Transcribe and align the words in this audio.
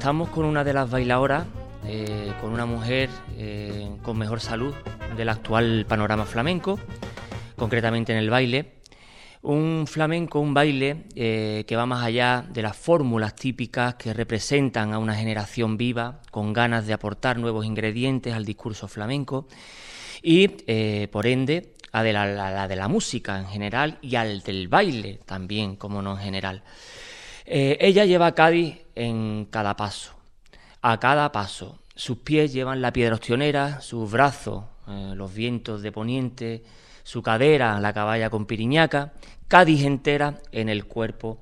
Estamos 0.00 0.30
con 0.30 0.46
una 0.46 0.64
de 0.64 0.72
las 0.72 0.88
bailadoras, 0.88 1.44
eh, 1.84 2.32
con 2.40 2.54
una 2.54 2.64
mujer 2.64 3.10
eh, 3.36 3.90
con 4.02 4.16
mejor 4.16 4.40
salud 4.40 4.74
del 5.14 5.28
actual 5.28 5.84
panorama 5.86 6.24
flamenco, 6.24 6.80
concretamente 7.54 8.10
en 8.12 8.16
el 8.16 8.30
baile. 8.30 8.76
Un 9.42 9.84
flamenco, 9.86 10.40
un 10.40 10.54
baile 10.54 11.04
que 11.14 11.76
va 11.76 11.84
más 11.84 12.02
allá 12.02 12.46
de 12.50 12.62
las 12.62 12.78
fórmulas 12.78 13.36
típicas 13.36 13.96
que 13.96 14.14
representan 14.14 14.94
a 14.94 14.98
una 14.98 15.14
generación 15.14 15.76
viva, 15.76 16.22
con 16.30 16.54
ganas 16.54 16.86
de 16.86 16.94
aportar 16.94 17.38
nuevos 17.38 17.66
ingredientes 17.66 18.32
al 18.32 18.46
discurso 18.46 18.88
flamenco 18.88 19.48
y, 20.22 20.48
por 21.08 21.26
ende, 21.26 21.74
a 21.92 22.02
la, 22.04 22.24
la, 22.24 22.68
de 22.68 22.76
la 22.76 22.88
música 22.88 23.38
en 23.38 23.48
general 23.48 23.98
y 24.00 24.16
al 24.16 24.40
del 24.40 24.68
baile 24.68 25.20
también, 25.26 25.76
como 25.76 26.00
no 26.00 26.12
en 26.12 26.22
general. 26.24 26.62
Eh, 27.52 27.78
ella 27.80 28.04
lleva 28.04 28.28
a 28.28 28.34
Cádiz 28.36 28.78
en 28.94 29.48
cada 29.50 29.74
paso, 29.74 30.12
a 30.82 31.00
cada 31.00 31.32
paso. 31.32 31.80
Sus 31.96 32.18
pies 32.18 32.52
llevan 32.52 32.80
la 32.80 32.92
piedra 32.92 33.16
ostionera, 33.16 33.80
sus 33.80 34.08
brazos, 34.08 34.66
eh, 34.86 35.14
los 35.16 35.34
vientos 35.34 35.82
de 35.82 35.90
poniente, 35.90 36.62
su 37.02 37.24
cadera, 37.24 37.80
la 37.80 37.92
caballa 37.92 38.30
con 38.30 38.46
piriñaca, 38.46 39.14
Cádiz 39.48 39.82
entera 39.82 40.38
en 40.52 40.68
el 40.68 40.84
cuerpo 40.84 41.40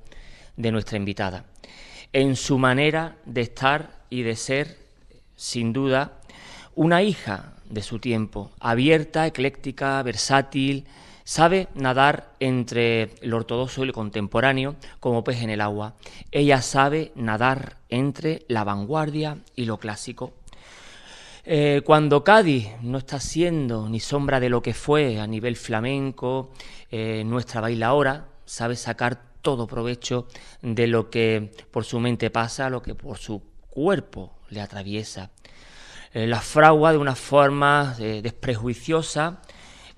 de 0.57 0.71
nuestra 0.71 0.97
invitada. 0.97 1.45
En 2.11 2.35
su 2.35 2.57
manera 2.57 3.17
de 3.25 3.41
estar 3.41 3.91
y 4.09 4.23
de 4.23 4.35
ser, 4.35 4.79
sin 5.35 5.73
duda, 5.73 6.21
una 6.73 7.03
hija 7.03 7.53
de 7.69 7.83
su 7.83 7.99
tiempo, 7.99 8.49
abierta, 8.59 9.27
ecléctica, 9.27 10.01
versátil, 10.01 10.87
Sabe 11.29 11.67
nadar 11.75 12.33
entre 12.39 13.11
lo 13.21 13.37
ortodoxo 13.37 13.83
y 13.83 13.85
lo 13.85 13.93
contemporáneo 13.93 14.77
como 14.99 15.23
pez 15.23 15.43
en 15.43 15.51
el 15.51 15.61
agua. 15.61 15.93
Ella 16.31 16.59
sabe 16.63 17.11
nadar 17.13 17.77
entre 17.87 18.47
la 18.47 18.63
vanguardia 18.63 19.37
y 19.55 19.65
lo 19.65 19.77
clásico. 19.77 20.33
Eh, 21.45 21.83
cuando 21.85 22.23
Cádiz 22.23 22.69
no 22.81 22.97
está 22.97 23.19
siendo 23.19 23.87
ni 23.87 23.99
sombra 23.99 24.39
de 24.39 24.49
lo 24.49 24.63
que 24.63 24.73
fue 24.73 25.19
a 25.19 25.27
nivel 25.27 25.55
flamenco, 25.55 26.49
eh, 26.89 27.21
nuestra 27.23 27.61
bailaora 27.61 28.25
sabe 28.45 28.75
sacar 28.75 29.21
todo 29.43 29.67
provecho 29.67 30.27
de 30.63 30.87
lo 30.87 31.11
que 31.11 31.51
por 31.69 31.85
su 31.85 31.99
mente 31.99 32.31
pasa, 32.31 32.71
lo 32.71 32.81
que 32.81 32.95
por 32.95 33.19
su 33.19 33.43
cuerpo 33.69 34.33
le 34.49 34.61
atraviesa. 34.61 35.29
Eh, 36.11 36.25
la 36.25 36.41
fragua 36.41 36.91
de 36.91 36.97
una 36.97 37.13
forma 37.13 37.93
desprejuiciosa, 37.99 39.43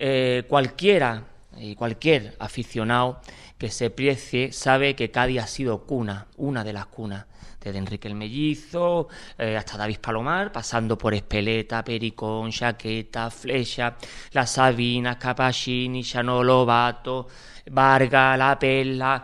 eh, 0.03 0.45
cualquiera 0.47 1.25
y 1.57 1.75
cualquier 1.75 2.35
aficionado 2.39 3.21
que 3.59 3.69
se 3.69 3.91
precie 3.91 4.51
sabe 4.51 4.95
que 4.95 5.11
Cádiz 5.11 5.41
ha 5.41 5.45
sido 5.45 5.85
cuna, 5.85 6.25
una 6.37 6.63
de 6.63 6.73
las 6.73 6.87
cunas, 6.87 7.27
desde 7.59 7.77
Enrique 7.77 8.07
el 8.07 8.15
Mellizo 8.15 9.09
eh, 9.37 9.55
hasta 9.55 9.77
David 9.77 9.99
Palomar, 10.01 10.51
pasando 10.51 10.97
por 10.97 11.13
Espeleta, 11.13 11.83
Pericón, 11.83 12.49
Chaqueta, 12.49 13.29
Flecha, 13.29 13.95
Las 14.31 14.49
Sabinas, 14.49 15.17
Capachini, 15.17 16.03
Chano 16.03 16.43
Lobato, 16.43 17.27
Varga, 17.69 18.35
La 18.35 18.57
Pella. 18.57 19.23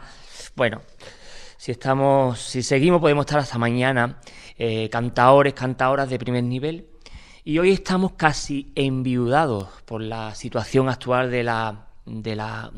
Bueno, 0.55 0.83
si 1.57 1.71
estamos, 1.71 2.39
si 2.39 2.61
seguimos 2.61 3.01
podemos 3.01 3.25
estar 3.25 3.39
hasta 3.39 3.57
mañana. 3.57 4.19
Eh, 4.59 4.89
cantaores, 4.89 5.55
cantadoras 5.55 6.07
de 6.07 6.19
primer 6.19 6.43
nivel 6.43 6.85
y 7.47 7.59
hoy 7.59 7.71
estamos 7.71 8.11
casi 8.17 8.73
enviudados 8.75 9.69
por 9.85 10.01
la 10.01 10.35
situación 10.35 10.89
actual 10.89 11.31
de 11.31 11.45
la, 11.45 11.85
de 12.05 12.35
la, 12.35 12.69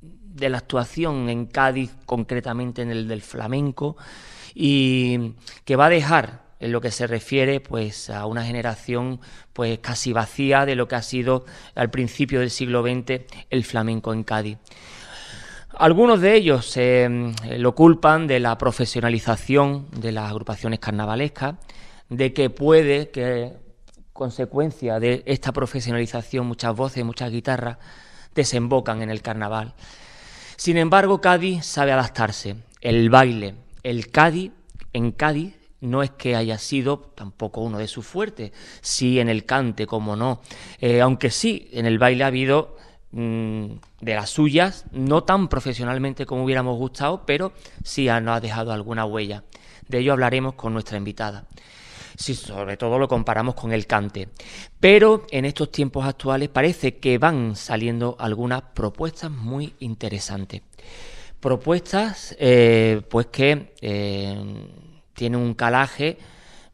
de 0.00 0.48
la 0.48 0.58
actuación 0.58 1.28
en 1.28 1.46
Cádiz, 1.46 1.90
concretamente 2.06 2.82
en 2.82 2.92
el 2.92 3.08
del 3.08 3.22
flamenco, 3.22 3.96
y 4.54 5.32
que 5.64 5.74
va 5.74 5.86
a 5.86 5.90
dejar 5.90 6.44
en 6.60 6.70
lo 6.70 6.80
que 6.80 6.92
se 6.92 7.08
refiere 7.08 7.58
pues 7.58 8.08
a 8.08 8.26
una 8.26 8.44
generación 8.44 9.18
pues 9.52 9.80
casi 9.80 10.12
vacía 10.12 10.64
de 10.64 10.76
lo 10.76 10.86
que 10.86 10.94
ha 10.94 11.02
sido 11.02 11.44
al 11.74 11.90
principio 11.90 12.38
del 12.38 12.50
siglo 12.50 12.84
XX 12.84 13.22
el 13.50 13.64
flamenco 13.64 14.12
en 14.12 14.22
Cádiz. 14.22 14.58
Algunos 15.70 16.20
de 16.20 16.36
ellos 16.36 16.76
eh, 16.76 17.34
lo 17.58 17.74
culpan 17.74 18.28
de 18.28 18.38
la 18.38 18.56
profesionalización 18.58 19.88
de 19.90 20.12
las 20.12 20.30
agrupaciones 20.30 20.78
carnavalescas, 20.78 21.56
de 22.08 22.32
que 22.32 22.48
puede 22.48 23.10
que 23.10 23.63
consecuencia 24.14 25.00
de 25.00 25.24
esta 25.26 25.52
profesionalización, 25.52 26.46
muchas 26.46 26.74
voces, 26.74 27.04
muchas 27.04 27.30
guitarras 27.30 27.78
desembocan 28.34 29.02
en 29.02 29.10
el 29.10 29.20
carnaval. 29.20 29.74
Sin 30.56 30.78
embargo, 30.78 31.20
Cádiz 31.20 31.66
sabe 31.66 31.92
adaptarse. 31.92 32.56
El 32.80 33.10
baile, 33.10 33.56
el 33.82 34.10
Cádiz, 34.10 34.52
en 34.92 35.10
Cádiz 35.10 35.56
no 35.80 36.02
es 36.02 36.10
que 36.10 36.36
haya 36.36 36.58
sido 36.58 36.98
tampoco 37.16 37.60
uno 37.60 37.78
de 37.78 37.88
sus 37.88 38.06
fuertes, 38.06 38.52
sí 38.80 39.18
en 39.18 39.28
el 39.28 39.44
cante, 39.44 39.86
como 39.86 40.14
no, 40.14 40.40
eh, 40.80 41.00
aunque 41.00 41.30
sí 41.30 41.68
en 41.72 41.84
el 41.84 41.98
baile 41.98 42.22
ha 42.24 42.28
habido 42.28 42.76
mm, 43.10 43.66
de 44.00 44.14
las 44.14 44.30
suyas, 44.30 44.84
no 44.92 45.24
tan 45.24 45.48
profesionalmente 45.48 46.24
como 46.24 46.44
hubiéramos 46.44 46.78
gustado, 46.78 47.26
pero 47.26 47.52
sí 47.82 48.06
nos 48.06 48.36
ha 48.36 48.40
dejado 48.40 48.72
alguna 48.72 49.04
huella. 49.04 49.42
De 49.88 49.98
ello 49.98 50.12
hablaremos 50.12 50.54
con 50.54 50.72
nuestra 50.72 50.96
invitada 50.96 51.46
si 52.16 52.34
sobre 52.34 52.76
todo 52.76 52.98
lo 52.98 53.08
comparamos 53.08 53.54
con 53.54 53.72
el 53.72 53.86
cante. 53.86 54.28
Pero 54.80 55.26
en 55.30 55.44
estos 55.44 55.70
tiempos 55.70 56.04
actuales 56.06 56.48
parece 56.48 56.96
que 56.96 57.18
van 57.18 57.56
saliendo 57.56 58.16
algunas 58.18 58.62
propuestas 58.74 59.30
muy 59.30 59.74
interesantes. 59.80 60.62
Propuestas 61.40 62.34
eh, 62.38 63.02
pues 63.08 63.26
que 63.26 63.74
eh, 63.80 64.36
tienen 65.12 65.40
un 65.40 65.54
calaje 65.54 66.18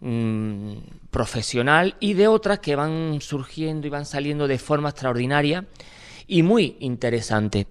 mm, 0.00 0.72
profesional 1.10 1.96
y 2.00 2.14
de 2.14 2.28
otras 2.28 2.60
que 2.60 2.76
van 2.76 3.20
surgiendo 3.20 3.86
y 3.86 3.90
van 3.90 4.06
saliendo 4.06 4.46
de 4.46 4.58
forma 4.58 4.90
extraordinaria 4.90 5.66
y 6.26 6.42
muy 6.42 6.76
interesante. 6.80 7.66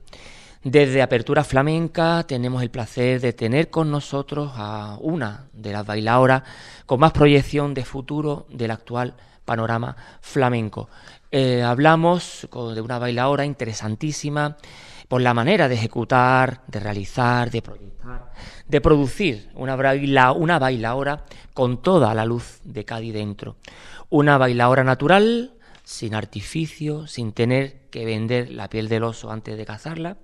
Desde 0.63 1.01
Apertura 1.01 1.45
Flamenca 1.45 2.25
tenemos 2.27 2.61
el 2.61 2.69
placer 2.69 3.21
de 3.21 3.31
tener 3.31 3.69
con 3.69 3.89
nosotros 3.89 4.51
a 4.55 4.97
una 4.99 5.45
de 5.53 5.71
las 5.71 5.85
bailadoras 5.85 6.43
con 6.85 6.99
más 6.99 7.13
proyección 7.13 7.73
de 7.73 7.85
futuro 7.85 8.45
del 8.49 8.71
actual 8.71 9.13
panorama 9.45 9.95
flamenco. 10.19 10.89
Eh, 11.31 11.63
hablamos 11.63 12.45
de 12.51 12.81
una 12.81 12.99
bailaora 12.99 13.45
interesantísima 13.45 14.57
por 15.07 15.21
la 15.21 15.33
manera 15.33 15.69
de 15.69 15.75
ejecutar, 15.75 16.61
de 16.67 16.81
realizar, 16.81 17.49
de 17.51 17.61
proyectar, 17.61 18.33
de 18.67 18.81
producir 18.81 19.49
una, 19.55 19.77
baila, 19.77 20.33
una 20.33 20.59
bailaora 20.59 21.23
con 21.53 21.81
toda 21.81 22.13
la 22.13 22.25
luz 22.25 22.59
de 22.65 22.83
Cádiz 22.83 23.13
dentro. 23.13 23.55
Una 24.09 24.37
bailaora 24.37 24.83
natural, 24.83 25.53
sin 25.89 26.13
artificio, 26.13 27.07
sin 27.07 27.31
tener 27.33 27.89
que 27.89 28.05
vender 28.05 28.51
la 28.51 28.69
piel 28.69 28.89
del 28.89 29.03
oso 29.03 29.31
antes 29.31 29.57
de 29.57 29.65
cazarla. 29.65 30.17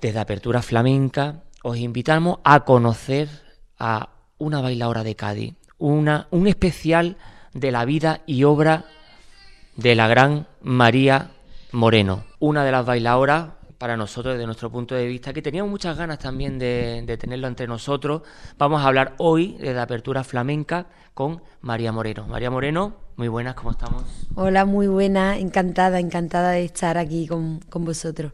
Desde 0.00 0.18
Apertura 0.18 0.60
Flamenca 0.60 1.44
os 1.62 1.76
invitamos 1.76 2.40
a 2.42 2.64
conocer 2.64 3.28
a 3.78 4.10
una 4.38 4.60
bailadora 4.60 5.04
de 5.04 5.14
Cádiz, 5.14 5.54
una, 5.78 6.26
un 6.32 6.48
especial 6.48 7.16
de 7.54 7.70
la 7.70 7.84
vida 7.84 8.22
y 8.26 8.42
obra 8.42 8.86
de 9.76 9.94
la 9.94 10.08
gran 10.08 10.48
María 10.62 11.30
Moreno, 11.70 12.24
una 12.40 12.64
de 12.64 12.72
las 12.72 12.84
bailadoras 12.84 13.50
para 13.78 13.96
nosotros 13.96 14.34
desde 14.34 14.46
nuestro 14.46 14.70
punto 14.70 14.94
de 14.94 15.06
vista, 15.06 15.32
que 15.32 15.42
teníamos 15.42 15.70
muchas 15.70 15.96
ganas 15.96 16.18
también 16.18 16.58
de, 16.58 17.02
de, 17.06 17.16
tenerlo 17.16 17.46
entre 17.46 17.66
nosotros. 17.66 18.22
Vamos 18.58 18.82
a 18.82 18.88
hablar 18.88 19.14
hoy 19.18 19.56
de 19.58 19.74
la 19.74 19.82
apertura 19.82 20.24
flamenca 20.24 20.86
con 21.14 21.42
María 21.60 21.92
Moreno. 21.92 22.26
María 22.26 22.50
Moreno, 22.50 22.96
muy 23.16 23.28
buenas, 23.28 23.54
¿cómo 23.54 23.70
estamos? 23.70 24.04
Hola, 24.34 24.64
muy 24.64 24.86
buena, 24.86 25.38
encantada, 25.38 26.00
encantada 26.00 26.52
de 26.52 26.64
estar 26.64 26.98
aquí 26.98 27.26
con, 27.26 27.60
con 27.60 27.84
vosotros. 27.84 28.32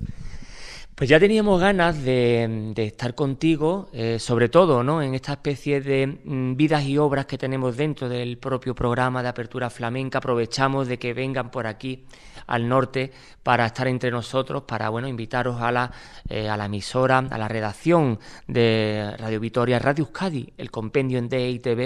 Pues 0.94 1.08
ya 1.08 1.18
teníamos 1.18 1.58
ganas 1.60 2.02
de, 2.04 2.74
estar 2.76 3.14
contigo, 3.14 3.88
eh, 3.92 4.18
sobre 4.18 4.48
todo 4.48 4.84
¿no? 4.84 5.02
en 5.02 5.14
esta 5.14 5.32
especie 5.32 5.80
de 5.80 6.06
mm, 6.06 6.54
vidas 6.54 6.84
y 6.84 6.98
obras 6.98 7.24
que 7.26 7.38
tenemos 7.38 7.76
dentro 7.76 8.08
del 8.08 8.36
propio 8.38 8.74
programa 8.74 9.22
de 9.22 9.28
apertura 9.30 9.70
flamenca. 9.70 10.18
Aprovechamos 10.18 10.86
de 10.88 10.98
que 10.98 11.14
vengan 11.14 11.50
por 11.50 11.66
aquí 11.66 12.04
al 12.52 12.68
norte 12.68 13.10
para 13.42 13.64
estar 13.64 13.88
entre 13.88 14.10
nosotros, 14.10 14.64
para 14.64 14.90
bueno, 14.90 15.08
invitaros 15.08 15.62
a 15.62 15.72
la, 15.72 15.90
eh, 16.28 16.50
a 16.50 16.56
la 16.58 16.66
emisora, 16.66 17.18
a 17.18 17.38
la 17.38 17.48
redacción 17.48 18.18
de 18.46 19.14
Radio 19.18 19.40
Vitoria, 19.40 19.78
Radio 19.78 20.04
Euskadi, 20.04 20.52
el 20.58 20.70
compendio 20.70 21.18
en 21.18 21.30
DITV 21.30 21.80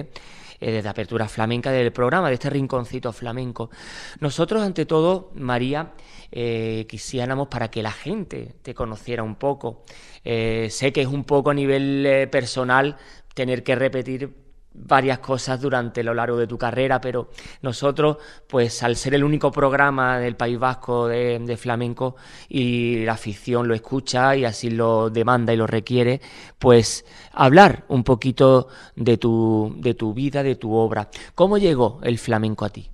eh, 0.61 0.73
desde 0.73 0.89
Apertura 0.89 1.29
Flamenca, 1.29 1.71
del 1.71 1.93
programa, 1.93 2.29
de 2.29 2.35
este 2.35 2.51
rinconcito 2.51 3.13
flamenco. 3.13 3.71
Nosotros, 4.19 4.61
ante 4.61 4.87
todo, 4.87 5.31
María, 5.37 5.93
eh, 6.33 6.85
quisiéramos 6.89 7.47
para 7.47 7.71
que 7.71 7.81
la 7.81 7.93
gente 7.93 8.57
te 8.63 8.75
conociera 8.75 9.23
un 9.23 9.37
poco. 9.37 9.85
Eh, 10.25 10.67
sé 10.71 10.93
que 10.93 11.03
es 11.03 11.07
un 11.07 11.23
poco 11.23 11.51
a 11.51 11.55
nivel 11.55 12.29
personal 12.33 12.97
tener 13.35 13.63
que 13.63 13.77
repetir 13.77 14.46
varias 14.79 15.19
cosas 15.19 15.61
durante 15.61 16.03
lo 16.03 16.15
largo 16.15 16.37
de 16.37 16.47
tu 16.47 16.59
carrera, 16.59 17.01
pero 17.01 17.31
nosotros, 17.63 18.19
pues 18.47 18.83
al 18.83 18.97
ser 18.97 19.15
el 19.15 19.25
único 19.25 19.51
programa 19.51 20.19
del 20.19 20.37
País 20.37 20.59
Vasco 20.59 21.09
de, 21.09 21.57
flamenco 21.57 22.17
y 22.49 23.05
la 23.05 23.13
afición 23.13 23.67
lo 23.67 23.75
escucha 23.75 24.37
y 24.37 24.45
así 24.45 24.71
lo 24.71 25.11
demanda 25.11 25.53
y 25.53 25.57
lo 25.57 25.67
requiere, 25.67 26.21
pues 26.59 27.05
hablar 27.33 27.85
un 27.89 28.05
poquito 28.05 28.69
de 28.95 29.17
tu, 29.17 29.75
de 29.79 29.95
tu 29.95 30.13
vida, 30.13 30.43
de 30.43 30.57
tu 30.57 30.75
obra. 30.75 31.09
¿Cómo 31.35 31.59
llegó 31.59 32.01
el 32.03 32.19
flamenco 32.19 32.65
a 32.65 32.71
ti? 32.71 32.91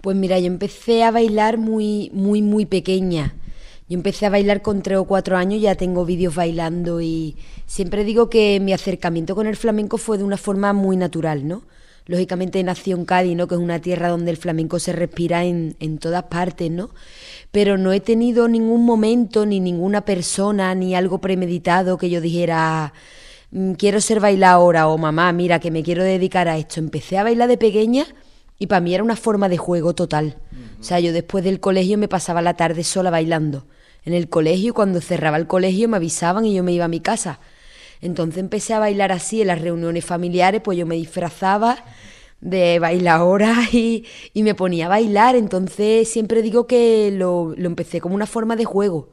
Pues 0.00 0.16
mira, 0.16 0.38
yo 0.38 0.46
empecé 0.46 1.04
a 1.04 1.10
bailar 1.10 1.58
muy, 1.58 2.10
muy, 2.12 2.42
muy 2.42 2.66
pequeña. 2.66 3.34
Yo 3.90 3.96
empecé 3.96 4.24
a 4.24 4.30
bailar 4.30 4.62
con 4.62 4.82
tres 4.82 4.98
o 4.98 5.04
cuatro 5.04 5.36
años, 5.36 5.60
ya 5.60 5.74
tengo 5.74 6.04
vídeos 6.04 6.36
bailando 6.36 7.00
y 7.00 7.36
siempre 7.66 8.04
digo 8.04 8.30
que 8.30 8.60
mi 8.60 8.72
acercamiento 8.72 9.34
con 9.34 9.48
el 9.48 9.56
flamenco 9.56 9.98
fue 9.98 10.16
de 10.16 10.22
una 10.22 10.36
forma 10.36 10.72
muy 10.72 10.96
natural, 10.96 11.48
¿no? 11.48 11.64
Lógicamente 12.06 12.62
nació 12.62 12.96
en 12.96 13.04
Cádiz, 13.04 13.36
¿no? 13.36 13.48
Que 13.48 13.56
es 13.56 13.60
una 13.60 13.80
tierra 13.80 14.08
donde 14.08 14.30
el 14.30 14.36
flamenco 14.36 14.78
se 14.78 14.92
respira 14.92 15.42
en, 15.42 15.74
en 15.80 15.98
todas 15.98 16.22
partes, 16.22 16.70
¿no? 16.70 16.90
Pero 17.50 17.78
no 17.78 17.92
he 17.92 17.98
tenido 17.98 18.46
ningún 18.46 18.84
momento, 18.84 19.44
ni 19.44 19.58
ninguna 19.58 20.02
persona, 20.04 20.72
ni 20.76 20.94
algo 20.94 21.20
premeditado 21.20 21.98
que 21.98 22.10
yo 22.10 22.20
dijera, 22.20 22.92
mm, 23.50 23.72
quiero 23.72 24.00
ser 24.00 24.20
bailadora 24.20 24.86
o 24.86 24.98
mamá, 24.98 25.32
mira, 25.32 25.58
que 25.58 25.72
me 25.72 25.82
quiero 25.82 26.04
dedicar 26.04 26.46
a 26.46 26.58
esto. 26.58 26.78
Empecé 26.78 27.18
a 27.18 27.24
bailar 27.24 27.48
de 27.48 27.58
pequeña 27.58 28.06
y 28.56 28.68
para 28.68 28.82
mí 28.82 28.94
era 28.94 29.02
una 29.02 29.16
forma 29.16 29.48
de 29.48 29.56
juego 29.56 29.96
total. 29.96 30.36
O 30.78 30.84
sea, 30.84 31.00
yo 31.00 31.12
después 31.12 31.42
del 31.42 31.58
colegio 31.58 31.98
me 31.98 32.06
pasaba 32.06 32.40
la 32.40 32.54
tarde 32.54 32.84
sola 32.84 33.10
bailando 33.10 33.64
en 34.04 34.14
el 34.14 34.28
colegio, 34.28 34.74
cuando 34.74 35.00
cerraba 35.00 35.36
el 35.36 35.46
colegio 35.46 35.88
me 35.88 35.96
avisaban 35.96 36.44
y 36.44 36.54
yo 36.54 36.62
me 36.62 36.72
iba 36.72 36.86
a 36.86 36.88
mi 36.88 37.00
casa. 37.00 37.40
Entonces 38.00 38.38
empecé 38.38 38.74
a 38.74 38.78
bailar 38.78 39.12
así 39.12 39.42
en 39.42 39.48
las 39.48 39.60
reuniones 39.60 40.04
familiares, 40.04 40.62
pues 40.62 40.78
yo 40.78 40.86
me 40.86 40.94
disfrazaba 40.94 41.84
de 42.40 42.78
bailadora 42.78 43.54
y, 43.72 44.04
y 44.32 44.42
me 44.42 44.54
ponía 44.54 44.86
a 44.86 44.88
bailar. 44.88 45.36
Entonces 45.36 46.08
siempre 46.08 46.42
digo 46.42 46.66
que 46.66 47.10
lo, 47.12 47.54
lo 47.56 47.66
empecé 47.66 48.00
como 48.00 48.14
una 48.14 48.26
forma 48.26 48.56
de 48.56 48.64
juego, 48.64 49.10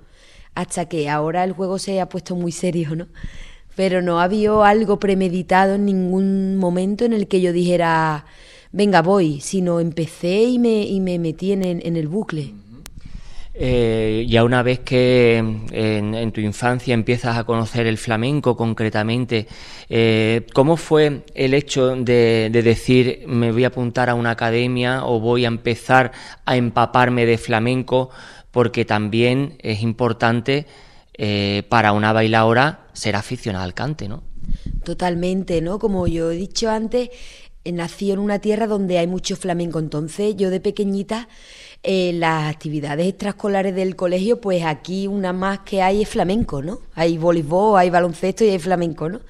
hasta 0.56 0.88
que 0.88 1.10
ahora 1.10 1.44
el 1.44 1.52
juego 1.54 1.80
se 1.80 2.00
ha 2.02 2.10
puesto 2.10 2.36
muy 2.36 2.52
serio, 2.52 2.96
¿no? 2.96 3.08
Pero 3.76 4.02
no 4.02 4.20
había 4.20 4.66
algo 4.66 5.00
premeditado 5.00 5.76
en 5.76 5.86
ningún 5.86 6.58
momento 6.58 7.06
en 7.06 7.14
el 7.14 7.28
que 7.28 7.42
yo 7.42 7.54
dijera, 7.54 8.26
venga, 8.72 9.04
voy, 9.04 9.40
sino 9.42 9.80
empecé 9.80 10.44
y 10.44 10.58
me, 10.58 10.82
y 10.84 11.00
me 11.00 11.20
metí 11.20 11.52
en, 11.52 11.64
en 11.64 11.96
el 11.96 12.08
bucle. 12.08 12.54
Eh, 13.60 14.28
ya 14.30 14.44
una 14.44 14.62
vez 14.62 14.80
que 14.82 15.38
en, 15.38 16.32
tu 16.32 16.42
infancia 16.42 16.94
empiezas 16.94 17.38
a 17.38 17.44
conocer 17.44 17.88
el 17.88 17.98
flamenco 17.98 18.56
concretamente, 18.56 19.48
eh, 19.90 20.46
¿cómo 20.54 20.78
fue 20.78 21.24
el 21.34 21.56
hecho 21.56 21.96
de, 21.96 22.52
decir 22.52 23.24
me 23.26 23.52
voy 23.52 23.64
a 23.64 23.70
apuntar 23.70 24.12
a 24.12 24.14
una 24.14 24.32
academia 24.32 25.06
o 25.06 25.20
voy 25.20 25.46
a 25.46 25.48
empezar 25.48 26.12
a 26.46 26.56
empaparme 26.56 27.26
de 27.26 27.40
flamenco? 27.40 28.12
Porque 28.52 28.86
también 28.86 29.58
es 29.64 29.82
importante 29.82 30.68
eh, 31.16 31.64
para 31.68 31.94
una 31.94 32.14
bailadora 32.14 32.82
ser 32.94 33.16
aficionada 33.16 33.66
al 33.66 33.74
cante, 33.74 34.08
¿no? 34.08 34.22
Totalmente, 34.84 35.62
¿no? 35.62 35.80
Como 35.80 36.06
yo 36.06 36.32
he 36.32 36.36
dicho 36.36 36.70
antes, 36.70 37.10
nací 37.74 38.12
en 38.12 38.20
una 38.20 38.40
tierra 38.40 38.68
donde 38.68 38.98
hay 38.98 39.08
mucho 39.08 39.36
flamenco, 39.36 39.80
entonces 39.80 40.36
yo 40.36 40.50
de 40.50 40.60
pequeñita 40.60 41.28
eh, 41.84 42.12
las 42.14 42.54
actividades 42.54 43.08
extraescolares 43.08 43.76
del 43.76 43.96
colegio, 43.96 44.42
pues 44.42 44.64
aquí 44.64 45.08
una 45.08 45.34
más 45.34 45.60
que 45.60 45.82
hay 45.82 46.02
es 46.02 46.10
flamenco, 46.10 46.62
¿no? 46.62 46.80
Hay 46.96 47.18
voleibol, 47.18 47.80
hay 47.80 47.90
baloncesto 47.90 48.44
y 48.44 48.50
hay 48.50 48.60
flamenco, 48.60 49.10
¿no? 49.10 49.22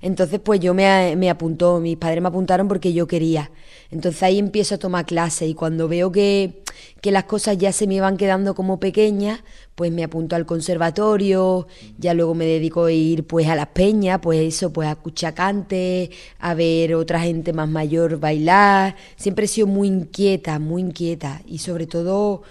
Entonces, 0.00 0.40
pues 0.40 0.60
yo 0.60 0.74
me, 0.74 1.16
me 1.16 1.30
apuntó, 1.30 1.80
mis 1.80 1.96
padres 1.96 2.22
me 2.22 2.28
apuntaron 2.28 2.68
porque 2.68 2.92
yo 2.92 3.06
quería. 3.06 3.50
Entonces 3.90 4.22
ahí 4.22 4.38
empiezo 4.38 4.74
a 4.74 4.78
tomar 4.78 5.06
clases 5.06 5.48
y 5.48 5.54
cuando 5.54 5.88
veo 5.88 6.10
que, 6.10 6.62
que 7.00 7.10
las 7.10 7.24
cosas 7.24 7.56
ya 7.58 7.72
se 7.72 7.86
me 7.86 7.94
iban 7.94 8.16
quedando 8.16 8.54
como 8.54 8.80
pequeñas, 8.80 9.40
pues 9.74 9.92
me 9.92 10.02
apunto 10.02 10.34
al 10.36 10.46
conservatorio, 10.46 11.68
ya 11.98 12.14
luego 12.14 12.34
me 12.34 12.46
dedico 12.46 12.86
a 12.86 12.92
ir 12.92 13.26
pues 13.26 13.46
a 13.46 13.54
las 13.54 13.68
peñas, 13.68 14.18
pues 14.20 14.40
eso, 14.40 14.72
pues 14.72 14.88
a 14.88 14.92
escuchar 14.92 15.34
cante, 15.34 16.10
a 16.38 16.54
ver 16.54 16.94
otra 16.94 17.20
gente 17.20 17.52
más 17.52 17.68
mayor 17.68 18.18
bailar. 18.18 18.96
Siempre 19.16 19.44
he 19.44 19.48
sido 19.48 19.66
muy 19.66 19.88
inquieta, 19.88 20.58
muy 20.58 20.82
inquieta 20.82 21.42
y 21.46 21.58
sobre 21.58 21.86
todo 21.86 22.42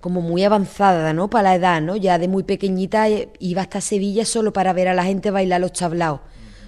como 0.00 0.20
muy 0.20 0.44
avanzada, 0.44 1.14
¿no? 1.14 1.30
Para 1.30 1.50
la 1.50 1.54
edad, 1.56 1.80
¿no? 1.80 1.96
Ya 1.96 2.18
de 2.18 2.28
muy 2.28 2.42
pequeñita 2.42 3.08
eh, 3.08 3.30
iba 3.38 3.62
hasta 3.62 3.80
Sevilla 3.80 4.26
solo 4.26 4.52
para 4.52 4.74
ver 4.74 4.88
a 4.88 4.94
la 4.94 5.04
gente 5.04 5.30
bailar 5.30 5.62
los 5.62 5.72
tablaos. 5.72 6.20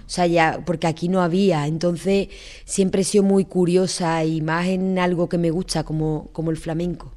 O 0.07 0.09
sea, 0.09 0.25
ya, 0.25 0.61
porque 0.65 0.87
aquí 0.87 1.09
no 1.09 1.21
había. 1.21 1.67
Entonces, 1.67 2.29
siempre 2.63 3.01
he 3.01 3.03
sido 3.03 3.25
muy 3.25 3.43
curiosa 3.43 4.23
y 4.23 4.39
más 4.41 4.67
en 4.67 4.97
algo 4.99 5.27
que 5.27 5.37
me 5.37 5.51
gusta, 5.51 5.83
como, 5.83 6.29
como 6.31 6.49
el 6.49 6.57
flamenco. 6.57 7.11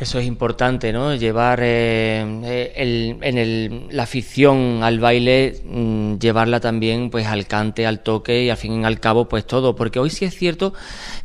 Eso 0.00 0.18
es 0.18 0.26
importante, 0.26 0.92
¿no? 0.92 1.14
Llevar 1.14 1.60
eh, 1.62 2.24
eh, 2.44 3.18
en 3.20 3.38
el, 3.38 3.86
la 3.90 4.04
afición 4.04 4.80
al 4.82 4.98
baile, 4.98 5.62
mm, 5.64 6.14
llevarla 6.14 6.58
también 6.58 7.10
pues 7.10 7.26
al 7.26 7.46
cante, 7.46 7.86
al 7.86 8.02
toque 8.02 8.44
y 8.44 8.50
al 8.50 8.56
fin 8.56 8.80
y 8.80 8.84
al 8.84 8.98
cabo 8.98 9.28
pues 9.28 9.46
todo. 9.46 9.76
Porque 9.76 10.00
hoy 10.00 10.08
sí 10.10 10.24
es 10.24 10.34
cierto 10.34 10.72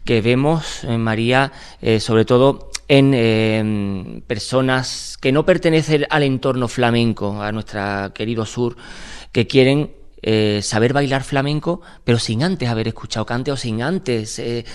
que 0.03 0.21
vemos, 0.21 0.83
eh, 0.83 0.97
María, 0.97 1.53
sobre 1.99 2.25
todo 2.25 2.69
en 2.87 4.23
personas 4.27 5.17
que 5.19 5.31
no 5.31 5.45
pertenecen 5.45 6.05
al 6.09 6.23
entorno 6.23 6.67
flamenco, 6.67 7.41
a 7.41 7.51
nuestro 7.51 8.13
querido 8.13 8.45
sur, 8.45 8.75
que 9.31 9.47
quieren 9.47 9.89
eh, 10.27 10.63
saber 10.63 10.91
bailar 10.91 11.23
flamenco, 11.23 11.81
pero 12.03 12.17
sin 12.17 12.41
antes 12.41 12.67
haber 12.67 12.87
escuchado 12.87 13.27
cante 13.27 13.51
o 13.51 13.57
sin 13.57 13.83
antes 13.83 14.39
eh, 14.39 14.65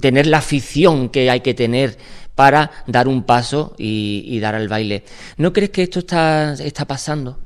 tener 0.00 0.28
la 0.28 0.38
afición 0.38 1.08
que 1.08 1.28
hay 1.28 1.40
que 1.40 1.52
tener 1.52 1.98
para 2.36 2.70
dar 2.86 3.08
un 3.08 3.24
paso 3.24 3.74
y, 3.76 4.38
dar 4.38 4.54
al 4.54 4.68
baile. 4.68 5.02
¿No 5.36 5.52
crees 5.52 5.70
que 5.70 5.82
esto 5.82 5.98
está, 5.98 6.52
está 6.52 6.84
pasando? 6.84 7.40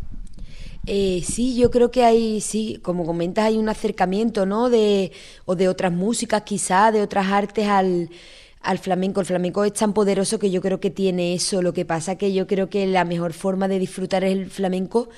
Eh, 0.87 1.23
sí, 1.27 1.57
yo 1.57 1.71
creo 1.71 1.91
que 1.91 2.05
hay, 2.05 2.43
sí, 2.43 2.81
como 2.83 3.07
comentas, 3.07 3.47
hay 3.47 3.57
un 3.57 3.71
acercamiento, 3.71 4.45
¿no? 4.45 4.69
De, 4.69 5.13
o 5.47 5.57
de 5.57 5.69
otras 5.69 5.91
músicas 5.91 6.43
quizá, 6.43 6.93
de 6.93 7.01
otras 7.01 7.29
artes 7.29 7.67
al, 7.67 8.11
al 8.61 8.79
flamenco. 8.79 9.21
El 9.21 9.27
flamenco 9.27 9.65
es 9.65 9.73
tan 9.73 9.95
poderoso 9.95 10.39
que 10.39 10.51
yo 10.51 10.61
creo 10.61 10.81
que 10.81 10.91
tiene 10.91 11.33
eso. 11.33 11.63
Lo 11.63 11.73
que 11.73 11.87
pasa 11.87 12.19
que 12.19 12.35
yo 12.35 12.47
creo 12.47 12.69
que 12.69 12.87
la 12.87 13.07
mejor 13.07 13.33
forma 13.33 13.69
de 13.69 13.79
disfrutar 13.79 14.23
el 14.23 14.51
flamenco 14.51 15.09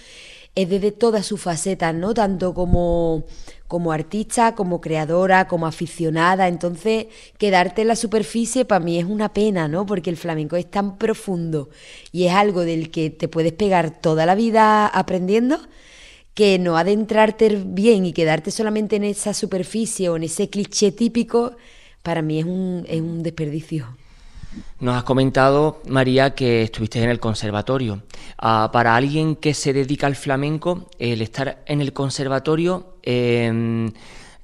es 0.57 0.71
desde 0.71 0.91
todas 0.91 1.27
sus 1.27 1.41
facetas, 1.41 1.95
¿no? 1.95 2.15
Tanto 2.15 2.55
como, 2.55 3.25
como 3.69 3.93
artista, 3.93 4.55
como 4.55 4.81
creadora, 4.81 5.47
como 5.49 5.67
aficionada. 5.67 6.49
Entonces, 6.49 7.07
quedarte 7.39 7.83
en 7.83 7.89
la 7.89 7.97
superficie 7.97 8.65
para 8.65 8.85
mí 8.85 8.99
es 8.99 9.05
una 9.05 9.33
pena, 9.35 9.69
¿no? 9.69 9.85
Porque 9.85 10.11
el 10.11 10.17
flamenco 10.17 10.57
es 10.57 10.69
tan 10.71 10.97
profundo 10.97 11.69
y 12.11 12.25
es 12.25 12.33
algo 12.33 12.63
del 12.63 12.91
que 12.91 13.11
te 13.11 13.29
puedes 13.29 13.53
pegar 13.53 14.01
toda 14.01 14.25
la 14.27 14.35
vida 14.35 14.87
aprendiendo 14.89 15.59
que 16.35 16.59
no 16.59 16.77
adentrarte 16.77 17.63
bien 17.65 18.07
y 18.07 18.13
quedarte 18.13 18.51
solamente 18.51 18.97
en 18.97 19.05
esa 19.05 19.35
superficie 19.35 20.09
o 20.09 20.17
en 20.17 20.25
ese 20.25 20.51
cliché 20.51 20.93
típico, 20.93 21.57
para 22.03 22.23
mí 22.23 22.39
es 22.39 22.45
un, 22.47 22.85
es 22.89 23.01
un 23.01 23.23
desperdicio. 23.23 23.97
Nos 24.81 24.97
has 24.97 25.05
comentado, 25.05 25.81
María, 25.89 26.35
que 26.35 26.63
estuviste 26.63 27.03
en 27.03 27.11
el 27.11 27.19
conservatorio. 27.19 28.03
Ah, 28.39 28.71
para 28.73 28.95
alguien 28.95 29.37
que 29.37 29.55
se 29.55 29.73
dedica 29.73 30.07
al 30.07 30.17
flamenco, 30.17 30.89
el 30.99 31.23
estar 31.23 31.63
en 31.67 31.81
el 31.81 31.93
conservatorio 31.93 32.97
em, 33.03 33.91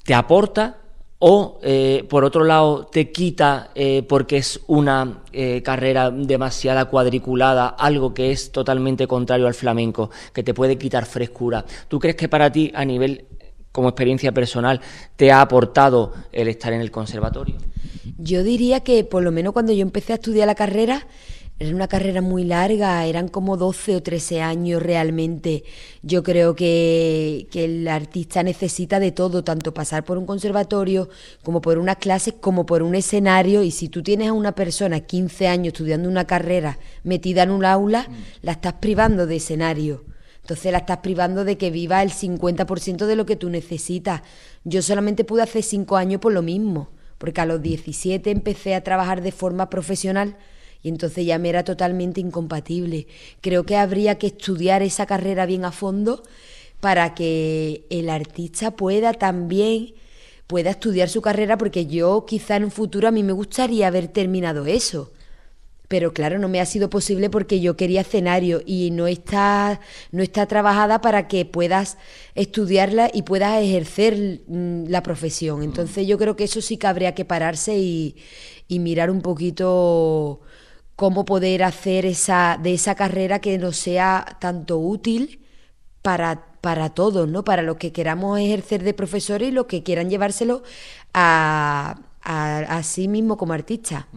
te 0.05 0.15
aporta 0.15 0.79
o, 1.19 1.61
eh, 1.63 2.05
por 2.09 2.25
otro 2.25 2.43
lado, 2.45 2.87
te 2.87 3.13
quita 3.13 3.71
eh, 3.77 4.03
porque 4.09 4.39
es 4.39 4.59
una 4.67 5.23
eh, 5.33 5.63
carrera 5.63 6.11
demasiada 6.11 6.87
cuadriculada, 6.87 7.69
algo 7.69 8.13
que 8.13 8.33
es 8.33 8.51
totalmente 8.51 9.07
contrario 9.07 9.47
al 9.47 9.55
flamenco, 9.55 10.11
que 10.33 10.43
te 10.43 10.53
puede 10.53 10.77
quitar 10.79 11.07
frescura. 11.07 11.65
¿Tú 11.87 12.01
crees 12.01 12.17
que 12.17 12.29
para 12.29 12.51
ti, 12.51 12.73
a 12.75 12.85
nivel 12.85 13.27
como 13.71 13.89
experiencia 13.89 14.33
personal, 14.33 14.81
te 15.15 15.31
ha 15.31 15.41
aportado 15.43 16.13
el 16.33 16.49
estar 16.49 16.73
en 16.73 16.81
el 16.81 16.91
conservatorio? 16.91 17.57
Yo 18.19 18.43
diría 18.43 18.81
que 18.81 19.05
por 19.05 19.23
lo 19.23 19.33
menos 19.33 19.53
cuando 19.53 19.73
yo 19.73 19.83
empecé 19.83 20.13
a 20.13 20.17
estudiar 20.17 20.47
la 20.47 20.55
carrera, 20.55 21.07
Era 21.59 21.77
una 21.77 21.87
carrera 21.87 22.23
muy 22.23 22.45
larga, 22.45 23.07
eran 23.07 23.29
como 23.29 23.57
12 23.57 23.95
o 23.97 24.03
13 24.03 24.41
años 24.41 24.83
realmente. 24.83 25.63
Yo 26.03 26.25
creo 26.25 26.57
que, 26.57 27.47
que, 27.53 27.67
el 27.67 27.87
artista 27.87 28.43
necesita 28.43 28.99
de 28.99 29.13
todo, 29.13 29.45
tanto 29.45 29.73
pasar 29.73 30.03
por 30.05 30.19
un 30.19 30.27
conservatorio 30.27 31.09
como 31.45 31.61
por 31.61 31.79
unas 31.79 31.99
clases, 31.99 32.35
como 32.41 32.67
por 32.67 32.83
un 32.83 32.97
escenario. 32.97 33.63
Y 33.63 33.71
si 33.71 33.89
tú 33.89 34.03
tienes 34.03 34.29
a 34.29 34.33
una 34.33 34.57
persona 34.57 35.01
15 35.01 35.47
años 35.47 35.69
estudiando 35.69 36.09
una 36.09 36.25
carrera 36.27 36.79
metida 37.05 37.45
en 37.45 37.51
un 37.53 37.65
aula, 37.65 38.09
mm. 38.09 38.15
la 38.43 38.53
estás 38.53 38.75
privando 38.75 39.27
de 39.27 39.37
escenario. 39.37 40.05
Entonces 40.41 40.73
la 40.73 40.79
estás 40.79 40.99
privando 40.99 41.45
de 41.45 41.57
que 41.57 41.71
viva 41.71 42.03
el 42.03 42.11
50% 42.11 43.07
de 43.07 43.17
lo 43.17 43.25
que 43.25 43.37
tú 43.37 43.49
necesitas. 43.49 44.23
Yo 44.65 44.83
solamente 44.83 45.23
pude 45.23 45.43
hacer 45.43 45.63
5 45.63 45.97
años 45.97 46.21
por 46.21 46.33
lo 46.33 46.43
mismo, 46.43 46.91
porque 47.23 47.41
a 47.41 47.47
los 47.47 47.63
17 47.63 48.33
empecé 48.33 48.75
a 48.75 48.83
trabajar 48.83 49.23
de 49.23 49.31
forma 49.31 49.71
profesional 49.71 50.37
y 50.83 50.89
entonces 50.89 51.25
ya 51.25 51.39
me 51.39 51.51
era 51.51 51.63
totalmente 51.63 52.21
incompatible. 52.21 53.07
Creo 53.41 53.63
que 53.63 53.77
habría 53.77 54.19
que 54.19 54.27
estudiar 54.27 54.83
esa 54.83 55.07
carrera 55.07 55.47
bien 55.47 55.65
a 55.65 55.71
fondo 55.71 56.25
para 56.81 57.15
que 57.15 57.87
el 57.91 58.11
artista 58.11 58.73
pueda 58.73 59.13
también 59.13 59.95
pueda 60.49 60.71
estudiar 60.71 61.09
su 61.09 61.23
carrera 61.23 61.57
porque 61.57 61.87
yo 61.87 62.27
quizá 62.27 62.57
en 62.57 62.65
un 62.65 62.73
futuro 62.73 63.07
a 63.07 63.13
mí 63.13 63.23
me 63.23 63.31
gustaría 63.31 63.87
haber 63.87 64.09
terminado 64.09 64.67
eso. 64.67 65.13
Pero 65.93 66.15
claro, 66.15 66.39
no 66.39 66.49
me 66.49 66.59
ha 66.59 66.65
sido 66.65 66.89
posible 66.89 67.29
porque 67.29 67.61
yo 67.61 67.77
quería 67.77 68.01
escenario 68.01 68.63
y 68.65 68.91
no 68.93 69.09
está, 69.09 69.79
no 70.11 70.23
está 70.23 70.47
trabajada 70.47 71.03
para 71.03 71.29
que 71.29 71.45
puedas 71.45 71.99
estudiarla 72.35 73.11
y 73.13 73.25
puedas 73.25 73.63
ejercer 73.63 74.41
mm, 74.47 74.85
la 74.89 75.03
profesión. 75.03 75.63
Entonces 75.63 76.07
yo 76.07 76.17
creo 76.17 76.35
que 76.35 76.45
eso 76.45 76.63
sí 76.63 76.79
que 76.79 76.87
habría 76.87 77.15
que 77.15 77.27
pararse 77.27 77.77
y, 77.77 78.17
y 78.69 78.79
mirar 78.79 79.11
un 79.11 79.21
poquito 79.21 80.41
cómo 80.97 81.27
poder 81.27 81.63
hacer 81.63 82.07
esa, 82.07 82.59
de 82.63 82.73
esa 82.73 82.95
carrera 82.95 83.41
que 83.41 83.59
nos 83.59 83.77
sea 83.77 84.39
tanto 84.41 84.79
útil 84.79 85.41
para, 86.01 86.57
para 86.63 86.89
todos, 86.89 87.29
¿no? 87.29 87.45
Para 87.45 87.61
los 87.61 87.77
que 87.77 87.93
queramos 87.93 88.41
ejercer 88.41 88.83
de 88.83 88.95
profesores 88.95 89.51
y 89.51 89.53
los 89.53 89.67
que 89.67 89.83
quieran 89.83 90.09
llevárselo 90.09 90.63
a, 91.13 92.01
a, 92.23 92.83
sí 92.83 93.09
mismo 93.09 93.37
como 93.37 93.53
artista. 93.53 94.09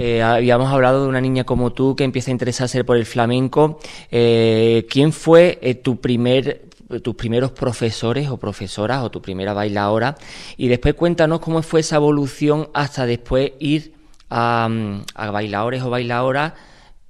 Eh, 0.00 0.22
habíamos 0.22 0.72
hablado 0.72 1.02
de 1.02 1.08
una 1.08 1.20
niña 1.20 1.42
como 1.42 1.72
tú 1.72 1.96
que 1.96 2.04
empieza 2.04 2.30
a 2.30 2.32
interesarse 2.32 2.84
por 2.84 2.96
el 2.96 3.04
flamenco. 3.04 3.80
Eh, 4.12 4.86
¿Quién 4.88 5.12
fue 5.12 5.58
eh, 5.60 5.74
tu 5.74 6.00
primer 6.00 6.68
tus 7.02 7.16
primeros 7.16 7.50
profesores 7.50 8.30
o 8.30 8.38
profesoras 8.38 9.02
o 9.02 9.10
tu 9.10 9.20
primera 9.20 9.52
bailadora 9.52 10.16
y 10.56 10.68
después 10.68 10.94
cuéntanos 10.94 11.40
cómo 11.40 11.60
fue 11.60 11.80
esa 11.80 11.96
evolución 11.96 12.70
hasta 12.72 13.04
después 13.04 13.52
ir 13.58 13.92
a, 14.30 14.70
bailadores 15.14 15.82
o 15.82 15.90
bailadoras 15.90 16.54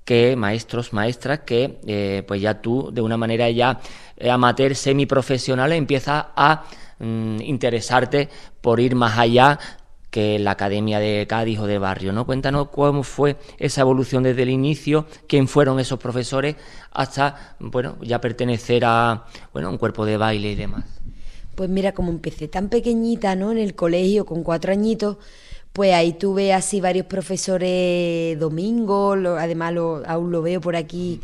que 0.05 0.35
maestros, 0.35 0.93
maestras, 0.93 1.41
que 1.47 2.25
pues 2.27 2.41
ya 2.41 2.61
tú 2.61 2.91
de 2.93 3.03
una 3.03 3.17
manera 3.17 3.49
ya 3.51 3.79
amateur, 4.29 4.75
semiprofesional, 4.75 5.73
empiezas 5.73 6.27
a 6.35 6.65
mm, 6.99 7.43
interesarte 7.43 8.29
por 8.61 8.81
ir 8.81 8.97
más 8.97 9.17
allá 9.17 9.61
que 10.11 10.39
la 10.39 10.53
Academia 10.53 10.99
de 11.01 11.27
Cádiz 11.29 11.59
o 11.59 11.67
de 11.67 11.79
Barrio, 11.79 12.13
¿no? 12.13 12.25
Cuéntanos 12.25 12.69
cómo 12.69 13.03
fue 13.03 13.37
esa 13.59 13.83
evolución 13.83 14.23
desde 14.23 14.43
el 14.43 14.51
inicio, 14.51 15.07
quién 15.27 15.49
fueron 15.49 15.81
esos 15.81 15.99
profesores 15.99 16.57
hasta, 16.93 17.57
bueno, 17.59 17.97
ya 18.01 18.21
pertenecer 18.21 18.85
a, 18.87 19.27
bueno, 19.53 19.71
un 19.71 19.79
cuerpo 19.79 20.07
de 20.07 20.17
baile 20.17 20.53
y 20.53 20.55
demás. 20.55 20.85
Pues 21.55 21.69
mira, 21.69 21.93
como 21.93 22.11
empecé 22.11 22.49
tan 22.49 22.69
pequeñita, 22.69 23.35
¿no? 23.35 23.53
En 23.53 23.59
el 23.59 23.75
colegio, 23.75 24.25
con 24.25 24.43
cuatro 24.45 24.73
añitos, 24.73 25.17
pues 25.73 25.93
ahí 25.93 26.13
tuve 26.13 26.53
así 26.53 26.81
varios 26.81 27.07
profesores 27.07 28.39
domingo, 28.39 29.13
además 29.13 29.75
aún 30.07 30.31
lo 30.33 30.43
veo 30.43 30.61
por 30.61 30.77
aquí. 30.77 31.21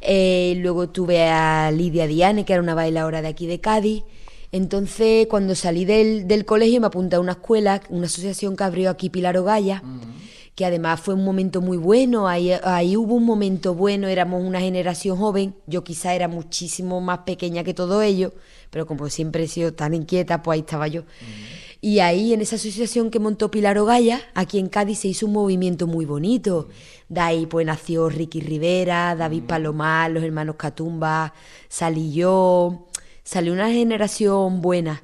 Eh, 0.00 0.54
luego 0.58 0.88
tuve 0.88 1.28
a 1.28 1.70
Lidia 1.70 2.06
Diane, 2.06 2.44
que 2.44 2.52
era 2.52 2.62
una 2.62 2.74
bailadora 2.74 3.22
de 3.22 3.28
aquí 3.28 3.46
de 3.46 3.60
Cádiz. 3.60 4.04
Entonces, 4.50 5.26
cuando 5.26 5.54
salí 5.54 5.84
del, 5.84 6.26
del 6.26 6.44
colegio, 6.44 6.80
me 6.80 6.86
apunté 6.86 7.16
a 7.16 7.20
una 7.20 7.32
escuela, 7.32 7.82
una 7.90 8.06
asociación 8.06 8.56
que 8.56 8.64
abrió 8.64 8.90
aquí 8.90 9.10
Pilar 9.10 9.36
Ogaya, 9.36 9.82
que 10.54 10.64
además 10.64 11.00
fue 11.00 11.14
un 11.14 11.24
momento 11.24 11.60
muy 11.60 11.76
bueno. 11.76 12.28
Ahí, 12.28 12.52
ahí 12.64 12.96
hubo 12.96 13.14
un 13.14 13.24
momento 13.24 13.74
bueno, 13.74 14.08
éramos 14.08 14.42
una 14.42 14.60
generación 14.60 15.18
joven. 15.18 15.54
Yo 15.66 15.84
quizá 15.84 16.14
era 16.14 16.28
muchísimo 16.28 17.00
más 17.00 17.20
pequeña 17.20 17.62
que 17.62 17.74
todo 17.74 18.02
ello, 18.02 18.32
pero 18.70 18.86
como 18.86 19.08
siempre 19.08 19.44
he 19.44 19.48
sido 19.48 19.74
tan 19.74 19.94
inquieta, 19.94 20.42
pues 20.42 20.54
ahí 20.56 20.60
estaba 20.60 20.88
yo. 20.88 21.04
Y 21.80 22.00
ahí, 22.00 22.32
en 22.32 22.40
esa 22.40 22.56
asociación 22.56 23.10
que 23.10 23.20
montó 23.20 23.52
Pilar 23.52 23.78
Ogaya, 23.78 24.20
aquí 24.34 24.58
en 24.58 24.68
Cádiz 24.68 24.98
se 24.98 25.08
hizo 25.08 25.26
un 25.26 25.32
movimiento 25.32 25.86
muy 25.86 26.06
bonito. 26.06 26.68
De 27.08 27.20
ahí 27.20 27.46
pues 27.46 27.64
nació 27.64 28.08
Ricky 28.08 28.40
Rivera, 28.40 29.14
David 29.14 29.42
mm. 29.42 29.46
Palomar, 29.46 30.10
los 30.10 30.24
hermanos 30.24 30.56
Catumba, 30.56 31.32
salí 31.68 32.12
yo, 32.12 32.86
salió 33.28 33.52
una 33.52 33.70
generación 33.70 34.62
buena. 34.62 35.02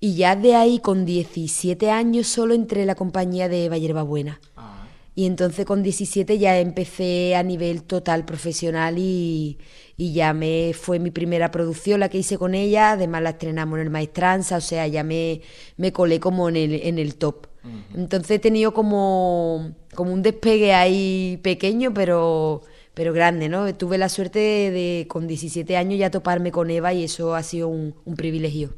Y 0.00 0.14
ya 0.14 0.34
de 0.34 0.54
ahí, 0.54 0.78
con 0.78 1.04
17 1.04 1.90
años, 1.90 2.26
solo 2.26 2.54
entré 2.54 2.80
en 2.80 2.86
la 2.86 2.94
compañía 2.94 3.50
de 3.50 3.68
Vallerba 3.68 4.02
Buena. 4.02 4.40
Ah. 4.56 4.86
Y 5.14 5.26
entonces 5.26 5.66
con 5.66 5.82
17 5.82 6.38
ya 6.38 6.58
empecé 6.58 7.36
a 7.36 7.42
nivel 7.42 7.82
total 7.82 8.24
profesional 8.24 8.96
y, 8.96 9.58
y 9.98 10.14
ya 10.14 10.32
me 10.32 10.72
fue 10.72 10.98
mi 10.98 11.10
primera 11.10 11.50
producción 11.50 12.00
la 12.00 12.08
que 12.08 12.16
hice 12.16 12.38
con 12.38 12.54
ella, 12.54 12.92
además 12.92 13.22
la 13.22 13.30
estrenamos 13.30 13.78
en 13.78 13.82
el 13.82 13.90
Maestranza, 13.90 14.56
o 14.56 14.62
sea, 14.62 14.86
ya 14.86 15.04
me, 15.04 15.42
me 15.76 15.92
colé 15.92 16.18
como 16.18 16.48
en 16.48 16.56
el, 16.56 16.74
en 16.82 16.98
el 16.98 17.16
top. 17.16 17.46
Entonces 17.94 18.30
he 18.30 18.38
tenido 18.38 18.72
como, 18.72 19.74
como 19.94 20.14
un 20.14 20.22
despegue 20.22 20.72
ahí 20.72 21.38
pequeño, 21.42 21.92
pero, 21.92 22.62
pero 22.94 23.12
grande, 23.12 23.48
¿no? 23.48 23.72
Tuve 23.74 23.98
la 23.98 24.08
suerte 24.08 24.38
de, 24.38 25.06
con 25.08 25.26
17 25.26 25.76
años 25.76 25.98
ya 25.98 26.10
toparme 26.10 26.50
con 26.50 26.70
Eva 26.70 26.92
y 26.92 27.04
eso 27.04 27.34
ha 27.34 27.42
sido 27.42 27.68
un, 27.68 27.94
privilegio. 28.16 28.70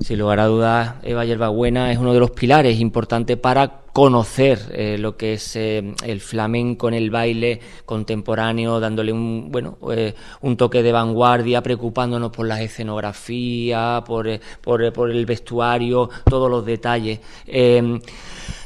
Sin 0.00 0.18
lugar 0.18 0.40
a 0.40 0.46
dudas, 0.46 0.94
Eva 1.02 1.24
Yerbabuena 1.24 1.92
es 1.92 1.98
uno 1.98 2.14
de 2.14 2.20
los 2.20 2.30
pilares 2.30 2.78
importantes 2.80 3.36
para 3.36 3.82
conocer 3.92 4.58
eh, 4.72 4.98
lo 4.98 5.16
que 5.16 5.34
es 5.34 5.56
eh, 5.56 5.94
el 6.04 6.20
flamenco 6.20 6.88
en 6.88 6.94
el 6.94 7.10
baile 7.10 7.60
contemporáneo, 7.84 8.78
dándole 8.78 9.12
un 9.12 9.50
bueno 9.50 9.78
eh, 9.90 10.14
un 10.42 10.56
toque 10.56 10.82
de 10.82 10.92
vanguardia, 10.92 11.62
preocupándonos 11.62 12.30
por 12.30 12.46
las 12.46 12.60
escenografías, 12.60 14.02
por, 14.02 14.28
por, 14.62 15.10
el 15.10 15.26
vestuario, 15.26 16.10
todos 16.24 16.50
los 16.50 16.64
detalles. 16.64 17.20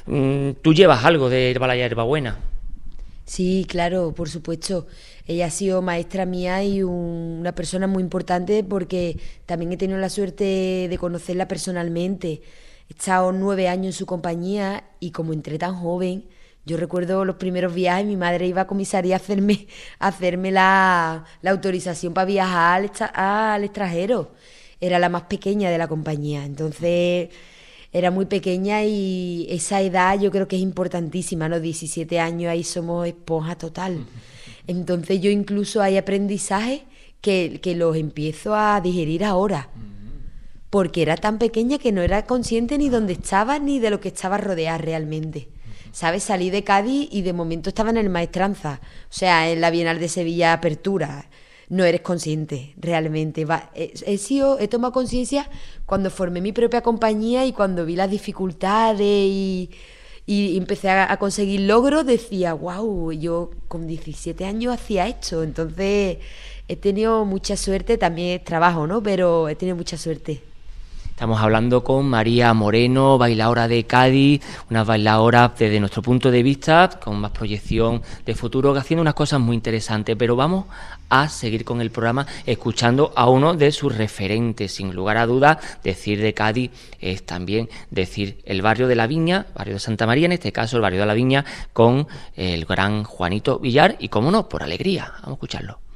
Mm, 0.06 0.50
¿Tú 0.62 0.74
llevas 0.74 1.04
algo 1.04 1.28
de 1.28 1.52
Eva 1.52 1.76
Yerbabuena? 1.76 2.49
Sí, 3.30 3.64
claro, 3.68 4.12
por 4.12 4.28
supuesto. 4.28 4.88
Ella 5.24 5.46
ha 5.46 5.50
sido 5.50 5.82
maestra 5.82 6.26
mía 6.26 6.64
y 6.64 6.82
una 6.82 7.54
persona 7.54 7.86
muy 7.86 8.02
importante 8.02 8.64
porque 8.64 9.20
también 9.46 9.70
he 9.72 9.76
tenido 9.76 10.00
la 10.00 10.08
suerte 10.08 10.88
de 10.90 10.98
conocerla 10.98 11.46
personalmente. 11.46 12.42
He 12.88 12.92
estado 12.94 13.30
nueve 13.30 13.68
años 13.68 13.86
en 13.86 13.92
su 13.92 14.04
compañía 14.06 14.82
y 14.98 15.12
como 15.12 15.32
entré 15.32 15.58
tan 15.58 15.76
joven, 15.76 16.24
yo 16.66 16.76
recuerdo 16.76 17.24
los 17.24 17.36
primeros 17.36 17.72
viajes, 17.72 18.04
mi 18.04 18.16
madre 18.16 18.48
iba 18.48 18.62
a 18.62 18.66
comisaría 18.66 19.14
a 19.14 19.18
hacerme, 19.18 19.68
hacerme 20.00 20.50
la, 20.50 21.24
autorización 21.44 22.12
para 22.12 22.24
viajar 22.24 22.90
al, 23.14 23.62
extranjero. 23.62 24.32
Era 24.80 24.98
la 24.98 25.08
más 25.08 25.22
pequeña 25.24 25.70
de 25.70 25.78
la 25.78 25.86
compañía, 25.86 26.44
entonces 26.44 27.28
era 27.92 28.10
muy 28.10 28.26
pequeña 28.26 28.84
y 28.84 29.46
esa 29.50 29.80
edad 29.80 30.18
yo 30.20 30.30
creo 30.30 30.46
que 30.46 30.56
es 30.56 30.62
importantísima, 30.62 31.48
¿no? 31.48 31.58
17 31.58 32.20
años 32.20 32.50
ahí 32.50 32.62
somos 32.62 33.06
esponja 33.06 33.56
total. 33.56 34.06
Entonces 34.66 35.20
yo 35.20 35.30
incluso 35.30 35.82
hay 35.82 35.96
aprendizajes 35.96 36.82
que, 37.20 37.58
que 37.60 37.74
los 37.74 37.96
empiezo 37.96 38.54
a 38.54 38.80
digerir 38.80 39.24
ahora. 39.24 39.70
Porque 40.70 41.02
era 41.02 41.16
tan 41.16 41.38
pequeña 41.38 41.78
que 41.78 41.90
no 41.90 42.00
era 42.00 42.26
consciente 42.26 42.78
ni 42.78 42.88
dónde 42.88 43.14
estaba 43.14 43.58
ni 43.58 43.80
de 43.80 43.90
lo 43.90 43.98
que 43.98 44.08
estaba 44.08 44.38
rodeada 44.38 44.78
realmente. 44.78 45.48
¿Sabes? 45.90 46.22
Salí 46.22 46.50
de 46.50 46.62
Cádiz 46.62 47.08
y 47.10 47.22
de 47.22 47.32
momento 47.32 47.70
estaba 47.70 47.90
en 47.90 47.96
el 47.96 48.08
Maestranza. 48.08 48.80
O 49.10 49.12
sea, 49.12 49.50
en 49.50 49.60
la 49.60 49.70
Bienal 49.70 49.98
de 49.98 50.08
Sevilla 50.08 50.52
Apertura. 50.52 51.28
No 51.70 51.84
eres 51.84 52.02
consciente 52.02 52.74
realmente. 52.76 53.46
he, 53.74 53.94
he, 54.04 54.18
sido, 54.18 54.58
he 54.58 54.68
tomado 54.68 54.92
conciencia 54.92 55.48
cuando 55.86 56.10
formé 56.10 56.42
mi 56.42 56.52
propia 56.52 56.82
compañía 56.82 57.46
y 57.46 57.52
cuando 57.52 57.86
vi 57.86 57.96
las 57.96 58.10
dificultades 58.10 59.00
y 59.00 59.70
y 60.30 60.56
empecé 60.56 60.90
a, 60.90 61.16
conseguir 61.16 61.62
logros, 61.62 62.06
decía, 62.06 62.54
wow, 62.54 63.10
yo 63.10 63.50
con 63.66 63.88
17 63.88 64.44
años 64.44 64.72
hacía 64.74 65.08
esto. 65.08 65.42
Entonces 65.42 66.18
he 66.68 66.76
tenido 66.76 67.24
mucha 67.24 67.56
suerte, 67.56 67.98
también 67.98 68.44
trabajo, 68.44 68.86
¿no? 68.86 69.02
Pero 69.02 69.48
he 69.48 69.56
tenido 69.56 69.76
mucha 69.76 69.96
suerte. 69.96 70.40
Estamos 71.20 71.42
hablando 71.42 71.84
con 71.84 72.06
María 72.06 72.54
Moreno, 72.54 73.18
bailadora 73.18 73.68
de 73.68 73.84
Cádiz, 73.84 74.40
una 74.70 74.84
bailadora 74.84 75.52
desde 75.54 75.78
nuestro 75.78 76.00
punto 76.00 76.30
de 76.30 76.42
vista, 76.42 76.88
con 76.98 77.20
más 77.20 77.32
proyección 77.32 78.00
de 78.24 78.34
futuro, 78.34 78.74
haciendo 78.74 79.02
unas 79.02 79.12
cosas 79.12 79.38
muy 79.38 79.54
interesantes. 79.54 80.16
Pero 80.16 80.34
vamos 80.34 80.64
a 81.10 81.28
seguir 81.28 81.62
con 81.62 81.82
el 81.82 81.90
programa 81.90 82.26
escuchando 82.46 83.12
a 83.14 83.28
uno 83.28 83.52
de 83.52 83.70
sus 83.70 83.94
referentes. 83.94 84.72
Sin 84.72 84.94
lugar 84.94 85.18
a 85.18 85.26
dudas, 85.26 85.58
decir 85.84 86.22
de 86.22 86.32
Cádiz 86.32 86.70
es 86.98 87.26
también 87.26 87.68
decir 87.90 88.40
el 88.46 88.62
barrio 88.62 88.88
de 88.88 88.96
la 88.96 89.06
Viña, 89.06 89.44
barrio 89.54 89.74
de 89.74 89.80
Santa 89.80 90.06
María, 90.06 90.24
en 90.24 90.32
este 90.32 90.52
caso 90.52 90.76
el 90.76 90.82
barrio 90.82 91.00
de 91.00 91.06
la 91.06 91.12
Viña, 91.12 91.44
con 91.74 92.08
el 92.34 92.64
gran 92.64 93.04
Juanito 93.04 93.58
Villar 93.58 93.96
y, 93.98 94.08
como 94.08 94.30
no, 94.30 94.48
por 94.48 94.62
alegría. 94.62 95.12
Vamos 95.16 95.32
a 95.32 95.32
escucharlo. 95.32 95.89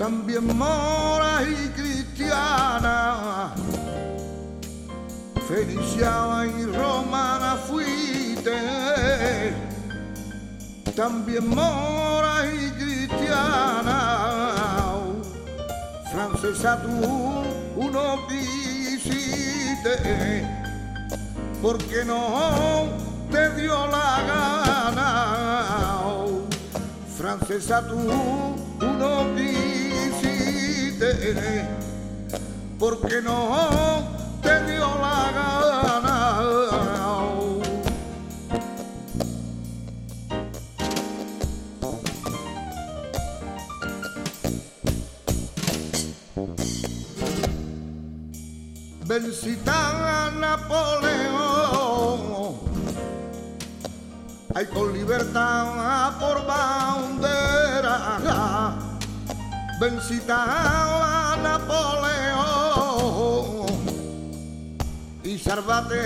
También 0.00 0.56
mora 0.56 1.42
y 1.42 1.68
cristiana, 1.78 3.52
feliciana 5.46 6.46
y 6.46 6.64
romana 6.64 7.58
fuiste, 7.68 9.52
también 10.96 11.46
mora 11.50 12.46
y 12.50 12.70
cristiana, 12.80 14.22
francesa 16.10 16.80
tú 16.80 16.88
uno 17.76 18.26
quisiste, 18.26 19.94
porque 21.60 22.06
no 22.06 22.88
te 23.30 23.50
dio 23.54 23.86
la 23.86 24.22
gana, 24.26 25.66
francesa 27.18 27.86
tú 27.86 27.98
uno 28.80 29.26
quisiste 29.36 29.49
porque 32.78 33.20
no 33.22 34.08
te 34.42 34.64
dio 34.64 34.88
la 34.98 35.30
gana. 35.34 36.16
Vencita 49.04 50.26
a 50.26 50.30
Napoleón, 50.30 52.20
hay 54.54 54.66
con 54.66 54.92
libertad 54.92 56.12
por 56.20 56.46
bandera 56.46 58.20
vencita 59.80 60.36
a 61.32 61.36
Napoleón 61.42 61.80
y 65.24 65.38
salvate 65.38 65.98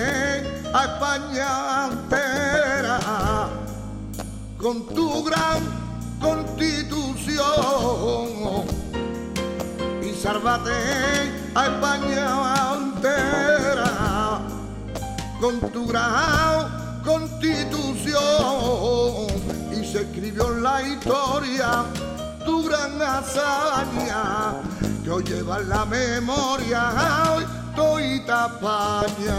a 0.73 0.85
España 0.85 1.88
entera 1.90 3.00
con 4.56 4.87
tu 4.95 5.25
gran 5.25 5.60
constitución 6.21 7.34
y 10.00 10.15
salvate 10.23 10.71
a 11.56 11.67
España 11.67 12.75
entera 12.76 14.41
con 15.41 15.58
tu 15.73 15.89
gran 15.89 17.02
constitución. 17.02 18.15
Y 19.73 19.84
se 19.84 20.02
escribió 20.02 20.49
la 20.60 20.80
historia 20.80 21.84
tu 22.45 22.65
gran 22.65 23.00
hazaña 23.00 24.54
que 25.02 25.11
hoy 25.11 25.25
lleva 25.25 25.59
la 25.61 25.85
memoria 25.85 27.33
hoy 27.37 27.45
estoy 27.71 28.23
España. 28.47 29.37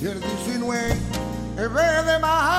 Y 0.00 0.06
el 0.06 0.20
19 0.20 2.02
de 2.04 2.18
marzo 2.18 2.53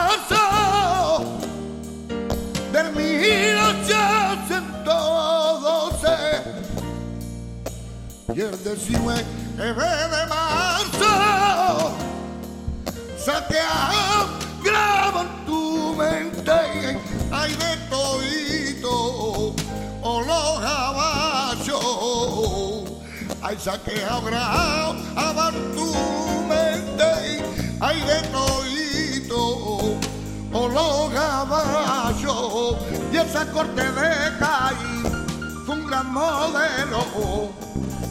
y 8.35 8.41
el 8.41 8.51
19 8.61 9.23
de 9.55 10.25
marzo 10.27 11.95
saquea 13.17 14.27
graba 14.61 15.21
en 15.21 15.45
tu 15.45 15.95
mente 15.95 16.99
hay 17.31 17.53
de 17.53 17.77
todito 17.89 19.55
o 20.01 20.21
los 20.21 20.59
caballos 20.59 21.79
hay 23.41 23.57
saquea 23.57 24.19
graba 24.19 25.49
en 25.53 25.75
tu 25.75 25.93
mente 26.49 27.41
hay 27.79 28.01
de 28.01 28.21
todito 28.33 29.97
o 30.51 30.67
los 30.67 31.13
caballos 31.13 32.75
y 33.13 33.15
esa 33.17 33.49
corte 33.53 33.81
de 33.81 34.37
caí 34.39 35.03
fue 35.65 35.75
un 35.75 35.87
gran 35.87 36.11
modelo 36.11 37.65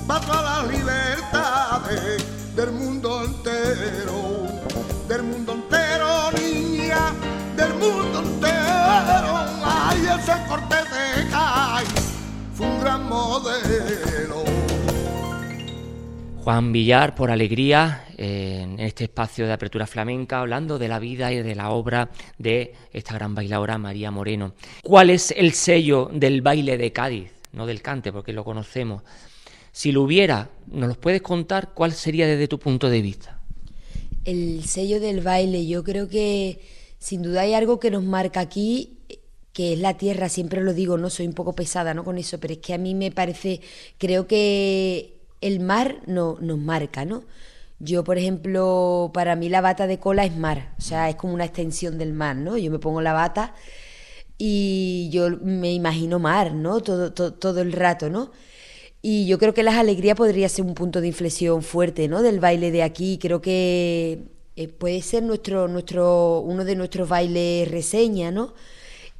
las 0.07 0.69
libertades 0.69 2.55
del 2.55 2.73
mundo 2.73 3.25
entero, 3.25 4.47
del 5.09 5.23
mundo 5.23 5.53
entero, 5.53 6.31
niña, 6.33 7.13
del 7.57 7.75
mundo 7.75 8.19
entero. 8.19 9.47
Ay, 9.65 10.07
ese 10.19 10.33
corte 10.47 10.77
de 10.77 11.25
fue 12.55 12.67
un 12.67 12.81
gran 12.81 13.09
modelo. 13.09 14.45
Juan 16.45 16.73
Villar, 16.73 17.15
por 17.15 17.31
alegría, 17.31 18.05
en 18.19 18.79
este 18.79 19.05
espacio 19.05 19.47
de 19.47 19.55
apertura 19.55 19.87
flamenca, 19.87 20.41
hablando 20.41 20.79
de 20.79 20.89
la 20.89 20.99
vida 20.99 21.33
y 21.33 21.43
de 21.43 21.55
la 21.55 21.71
obra 21.71 22.11
de 22.37 22.75
esta 22.93 23.15
gran 23.15 23.35
bailadora 23.35 23.79
María 23.79 24.11
Moreno. 24.11 24.53
¿Cuál 24.83 25.11
es 25.11 25.31
el 25.31 25.53
sello 25.53 26.11
del 26.13 26.43
baile 26.43 26.77
de 26.77 26.93
Cádiz? 26.93 27.31
No 27.53 27.67
del 27.67 27.81
cante, 27.83 28.13
porque 28.13 28.33
lo 28.33 28.45
conocemos 28.45 29.03
si 29.75 29.91
lo 29.91 30.03
hubiera, 30.03 30.51
¿nos 30.69 30.89
lo 30.89 30.95
puedes 30.95 31.21
contar? 31.21 31.75
¿Cuál 31.75 31.93
sería 31.93 32.29
desde 32.29 32.47
tu 32.47 32.61
punto 32.61 32.89
de 32.89 33.03
vista? 33.03 33.41
El 34.25 34.65
sello 34.65 35.01
del 35.01 35.21
baile, 35.21 35.67
yo 35.67 35.83
creo 35.83 36.09
que 36.09 36.61
sin 37.01 37.23
duda 37.23 37.41
hay 37.41 37.55
algo 37.55 37.81
que 37.81 37.91
nos 37.91 38.05
marca 38.05 38.39
aquí, 38.39 38.99
que 39.53 39.73
es 39.73 39.81
la 39.81 39.97
tierra, 39.97 40.29
siempre 40.29 40.63
lo 40.63 40.75
digo, 40.75 40.97
no 40.97 41.11
soy 41.11 41.27
un 41.27 41.33
poco 41.33 41.57
pesada 41.57 41.93
¿no? 41.93 42.05
con 42.05 42.19
eso, 42.19 42.39
pero 42.39 42.55
es 42.55 42.61
que 42.61 42.73
a 42.73 42.79
mí 42.79 42.95
me 42.95 43.11
parece, 43.11 43.63
creo 43.99 44.29
que 44.29 45.17
el 45.41 45.59
mar 45.59 45.97
no, 46.07 46.39
nos 46.41 46.59
marca, 46.59 47.05
¿no? 47.05 47.25
Yo, 47.81 48.05
por 48.05 48.17
ejemplo, 48.17 49.11
para 49.13 49.35
mí 49.35 49.49
la 49.49 49.61
bata 49.61 49.89
de 49.89 49.99
cola 49.99 50.25
es 50.25 50.37
mar, 50.37 50.73
o 50.79 50.83
sea, 50.83 51.09
es 51.09 51.17
como 51.17 51.35
una 51.35 51.47
extensión 51.47 51.99
del 51.99 52.13
mar, 52.13 52.37
¿no? 52.37 52.57
Yo 52.57 52.71
me 52.71 52.79
pongo 52.79 53.03
la 53.03 53.13
bata 53.13 53.55
y 54.39 55.11
yo 55.13 55.31
me 55.43 55.73
imagino 55.73 56.21
mar, 56.21 56.55
¿no? 56.55 56.81
Todo, 56.81 57.13
todo, 57.13 57.35
todo 57.35 57.61
el 57.61 57.73
rato, 57.73 58.09
¿no? 58.09 58.31
Y 59.07 59.27
yo 59.27 59.39
creo 59.39 59.53
que 59.53 59.63
las 59.63 59.75
alegrías 59.75 60.17
podría 60.17 60.49
ser 60.49 60.65
un 60.65 60.73
punto 60.73 61.03
de 61.03 61.09
inflexión 61.09 61.63
fuerte, 61.63 62.09
¿no? 62.09 62.23
Del 62.23 62.41
baile 62.41 62.71
de 62.71 62.83
aquí. 62.83 63.19
Creo 63.21 63.43
que 63.43 64.21
eh, 64.57 64.69
puede 64.69 65.03
ser 65.03 65.23
nuestro, 65.23 65.69
nuestro, 65.69 66.41
uno 66.41 66.65
de 66.65 66.75
nuestros 66.75 67.07
bailes 67.07 67.71
reseña, 67.71 68.31
¿no? 68.31 68.55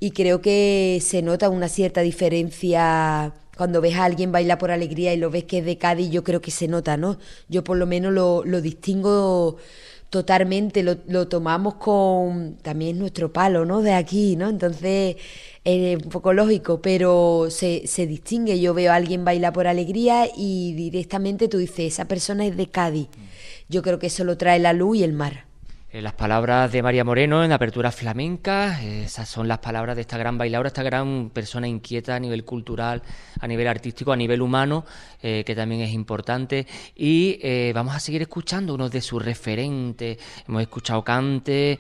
Y 0.01 0.13
creo 0.13 0.41
que 0.41 1.01
se 1.03 1.21
nota 1.21 1.51
una 1.51 1.69
cierta 1.69 2.01
diferencia 2.01 3.35
cuando 3.59 3.83
ves 3.83 3.97
a 3.97 4.05
alguien 4.05 4.33
bailar 4.33 4.57
por 4.57 4.71
alegría 4.71 5.13
y 5.13 5.19
lo 5.19 5.29
ves 5.31 5.45
que 5.45 5.59
es 5.59 5.67
de 5.67 5.77
Cádiz, 5.77 6.11
yo 6.11 6.25
creo 6.25 6.41
que 6.41 6.51
se 6.51 6.67
nota, 6.67 6.97
¿no? 6.97 7.19
Yo 7.51 7.63
por 7.63 7.77
lo 7.77 7.87
menos 7.87 8.11
lo, 8.15 8.43
lo 8.43 8.63
distingo 8.63 9.59
totalmente, 10.09 10.83
lo, 10.83 10.97
lo, 11.09 11.29
tomamos 11.29 11.75
con 11.75 12.57
también 12.63 12.99
nuestro 12.99 13.33
palo, 13.35 13.67
¿no? 13.67 13.83
De 13.83 13.93
aquí, 13.93 14.37
¿no? 14.37 14.49
Entonces 14.49 15.17
es 15.65 16.03
un 16.03 16.11
poco 16.11 16.33
lógico, 16.33 16.81
pero 16.83 17.47
se, 17.49 17.87
se 17.87 18.07
distingue. 18.07 18.61
Yo 18.61 18.75
veo 18.75 18.93
a 18.93 18.97
alguien 18.97 19.25
bailar 19.25 19.53
por 19.53 19.67
alegría 19.67 20.29
y 20.37 20.75
directamente 20.75 21.49
tú 21.49 21.59
dices, 21.59 21.95
esa 21.95 22.07
persona 22.07 22.45
es 22.45 22.57
de 22.57 22.69
Cádiz. 22.69 23.09
Yo 23.69 23.83
creo 23.83 23.99
que 23.99 24.09
eso 24.09 24.25
lo 24.25 24.37
trae 24.37 24.59
la 24.59 24.75
luz 24.75 24.99
y 24.99 25.05
el 25.05 25.15
mar. 25.15 25.45
Eh, 25.95 26.03
las 26.03 26.13
palabras 26.15 26.73
de 26.73 26.83
María 26.83 27.05
Moreno 27.05 27.45
en 27.45 27.53
Apertura 27.53 27.93
Flamenca, 27.93 28.83
esas 28.83 29.29
son 29.29 29.47
las 29.47 29.59
palabras 29.59 29.95
de 29.95 30.03
esta 30.03 30.19
gran 30.19 30.37
bailadora, 30.37 30.67
esta 30.67 30.83
gran 30.83 31.31
persona 31.31 31.69
inquieta 31.69 32.17
a 32.17 32.19
nivel 32.19 32.45
cultural, 32.45 33.01
a 33.41 33.47
nivel 33.47 33.69
artístico, 33.69 34.11
a 34.11 34.17
nivel 34.17 34.43
humano, 34.43 34.85
eh, 35.23 35.45
que 35.47 35.55
también 35.55 35.83
es 35.83 35.93
importante. 35.93 36.67
Y 36.97 37.39
eh, 37.43 37.71
vamos 37.75 37.95
a 37.95 38.01
seguir 38.01 38.23
escuchando 38.23 38.75
uno 38.75 38.91
de 38.91 39.01
sus 39.01 39.25
referentes. 39.25 40.19
Hemos 40.49 40.63
escuchado 40.63 41.05
cante 41.05 41.79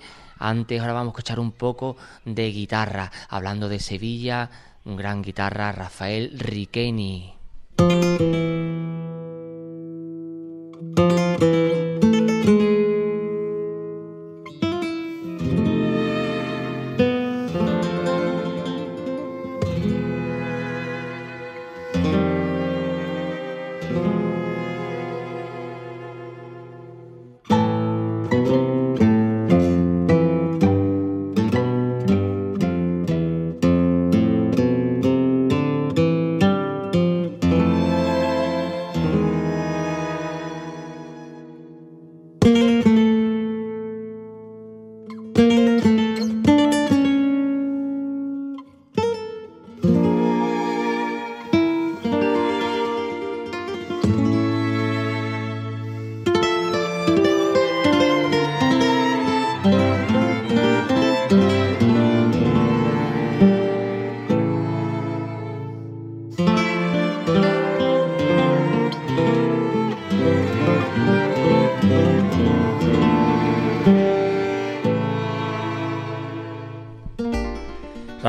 antes, 0.48 0.80
ahora 0.80 0.92
vamos 0.92 1.08
a 1.08 1.14
escuchar 1.14 1.40
un 1.40 1.52
poco 1.52 1.96
de 2.24 2.50
guitarra, 2.50 3.10
hablando 3.28 3.68
de 3.68 3.80
Sevilla, 3.80 4.50
un 4.84 4.96
gran 4.96 5.22
guitarra, 5.22 5.72
Rafael 5.72 6.38
Riqueni. 6.38 7.34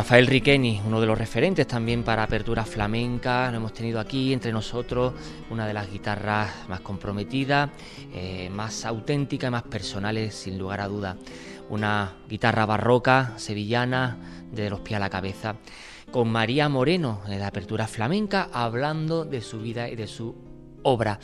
Rafael 0.05 0.27
Riqueni, 0.27 0.79
uno 0.85 1.01
de 1.01 1.07
los 1.07 1.17
referentes 1.17 1.65
también 1.65 2.03
para 2.03 2.21
apertura 2.21 2.63
flamenca, 2.63 3.49
lo 3.49 3.57
hemos 3.57 3.73
tenido 3.73 3.99
aquí 3.99 4.33
entre 4.33 4.51
nosotros, 4.51 5.15
una 5.49 5.65
de 5.65 5.73
las 5.73 5.91
guitarras 5.91 6.69
más 6.69 6.81
comprometidas, 6.81 7.71
eh, 8.13 8.47
más 8.51 8.85
auténticas 8.85 9.47
y 9.47 9.51
más 9.51 9.63
personales, 9.63 10.35
sin 10.35 10.59
lugar 10.59 10.81
a 10.81 10.87
duda. 10.87 11.17
Una 11.71 12.17
guitarra 12.29 12.67
barroca, 12.67 13.33
sevillana, 13.37 14.43
de 14.51 14.69
los 14.69 14.81
pies 14.81 14.97
a 14.97 14.99
la 14.99 15.09
cabeza, 15.09 15.55
con 16.11 16.29
María 16.29 16.69
Moreno, 16.69 17.21
de 17.27 17.39
la 17.39 17.47
apertura 17.47 17.87
flamenca, 17.87 18.49
hablando 18.53 19.25
de 19.25 19.41
su 19.41 19.59
vida 19.59 19.89
y 19.89 19.95
de 19.95 20.05
su 20.05 20.35
obra. 20.83 21.19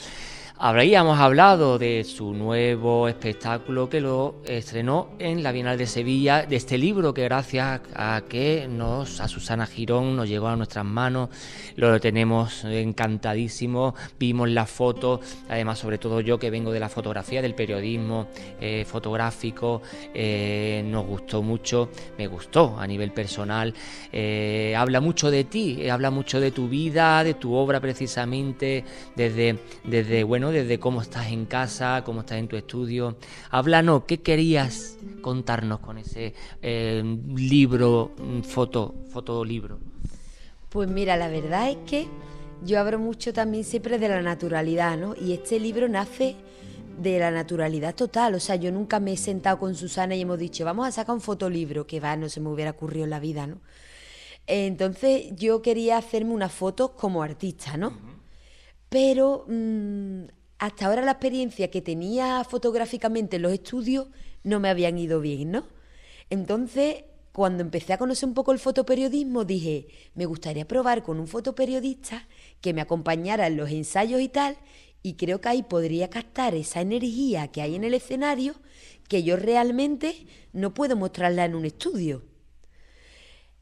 Habríamos 0.64 1.20
hablado 1.20 1.80
de 1.80 2.04
su 2.04 2.34
nuevo 2.34 3.08
espectáculo 3.08 3.90
que 3.90 4.00
lo 4.00 4.36
estrenó 4.46 5.10
en 5.18 5.42
la 5.42 5.52
Bienal 5.52 5.76
de 5.76 5.88
Sevilla, 5.88 6.46
de 6.46 6.56
este 6.56 6.78
libro 6.78 7.16
que 7.16 7.24
gracias 7.24 7.82
a 7.96 8.22
que 8.30 8.68
nos, 8.70 9.22
a 9.22 9.28
Susana 9.28 9.66
Girón 9.66 10.16
nos 10.16 10.30
llegó 10.30 10.50
a 10.50 10.56
nuestras 10.56 10.86
manos, 10.86 11.30
lo 11.78 12.00
tenemos 12.00 12.64
encantadísimo, 12.64 13.96
vimos 14.20 14.52
la 14.52 14.68
foto, 14.68 15.20
además 15.50 15.80
sobre 15.80 15.98
todo 15.98 16.22
yo 16.22 16.38
que 16.38 16.52
vengo 16.52 16.72
de 16.72 16.80
la 16.80 16.90
fotografía, 16.90 17.42
del 17.42 17.56
periodismo 17.56 18.28
eh, 18.60 18.86
fotográfico, 18.88 19.82
eh, 20.14 20.84
nos 20.86 21.08
gustó 21.08 21.42
mucho, 21.42 21.90
me 22.20 22.28
gustó 22.28 22.78
a 22.78 22.86
nivel 22.86 23.14
personal, 23.14 23.74
eh, 24.12 24.76
habla 24.78 25.02
mucho 25.02 25.32
de 25.32 25.44
ti, 25.44 25.90
habla 25.90 26.12
mucho 26.12 26.40
de 26.40 26.52
tu 26.52 26.70
vida, 26.70 27.24
de 27.24 27.34
tu 27.34 27.56
obra 27.56 27.80
precisamente, 27.80 28.86
desde, 29.16 29.58
desde 29.86 30.24
bueno, 30.24 30.51
desde 30.52 30.80
cómo 30.80 31.02
estás 31.02 31.32
en 31.32 31.46
casa, 31.46 32.04
cómo 32.06 32.22
estás 32.22 32.38
en 32.38 32.48
tu 32.48 32.56
estudio. 32.56 33.18
Háblanos, 33.50 34.04
¿qué 34.06 34.22
querías 34.22 34.98
contarnos 35.22 35.80
con 35.80 35.98
ese 35.98 36.34
eh, 36.62 37.04
libro, 37.36 38.12
mm, 38.18 38.42
foto, 38.42 38.96
fotolibro? 39.12 39.80
Pues 40.70 40.90
mira, 40.90 41.18
la 41.18 41.28
verdad 41.28 41.70
es 41.70 41.78
que 41.86 42.08
yo 42.64 42.80
hablo 42.80 43.00
mucho 43.00 43.34
también 43.34 43.64
siempre 43.64 43.98
de 43.98 44.08
la 44.08 44.22
naturalidad, 44.22 44.98
¿no? 44.98 45.16
Y 45.20 45.34
este 45.34 45.60
libro 45.60 45.90
nace 45.90 46.36
de 47.02 47.20
la 47.20 47.32
naturalidad 47.32 47.96
total. 47.96 48.36
O 48.36 48.40
sea, 48.40 48.56
yo 48.56 48.72
nunca 48.72 49.00
me 49.00 49.14
he 49.14 49.18
sentado 49.18 49.60
con 49.60 49.76
Susana 49.76 50.16
y 50.16 50.22
hemos 50.22 50.40
dicho, 50.40 50.64
vamos 50.66 50.88
a 50.88 50.92
sacar 50.92 51.16
un 51.16 51.22
fotolibro, 51.22 51.88
que 51.88 52.00
va, 52.00 52.16
no 52.16 52.30
se 52.30 52.40
me 52.40 52.50
hubiera 52.50 52.72
ocurrido 52.72 53.06
en 53.06 53.10
la 53.10 53.20
vida, 53.20 53.48
¿no? 53.48 53.58
Entonces 54.48 55.34
yo 55.36 55.62
quería 55.62 55.98
hacerme 55.98 56.34
una 56.34 56.50
foto 56.50 56.96
como 56.96 57.24
artista, 57.24 57.78
¿no? 57.78 57.94
Pero 58.90 59.46
mm, 59.48 60.24
hasta 60.62 60.86
ahora 60.86 61.02
la 61.02 61.14
experiencia 61.14 61.72
que 61.72 61.82
tenía 61.82 62.44
fotográficamente 62.44 63.38
en 63.38 63.42
los 63.42 63.52
estudios 63.52 64.10
no 64.44 64.60
me 64.60 64.70
habían 64.70 64.96
ido 65.00 65.20
bien, 65.20 65.50
¿no? 65.50 65.66
Entonces, 66.30 67.04
cuando 67.32 67.64
empecé 67.64 67.94
a 67.94 67.98
conocer 67.98 68.30
un 68.30 68.36
poco 68.36 68.52
el 68.52 68.60
fotoperiodismo, 68.60 69.44
dije, 69.44 69.88
me 70.14 70.28
gustaría 70.28 70.68
probar 70.68 71.02
con 71.02 71.20
un 71.20 71.26
fotoperiodista 71.26 72.28
que 72.62 72.76
me 72.76 72.82
acompañara 72.82 73.48
en 73.48 73.58
los 73.58 73.72
ensayos 73.72 74.22
y 74.22 74.30
tal, 74.30 74.56
y 75.02 75.16
creo 75.16 75.42
que 75.42 75.50
ahí 75.50 75.64
podría 75.64 76.12
captar 76.12 76.54
esa 76.54 76.80
energía 76.82 77.48
que 77.48 77.64
hay 77.64 77.74
en 77.74 77.84
el 77.84 77.96
escenario 77.96 78.54
que 79.10 79.24
yo 79.24 79.38
realmente 79.38 80.28
no 80.54 80.76
puedo 80.76 80.96
mostrarla 80.96 81.46
en 81.46 81.56
un 81.56 81.66
estudio. 81.66 82.22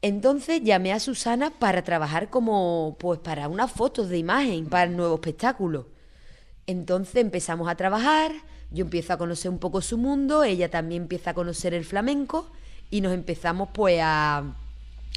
Entonces 0.02 0.60
llamé 0.62 0.92
a 0.92 1.00
Susana 1.00 1.50
para 1.58 1.82
trabajar 1.82 2.28
como, 2.28 2.98
pues 3.00 3.20
para 3.20 3.48
unas 3.48 3.72
fotos 3.72 4.10
de 4.10 4.18
imagen 4.18 4.66
para 4.66 4.84
el 4.84 4.98
nuevo 4.98 5.14
espectáculo. 5.14 5.98
Entonces 6.70 7.16
empezamos 7.16 7.68
a 7.68 7.74
trabajar, 7.74 8.30
yo 8.70 8.84
empiezo 8.84 9.12
a 9.12 9.18
conocer 9.18 9.50
un 9.50 9.58
poco 9.58 9.80
su 9.80 9.98
mundo, 9.98 10.44
ella 10.44 10.70
también 10.70 11.02
empieza 11.02 11.30
a 11.30 11.34
conocer 11.34 11.74
el 11.74 11.84
flamenco 11.84 12.48
y 12.90 13.00
nos 13.00 13.12
empezamos 13.12 13.70
pues 13.72 13.98
a, 14.00 14.54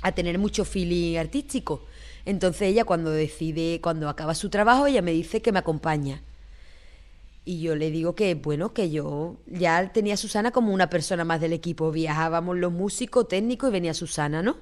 a 0.01 0.11
tener 0.13 0.39
mucho 0.39 0.65
feeling 0.65 1.17
artístico. 1.17 1.85
Entonces 2.25 2.69
ella 2.69 2.85
cuando 2.85 3.11
decide, 3.11 3.79
cuando 3.83 4.09
acaba 4.09 4.33
su 4.33 4.49
trabajo, 4.49 4.87
ella 4.87 5.03
me 5.03 5.11
dice 5.11 5.43
que 5.43 5.51
me 5.51 5.59
acompaña. 5.59 6.23
Y 7.45 7.61
yo 7.61 7.75
le 7.75 7.91
digo 7.91 8.15
que, 8.15 8.33
bueno, 8.33 8.73
que 8.73 8.89
yo 8.89 9.35
ya 9.45 9.91
tenía 9.93 10.15
a 10.15 10.17
Susana 10.17 10.49
como 10.49 10.73
una 10.73 10.89
persona 10.89 11.23
más 11.23 11.39
del 11.39 11.53
equipo. 11.53 11.91
Viajábamos 11.91 12.57
los 12.57 12.71
músicos, 12.71 13.27
técnicos 13.27 13.69
y 13.69 13.73
venía 13.73 13.93
Susana, 13.93 14.41
¿no? 14.41 14.57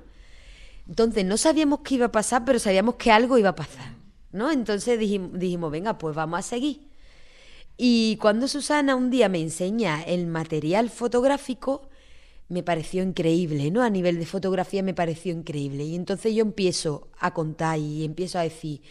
Entonces 0.89 1.23
no 1.23 1.37
sabíamos 1.37 1.79
qué 1.85 1.95
iba 1.95 2.07
a 2.07 2.11
pasar, 2.11 2.43
pero 2.43 2.59
sabíamos 2.59 2.95
que 2.95 3.11
algo 3.11 3.37
iba 3.37 3.49
a 3.49 3.55
pasar. 3.55 4.00
¿No? 4.31 4.51
Entonces 4.51 4.99
dijimos, 4.99 5.71
venga, 5.71 5.97
pues 5.97 6.15
vamos 6.15 6.39
a 6.39 6.43
seguir. 6.43 6.89
Y 7.77 8.17
cuando 8.21 8.47
Susana 8.47 8.95
un 8.95 9.09
día 9.09 9.29
me 9.29 9.41
enseña 9.41 10.03
el 10.03 10.27
material 10.27 10.89
fotográfico, 10.89 11.89
me 12.47 12.63
pareció 12.63 13.01
increíble, 13.01 13.71
¿no? 13.71 13.81
A 13.81 13.89
nivel 13.89 14.19
de 14.19 14.25
fotografía 14.25 14.83
me 14.83 14.93
pareció 14.93 15.33
increíble. 15.33 15.85
Y 15.85 15.95
entonces 15.95 16.35
yo 16.35 16.41
empiezo 16.41 17.07
a 17.17 17.33
contar 17.33 17.79
y 17.79 18.03
empiezo 18.03 18.39
a 18.39 18.43
decir, 18.43 18.81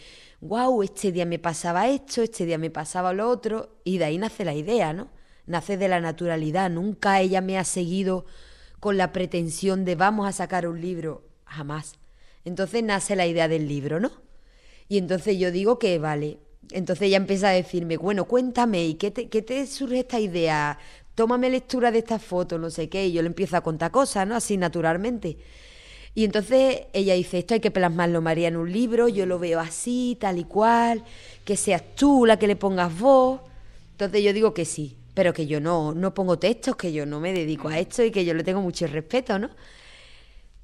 wow, 0.41 0.81
este 0.81 1.11
día 1.11 1.25
me 1.25 1.37
pasaba 1.37 1.87
esto, 1.87 2.23
este 2.23 2.45
día 2.45 2.57
me 2.57 2.71
pasaba 2.71 3.13
lo 3.13 3.29
otro, 3.29 3.77
y 3.83 3.99
de 3.99 4.05
ahí 4.05 4.17
nace 4.17 4.43
la 4.45 4.55
idea, 4.55 4.93
¿no? 4.93 5.09
Nace 5.45 5.77
de 5.77 5.87
la 5.87 6.01
naturalidad. 6.01 6.71
Nunca 6.71 7.21
ella 7.21 7.41
me 7.41 7.57
ha 7.57 7.63
seguido 7.63 8.25
con 8.79 8.97
la 8.97 9.11
pretensión 9.11 9.85
de 9.85 9.95
vamos 9.95 10.27
a 10.27 10.31
sacar 10.31 10.67
un 10.67 10.81
libro, 10.81 11.23
jamás. 11.45 11.93
Entonces 12.43 12.83
nace 12.83 13.15
la 13.15 13.27
idea 13.27 13.47
del 13.47 13.67
libro, 13.67 13.99
¿no? 13.99 14.11
Y 14.91 14.97
entonces 14.97 15.37
yo 15.39 15.51
digo 15.51 15.79
que 15.79 15.99
vale. 15.99 16.37
Entonces 16.69 17.07
ella 17.07 17.15
empieza 17.15 17.47
a 17.47 17.53
decirme, 17.53 17.95
bueno, 17.95 18.25
cuéntame, 18.25 18.83
¿y 18.85 18.95
qué 18.95 19.09
te, 19.09 19.29
qué 19.29 19.41
te 19.41 19.65
surge 19.65 19.99
esta 19.99 20.19
idea? 20.19 20.77
Tómame 21.15 21.49
lectura 21.49 21.91
de 21.91 21.99
esta 21.99 22.19
foto, 22.19 22.57
no 22.57 22.69
sé 22.69 22.89
qué. 22.89 23.07
Y 23.07 23.13
yo 23.13 23.21
le 23.21 23.29
empiezo 23.29 23.55
a 23.55 23.61
contar 23.61 23.89
cosas, 23.91 24.27
¿no? 24.27 24.35
Así 24.35 24.57
naturalmente. 24.57 25.37
Y 26.13 26.25
entonces 26.25 26.87
ella 26.91 27.13
dice, 27.13 27.39
esto 27.39 27.53
hay 27.53 27.61
que 27.61 27.71
plasmarlo, 27.71 28.21
María, 28.21 28.49
en 28.49 28.57
un 28.57 28.69
libro, 28.69 29.07
yo 29.07 29.25
lo 29.25 29.39
veo 29.39 29.61
así, 29.61 30.17
tal 30.19 30.39
y 30.39 30.43
cual, 30.43 31.05
que 31.45 31.55
seas 31.55 31.83
tú 31.95 32.25
la 32.25 32.37
que 32.37 32.47
le 32.47 32.57
pongas 32.57 32.99
voz. 32.99 33.39
Entonces 33.93 34.21
yo 34.21 34.33
digo 34.33 34.53
que 34.53 34.65
sí, 34.65 34.97
pero 35.13 35.33
que 35.33 35.47
yo 35.47 35.61
no, 35.61 35.93
no 35.93 36.13
pongo 36.13 36.37
textos, 36.37 36.75
que 36.75 36.91
yo 36.91 37.05
no 37.05 37.21
me 37.21 37.31
dedico 37.31 37.69
a 37.69 37.79
esto 37.79 38.03
y 38.03 38.11
que 38.11 38.25
yo 38.25 38.33
le 38.33 38.43
tengo 38.43 38.59
mucho 38.59 38.87
respeto, 38.87 39.39
¿no? 39.39 39.51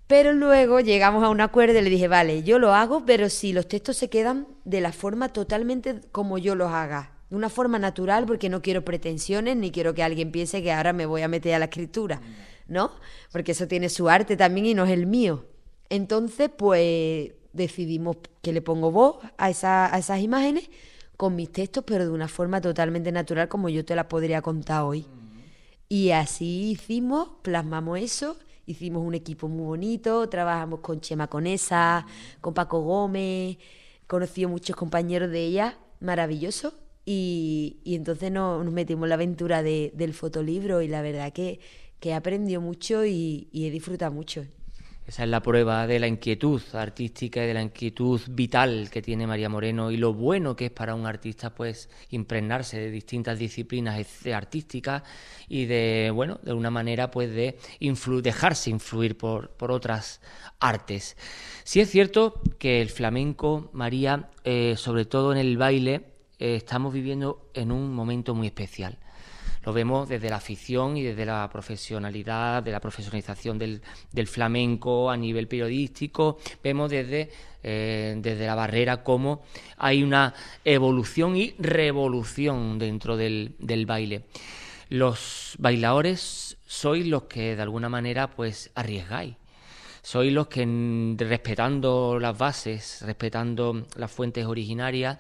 Pero 0.08 0.32
luego 0.32 0.80
llegamos 0.80 1.22
a 1.22 1.30
un 1.30 1.42
acuerdo 1.42 1.78
y 1.78 1.82
le 1.82 1.90
dije, 1.90 2.08
vale, 2.08 2.42
yo 2.44 2.60
lo 2.60 2.74
hago, 2.74 3.06
pero 3.06 3.30
si 3.30 3.52
los 3.52 3.68
textos 3.68 3.98
se 3.98 4.10
quedan 4.10 4.48
de 4.64 4.80
la 4.80 4.94
forma 4.94 5.34
totalmente 5.34 6.00
como 6.14 6.38
yo 6.38 6.56
los 6.56 6.72
haga, 6.72 7.12
de 7.30 7.36
una 7.36 7.50
forma 7.50 7.78
natural, 7.78 8.26
porque 8.26 8.48
no 8.48 8.62
quiero 8.62 8.86
pretensiones 8.86 9.58
ni 9.58 9.70
quiero 9.70 9.94
que 9.94 10.04
alguien 10.04 10.32
piense 10.32 10.64
que 10.64 10.72
ahora 10.72 10.94
me 10.94 11.06
voy 11.06 11.24
a 11.24 11.28
meter 11.28 11.54
a 11.54 11.60
la 11.60 11.66
escritura, 11.66 12.22
¿no? 12.68 12.92
Porque 13.34 13.52
eso 13.52 13.68
tiene 13.68 13.90
su 13.90 14.08
arte 14.08 14.38
también 14.38 14.68
y 14.68 14.74
no 14.74 14.86
es 14.86 14.92
el 14.92 15.08
mío. 15.08 15.46
Entonces, 15.90 16.50
pues 16.58 17.34
decidimos 17.52 18.16
que 18.42 18.54
le 18.54 18.62
pongo 18.62 18.92
voz 18.92 19.18
a, 19.38 19.50
esa, 19.50 19.94
a 19.94 19.98
esas 19.98 20.22
imágenes 20.22 20.70
con 21.18 21.36
mis 21.36 21.52
textos, 21.52 21.84
pero 21.86 22.06
de 22.06 22.12
una 22.12 22.30
forma 22.30 22.62
totalmente 22.62 23.12
natural 23.12 23.50
como 23.50 23.68
yo 23.68 23.84
te 23.84 23.96
la 23.96 24.08
podría 24.08 24.42
contar 24.42 24.84
hoy. 24.84 25.06
Y 25.90 26.12
así 26.12 26.72
hicimos, 26.72 27.30
plasmamos 27.42 28.00
eso 28.00 28.38
hicimos 28.68 29.04
un 29.04 29.16
equipo 29.16 29.48
muy 29.48 29.66
bonito, 29.66 30.30
trabajamos 30.30 30.82
con 30.82 31.02
Chema 31.02 31.28
Conesa, 31.28 32.06
con 32.42 32.54
Paco 32.54 32.82
Gómez, 32.82 33.58
conocí 34.06 34.44
a 34.44 34.48
muchos 34.48 34.76
compañeros 34.76 35.32
de 35.32 35.46
ella, 35.46 35.80
maravilloso, 36.00 36.74
y, 37.06 37.80
y 37.84 37.96
entonces 37.96 38.32
nos, 38.32 38.64
metimos 38.72 39.06
en 39.06 39.10
la 39.10 39.16
aventura 39.16 39.64
de, 39.64 39.92
del 39.96 40.14
fotolibro 40.14 40.82
y 40.82 40.88
la 40.88 41.02
verdad 41.02 41.34
que, 41.34 41.60
que 42.00 42.10
he 42.10 42.14
aprendido 42.14 42.62
mucho 42.62 43.06
y, 43.06 43.48
y 43.52 43.66
he 43.66 43.72
disfrutado 43.72 44.12
mucho. 44.12 44.46
Esa 45.08 45.24
es 45.24 45.30
la 45.30 45.42
prueba 45.42 45.88
de 45.88 46.00
la 46.00 46.08
inquietud 46.08 46.62
artística 46.74 47.42
y 47.42 47.48
de 47.48 47.54
la 47.54 47.62
inquietud 47.62 48.20
vital 48.30 48.90
que 48.92 49.02
tiene 49.02 49.26
María 49.26 49.48
Moreno 49.48 49.90
y 49.90 49.96
lo 49.96 50.14
bueno 50.14 50.54
que 50.54 50.66
es 50.66 50.72
para 50.72 50.96
un 50.96 51.06
artista 51.06 51.56
pues 51.56 51.90
impregnarse 52.10 52.78
de 52.78 52.92
distintas 52.92 53.40
disciplinas 53.40 54.06
artísticas 54.34 55.04
y 55.48 55.66
de 55.66 56.12
bueno 56.14 56.42
de 56.44 56.52
una 56.52 56.70
manera 56.72 57.10
pues 57.10 57.32
de 57.32 57.58
dejarse 58.22 58.70
influir 58.70 59.18
por, 59.18 59.52
por, 59.52 59.72
otras 59.72 60.20
artes. 60.60 61.16
Sí 61.64 61.80
es 61.80 61.90
cierto 61.90 62.42
que 62.60 62.82
el 62.82 62.90
flamenco, 62.90 63.70
María, 63.72 64.30
eh, 64.44 64.76
sobre 64.76 65.06
todo 65.06 65.32
en 65.32 65.38
el 65.38 65.58
baile, 65.58 66.02
eh, 66.38 66.56
estamos 66.56 66.94
viviendo 66.94 67.50
en 67.54 67.72
un 67.72 67.94
momento 67.94 68.36
muy 68.36 68.48
especial. 68.48 68.98
Lo 69.68 69.74
vemos 69.74 70.08
desde 70.08 70.30
la 70.30 70.38
afición 70.38 70.96
y 70.96 71.04
desde 71.04 71.26
la 71.26 71.50
profesionalidad, 71.52 72.64
de 72.64 72.72
la 72.72 72.80
profesionalización 72.80 73.60
del, 73.60 73.82
flamenco 74.26 75.12
a 75.12 75.18
nivel 75.18 75.50
periodístico. 75.50 76.38
Vemos 76.64 76.90
desde, 76.90 77.30
eh, 77.62 78.16
desde 78.18 78.46
la 78.46 78.56
barrera 78.56 79.04
cómo 79.04 79.44
hay 79.76 80.04
una 80.04 80.34
evolución 80.64 81.36
y 81.36 81.54
revolución 81.60 82.80
dentro 82.80 83.18
del, 83.18 83.58
baile. 83.86 84.24
Los 84.88 85.56
bailadores 85.60 86.56
sois 86.66 87.06
los 87.06 87.24
que 87.24 87.58
de 87.58 87.62
alguna 87.62 87.90
manera 87.90 88.30
pues 88.30 88.72
arriesgáis 88.74 89.36
sois 90.02 90.32
los 90.32 90.48
que 90.48 90.64
respetando 91.18 92.18
las 92.22 92.38
bases, 92.38 93.02
respetando 93.02 93.86
las 93.98 94.10
fuentes 94.10 94.46
originarias, 94.46 95.18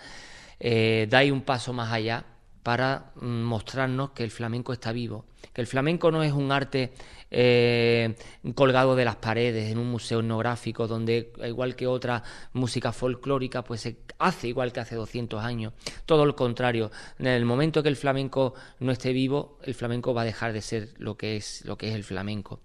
eh, 0.57 1.05
dais 1.09 1.33
un 1.33 1.41
paso 1.41 1.73
más 1.73 1.91
allá 1.91 2.23
para 2.67 3.13
mm, 3.21 3.43
mostrarnos 3.43 4.09
que 4.09 4.25
el 4.25 4.29
flamenco 4.29 4.73
está 4.73 4.91
vivo, 4.91 5.23
que 5.53 5.61
el 5.61 5.67
flamenco 5.67 6.11
no 6.11 6.21
es 6.21 6.33
un 6.33 6.51
arte 6.51 6.91
eh, 7.31 8.13
colgado 8.55 8.93
de 8.93 9.05
las 9.05 9.15
paredes 9.15 9.71
en 9.71 9.77
un 9.77 9.89
museo 9.89 10.19
etnográfico 10.19 10.85
donde 10.85 11.31
igual 11.45 11.77
que 11.77 11.87
otra 11.87 12.23
música 12.51 12.91
folclórica 12.91 13.63
pues 13.63 13.79
se 13.79 13.95
hace 14.19 14.49
igual 14.49 14.73
que 14.73 14.81
hace 14.81 14.95
200 14.95 15.41
años, 15.41 15.71
todo 16.05 16.25
lo 16.25 16.35
contrario, 16.35 16.91
en 17.19 17.27
el 17.27 17.45
momento 17.45 17.81
que 17.81 17.87
el 17.87 17.95
flamenco 17.95 18.53
no 18.81 18.91
esté 18.91 19.13
vivo, 19.13 19.59
el 19.63 19.73
flamenco 19.73 20.13
va 20.13 20.23
a 20.23 20.25
dejar 20.25 20.51
de 20.51 20.61
ser 20.61 20.89
lo 20.97 21.15
que 21.15 21.37
es 21.37 21.63
lo 21.63 21.77
que 21.77 21.87
es 21.87 21.95
el 21.95 22.03
flamenco. 22.03 22.59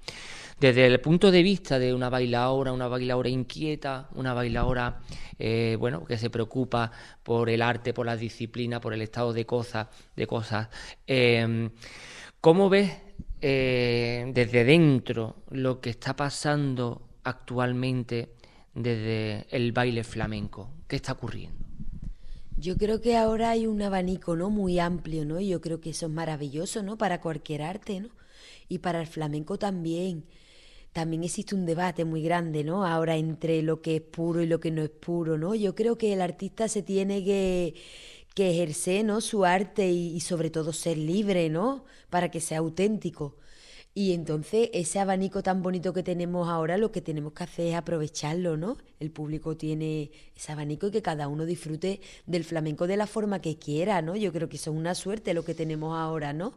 Desde 0.63 0.87
el 0.87 1.01
punto 1.01 1.33
de 1.33 1.43
vista 1.43 1.81
de 1.81 1.93
una 1.93 2.09
bailaora, 2.09 2.73
una 2.73 2.87
bailaora 2.87 3.29
inquieta, 3.29 4.09
una 4.15 4.33
bailaora 4.33 5.01
eh, 5.37 5.77
bueno, 5.77 6.05
que 6.05 6.17
se 6.17 6.31
preocupa 6.31 6.93
por 7.25 7.51
el 7.51 7.63
arte, 7.63 7.93
por 7.93 8.07
la 8.07 8.17
disciplina, 8.17 8.81
por 8.81 8.95
el 8.95 9.03
estado 9.03 9.33
de 9.33 9.45
cosas, 9.45 9.89
de 10.15 10.25
cosas. 10.29 10.69
Eh, 11.05 11.69
¿Cómo 12.41 12.71
ves 12.71 12.93
eh, 13.41 14.31
desde 14.33 14.63
dentro 14.63 15.43
lo 15.51 15.81
que 15.81 15.91
está 15.91 16.15
pasando 16.15 17.09
actualmente 17.25 18.35
desde 18.73 19.49
el 19.51 19.73
baile 19.73 20.05
flamenco? 20.05 20.71
¿Qué 20.87 20.95
está 20.95 21.15
ocurriendo? 21.15 21.59
Yo 22.57 22.77
creo 22.77 23.01
que 23.01 23.17
ahora 23.17 23.51
hay 23.51 23.67
un 23.67 23.83
abanico, 23.83 24.37
¿no? 24.37 24.49
Muy 24.49 24.79
amplio, 24.79 25.25
¿no? 25.25 25.41
Y 25.41 25.49
yo 25.49 25.61
creo 25.61 25.81
que 25.81 25.91
eso 25.91 26.07
es 26.07 26.13
maravilloso, 26.13 26.85
¿no? 26.85 26.97
Para 26.97 27.21
cualquier 27.21 27.63
arte, 27.63 27.99
¿no? 27.99 28.11
Y 28.69 28.79
para 28.79 29.01
el 29.01 29.09
flamenco 29.09 29.59
también 29.59 30.25
también 30.93 31.25
existe 31.25 31.55
un 31.55 31.67
debate 31.67 32.05
muy 32.05 32.23
grande, 32.23 32.65
¿no? 32.65 32.87
Ahora 32.87 33.17
entre 33.17 33.63
lo 33.63 33.81
que 33.81 33.97
es 33.97 34.03
puro 34.03 34.43
y 34.43 34.47
lo 34.47 34.61
que 34.61 34.71
no 34.71 34.83
es 34.83 34.91
puro, 34.91 35.39
¿no? 35.39 35.55
Yo 35.55 35.75
creo 35.75 35.97
que 35.97 36.13
el 36.13 36.21
artista 36.21 36.69
se 36.69 36.83
tiene 36.83 37.25
que, 37.25 37.75
que 38.35 38.51
ejercer, 38.51 39.05
¿no? 39.05 39.21
Su 39.21 39.45
arte 39.45 39.91
y, 39.91 40.15
y, 40.15 40.21
sobre 40.21 40.51
todo 40.51 40.73
ser 40.73 40.99
libre, 40.99 41.49
¿no? 41.49 41.85
Para 42.11 42.31
que 42.31 42.41
sea 42.41 42.59
auténtico. 42.59 43.37
Y 43.95 44.13
entonces 44.13 44.71
ese 44.73 45.01
abanico 45.01 45.43
tan 45.43 45.63
bonito 45.63 45.93
que 45.93 46.03
tenemos 46.03 46.49
ahora, 46.49 46.79
lo 46.79 46.93
que 46.93 47.03
tenemos 47.03 47.35
que 47.35 47.45
hacer 47.45 47.67
es 47.69 47.75
aprovecharlo, 47.75 48.57
¿no? 48.57 48.79
El 49.01 49.11
público 49.11 49.57
tiene 49.57 50.11
ese 50.35 50.53
abanico 50.53 50.87
y 50.87 50.91
que 50.93 51.03
cada 51.03 51.29
uno 51.29 51.45
disfrute 51.45 52.01
del 52.27 52.45
flamenco 52.45 52.87
de 52.87 52.97
la 52.97 53.07
forma 53.07 53.43
que 53.43 53.59
quiera, 53.59 54.01
¿no? 54.01 54.17
Yo 54.17 54.33
creo 54.33 54.49
que 54.49 54.57
eso 54.57 54.71
es 54.71 54.77
una 54.79 54.95
suerte 54.95 55.35
lo 55.35 55.45
que 55.45 55.55
tenemos 55.55 55.95
ahora, 55.99 56.33
¿no? 56.33 56.55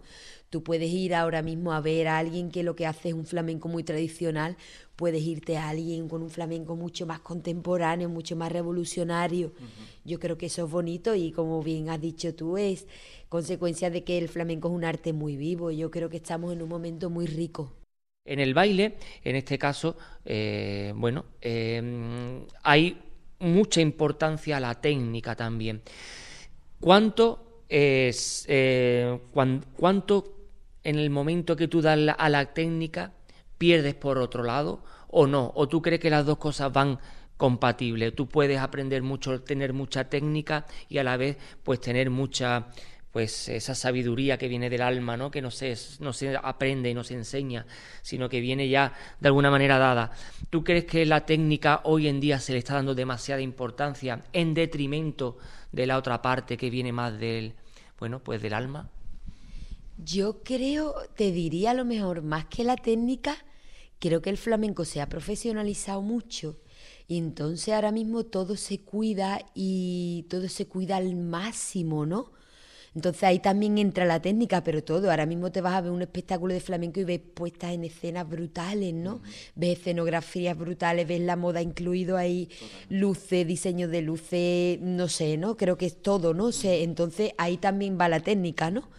Tú 0.49 0.63
puedes 0.63 0.89
ir 0.89 1.15
ahora 1.15 1.41
mismo 1.41 1.73
a 1.73 1.81
ver 1.81 2.07
a 2.07 2.17
alguien 2.17 2.51
que 2.51 2.63
lo 2.63 2.75
que 2.75 2.85
hace 2.85 3.09
es 3.09 3.13
un 3.13 3.25
flamenco 3.25 3.67
muy 3.67 3.83
tradicional, 3.83 4.57
puedes 4.95 5.23
irte 5.23 5.57
a 5.57 5.69
alguien 5.69 6.07
con 6.07 6.21
un 6.21 6.29
flamenco 6.29 6.75
mucho 6.75 7.05
más 7.05 7.19
contemporáneo, 7.19 8.09
mucho 8.09 8.35
más 8.35 8.51
revolucionario. 8.51 9.51
Yo 10.03 10.19
creo 10.19 10.37
que 10.37 10.45
eso 10.45 10.65
es 10.65 10.71
bonito 10.71 11.15
y 11.15 11.31
como 11.31 11.61
bien 11.61 11.89
has 11.89 11.99
dicho 11.99 12.33
tú, 12.35 12.57
es 12.57 12.87
consecuencia 13.29 13.89
de 13.89 14.03
que 14.03 14.17
el 14.17 14.29
flamenco 14.29 14.69
es 14.69 14.75
un 14.75 14.85
arte 14.85 15.13
muy 15.13 15.35
vivo. 15.35 15.71
Yo 15.71 15.91
creo 15.91 16.09
que 16.09 16.17
estamos 16.17 16.53
en 16.53 16.61
un 16.61 16.69
momento 16.69 17.09
muy 17.09 17.25
rico. 17.25 17.73
En 18.23 18.39
el 18.39 18.53
baile, 18.53 18.95
en 19.23 19.35
este 19.35 19.57
caso, 19.59 19.97
eh, 20.25 20.93
bueno, 20.95 21.25
em, 21.41 22.43
hay 22.63 22.97
mucha 23.39 23.81
importancia 23.81 24.57
a 24.57 24.59
la 24.59 24.81
técnica 24.81 25.35
también. 25.35 25.81
¿Cuánto 26.79 27.44
es, 27.69 28.45
eh, 28.47 29.19
cuánto 29.31 30.35
en 30.83 30.99
el 30.99 31.09
momento 31.09 31.55
que 31.55 31.67
tú 31.67 31.81
das 31.81 31.99
a 32.17 32.29
la 32.29 32.53
técnica 32.53 33.13
pierdes 33.57 33.95
por 33.95 34.17
otro 34.17 34.43
lado 34.43 34.83
o 35.07 35.27
no? 35.27 35.51
¿O 35.55 35.67
tú 35.67 35.81
crees 35.81 35.99
que 35.99 36.09
las 36.09 36.25
dos 36.25 36.37
cosas 36.37 36.71
van 36.71 36.99
compatibles? 37.37 38.15
Tú 38.15 38.27
puedes 38.27 38.59
aprender 38.59 39.01
mucho, 39.01 39.41
tener 39.41 39.73
mucha 39.73 40.09
técnica 40.09 40.65
y 40.89 40.99
a 40.99 41.03
la 41.03 41.17
vez 41.17 41.37
pues 41.63 41.81
tener 41.81 42.09
mucha 42.09 42.67
pues 43.15 43.47
esa 43.47 43.75
sabiduría 43.75 44.37
que 44.37 44.49
viene 44.49 44.69
del 44.69 44.81
alma, 44.81 45.15
¿no? 45.15 45.31
que 45.31 45.41
no 45.41 45.47
no 46.01 46.13
se 46.13 46.35
aprende 46.35 46.89
y 46.89 46.93
no 46.93 47.05
se 47.05 47.13
enseña, 47.13 47.65
sino 48.01 48.27
que 48.27 48.41
viene 48.41 48.67
ya 48.67 48.91
de 49.21 49.29
alguna 49.29 49.49
manera 49.49 49.77
dada. 49.77 50.11
¿Tú 50.49 50.65
crees 50.65 50.83
que 50.83 51.05
la 51.05 51.25
técnica 51.25 51.79
hoy 51.85 52.09
en 52.09 52.19
día 52.19 52.41
se 52.41 52.51
le 52.51 52.57
está 52.59 52.73
dando 52.73 52.93
demasiada 52.93 53.39
importancia 53.39 54.25
en 54.33 54.53
detrimento 54.53 55.37
de 55.75 55.85
la 55.85 55.97
otra 55.97 56.21
parte 56.21 56.57
que 56.57 56.69
viene 56.69 56.93
más 56.93 57.19
del, 57.19 57.53
bueno, 57.99 58.23
pues 58.23 58.41
del 58.41 58.53
alma? 58.53 58.89
Yo 59.97 60.41
creo, 60.43 60.95
te 61.15 61.31
diría 61.31 61.71
a 61.71 61.73
lo 61.73 61.85
mejor, 61.85 62.21
más 62.21 62.45
que 62.45 62.63
la 62.63 62.77
técnica, 62.77 63.35
creo 63.99 64.21
que 64.21 64.29
el 64.29 64.37
flamenco 64.37 64.85
se 64.85 65.01
ha 65.01 65.09
profesionalizado 65.09 66.01
mucho 66.01 66.57
y 67.07 67.17
entonces 67.17 67.73
ahora 67.73 67.91
mismo 67.91 68.23
todo 68.23 68.55
se 68.55 68.81
cuida 68.81 69.39
y 69.53 70.25
todo 70.29 70.47
se 70.47 70.67
cuida 70.67 70.97
al 70.97 71.15
máximo, 71.15 72.05
¿no? 72.05 72.31
Entonces 72.95 73.23
ahí 73.23 73.39
también 73.39 73.77
entra 73.77 74.05
la 74.05 74.21
técnica, 74.21 74.63
pero 74.63 74.83
todo. 74.83 75.11
Ahora 75.11 75.25
mismo 75.25 75.51
te 75.51 75.61
vas 75.61 75.73
a 75.73 75.81
ver 75.81 75.91
un 75.91 76.01
espectáculo 76.01 76.53
de 76.53 76.61
flamenco 76.61 76.99
y 76.99 77.03
ves 77.03 77.19
puestas 77.19 77.73
en 77.73 77.83
escenas 77.83 78.27
brutales, 78.27 78.93
¿no? 78.93 79.21
Ves 79.55 79.79
escenografías 79.79 80.57
brutales, 80.57 81.07
ves 81.07 81.19
la 81.21 81.35
moda 81.35 81.61
incluido 81.61 82.17
ahí, 82.17 82.49
luces, 82.89 83.45
diseño 83.45 83.89
de 83.89 84.01
luces, 84.01 84.79
no 84.81 85.09
sé, 85.09 85.37
¿no? 85.37 85.57
Creo 85.57 85.77
que 85.77 85.85
es 85.85 86.01
todo, 86.01 86.33
¿no? 86.33 86.51
sé, 86.55 86.83
entonces 86.83 87.33
ahí 87.37 87.57
también 87.57 87.97
va 87.99 88.09
la 88.09 88.21
técnica, 88.21 88.71
¿no? 88.71 88.89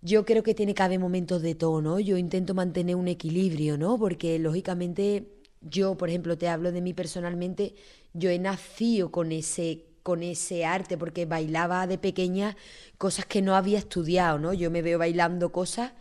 Yo 0.00 0.24
creo 0.24 0.44
que 0.44 0.54
tiene 0.54 0.74
que 0.74 0.82
haber 0.82 1.00
momentos 1.00 1.42
de 1.42 1.54
todo, 1.56 1.82
¿no? 1.82 1.98
Yo 1.98 2.16
intento 2.16 2.54
mantener 2.54 2.94
un 2.94 3.08
equilibrio, 3.08 3.76
¿no? 3.76 3.98
Porque 3.98 4.38
lógicamente 4.38 5.26
yo, 5.60 5.96
por 5.96 6.08
ejemplo, 6.08 6.38
te 6.38 6.48
hablo 6.48 6.70
de 6.70 6.80
mí 6.80 6.94
personalmente, 6.94 7.74
yo 8.12 8.30
he 8.30 8.38
nacido 8.38 9.10
con 9.10 9.32
ese 9.32 9.87
con 10.08 10.22
ese 10.22 10.64
arte, 10.64 10.96
porque 10.96 11.26
bailaba 11.26 11.86
de 11.86 11.98
pequeña 11.98 12.56
cosas 12.96 13.26
que 13.26 13.42
no 13.42 13.54
había 13.54 13.76
estudiado, 13.76 14.38
¿no? 14.38 14.54
Yo 14.54 14.70
me 14.70 14.80
veo 14.80 14.98
bailando 14.98 15.52
cosas, 15.52 15.92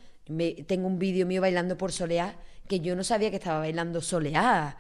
tengo 0.65 0.87
un 0.87 0.97
vídeo 0.97 1.25
mío 1.25 1.41
bailando 1.41 1.77
por 1.77 1.91
soleá, 1.91 2.39
que 2.69 2.79
yo 2.79 2.95
no 2.95 3.03
sabía 3.03 3.31
que 3.31 3.35
estaba 3.35 3.59
bailando 3.59 3.99
soleá, 3.99 4.77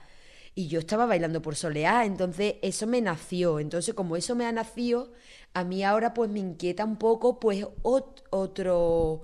y 0.55 0.69
yo 0.69 0.79
estaba 0.79 1.05
bailando 1.05 1.41
por 1.41 1.57
soleá, 1.57 2.05
entonces 2.05 2.55
eso 2.61 2.87
me 2.87 3.01
nació, 3.01 3.59
entonces 3.59 3.93
como 3.93 4.15
eso 4.15 4.33
me 4.33 4.45
ha 4.45 4.51
nacido, 4.53 5.11
a 5.53 5.65
mí 5.65 5.83
ahora 5.83 6.13
pues 6.13 6.29
me 6.29 6.39
inquieta 6.39 6.85
un 6.85 6.95
poco 6.95 7.37
pues 7.37 7.65
otro 7.81 9.23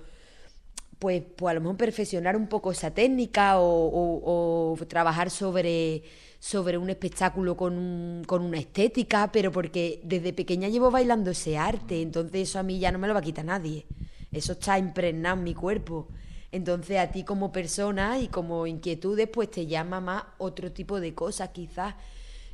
pues, 0.99 1.23
pues 1.37 1.51
a 1.51 1.53
lo 1.53 1.61
mejor 1.61 1.77
perfeccionar 1.77 2.35
un 2.35 2.47
poco 2.47 2.73
esa 2.73 2.91
técnica 2.91 3.53
o, 3.57 4.75
trabajar 4.89 5.29
sobre, 5.29 6.03
sobre 6.43 6.77
un 6.77 6.89
espectáculo 6.89 7.55
con, 7.55 8.23
con, 8.27 8.41
una 8.41 8.57
estética, 8.57 9.31
pero 9.31 9.49
porque 9.49 10.01
desde 10.03 10.33
pequeña 10.33 10.67
llevo 10.67 10.91
bailando 10.91 11.31
ese 11.31 11.57
arte, 11.57 12.01
entonces 12.01 12.49
eso 12.49 12.59
a 12.59 12.63
mí 12.63 12.79
ya 12.79 12.91
no 12.91 12.99
me 12.99 13.07
lo 13.07 13.13
va 13.13 13.21
a 13.21 13.23
quitar 13.23 13.45
nadie. 13.45 13.85
Eso 14.29 14.51
está 14.51 14.77
impregnado 14.77 15.37
en 15.37 15.43
mi 15.45 15.53
cuerpo. 15.53 16.09
Entonces 16.51 16.99
a 16.99 17.11
ti 17.11 17.23
como 17.23 17.53
persona 17.53 18.19
y 18.19 18.27
como 18.27 18.67
inquietudes, 18.67 19.29
pues 19.29 19.51
te 19.51 19.67
llama 19.67 20.01
más 20.01 20.23
otro 20.37 20.73
tipo 20.73 20.99
de 20.99 21.15
cosas 21.15 21.51
quizás. 21.53 21.95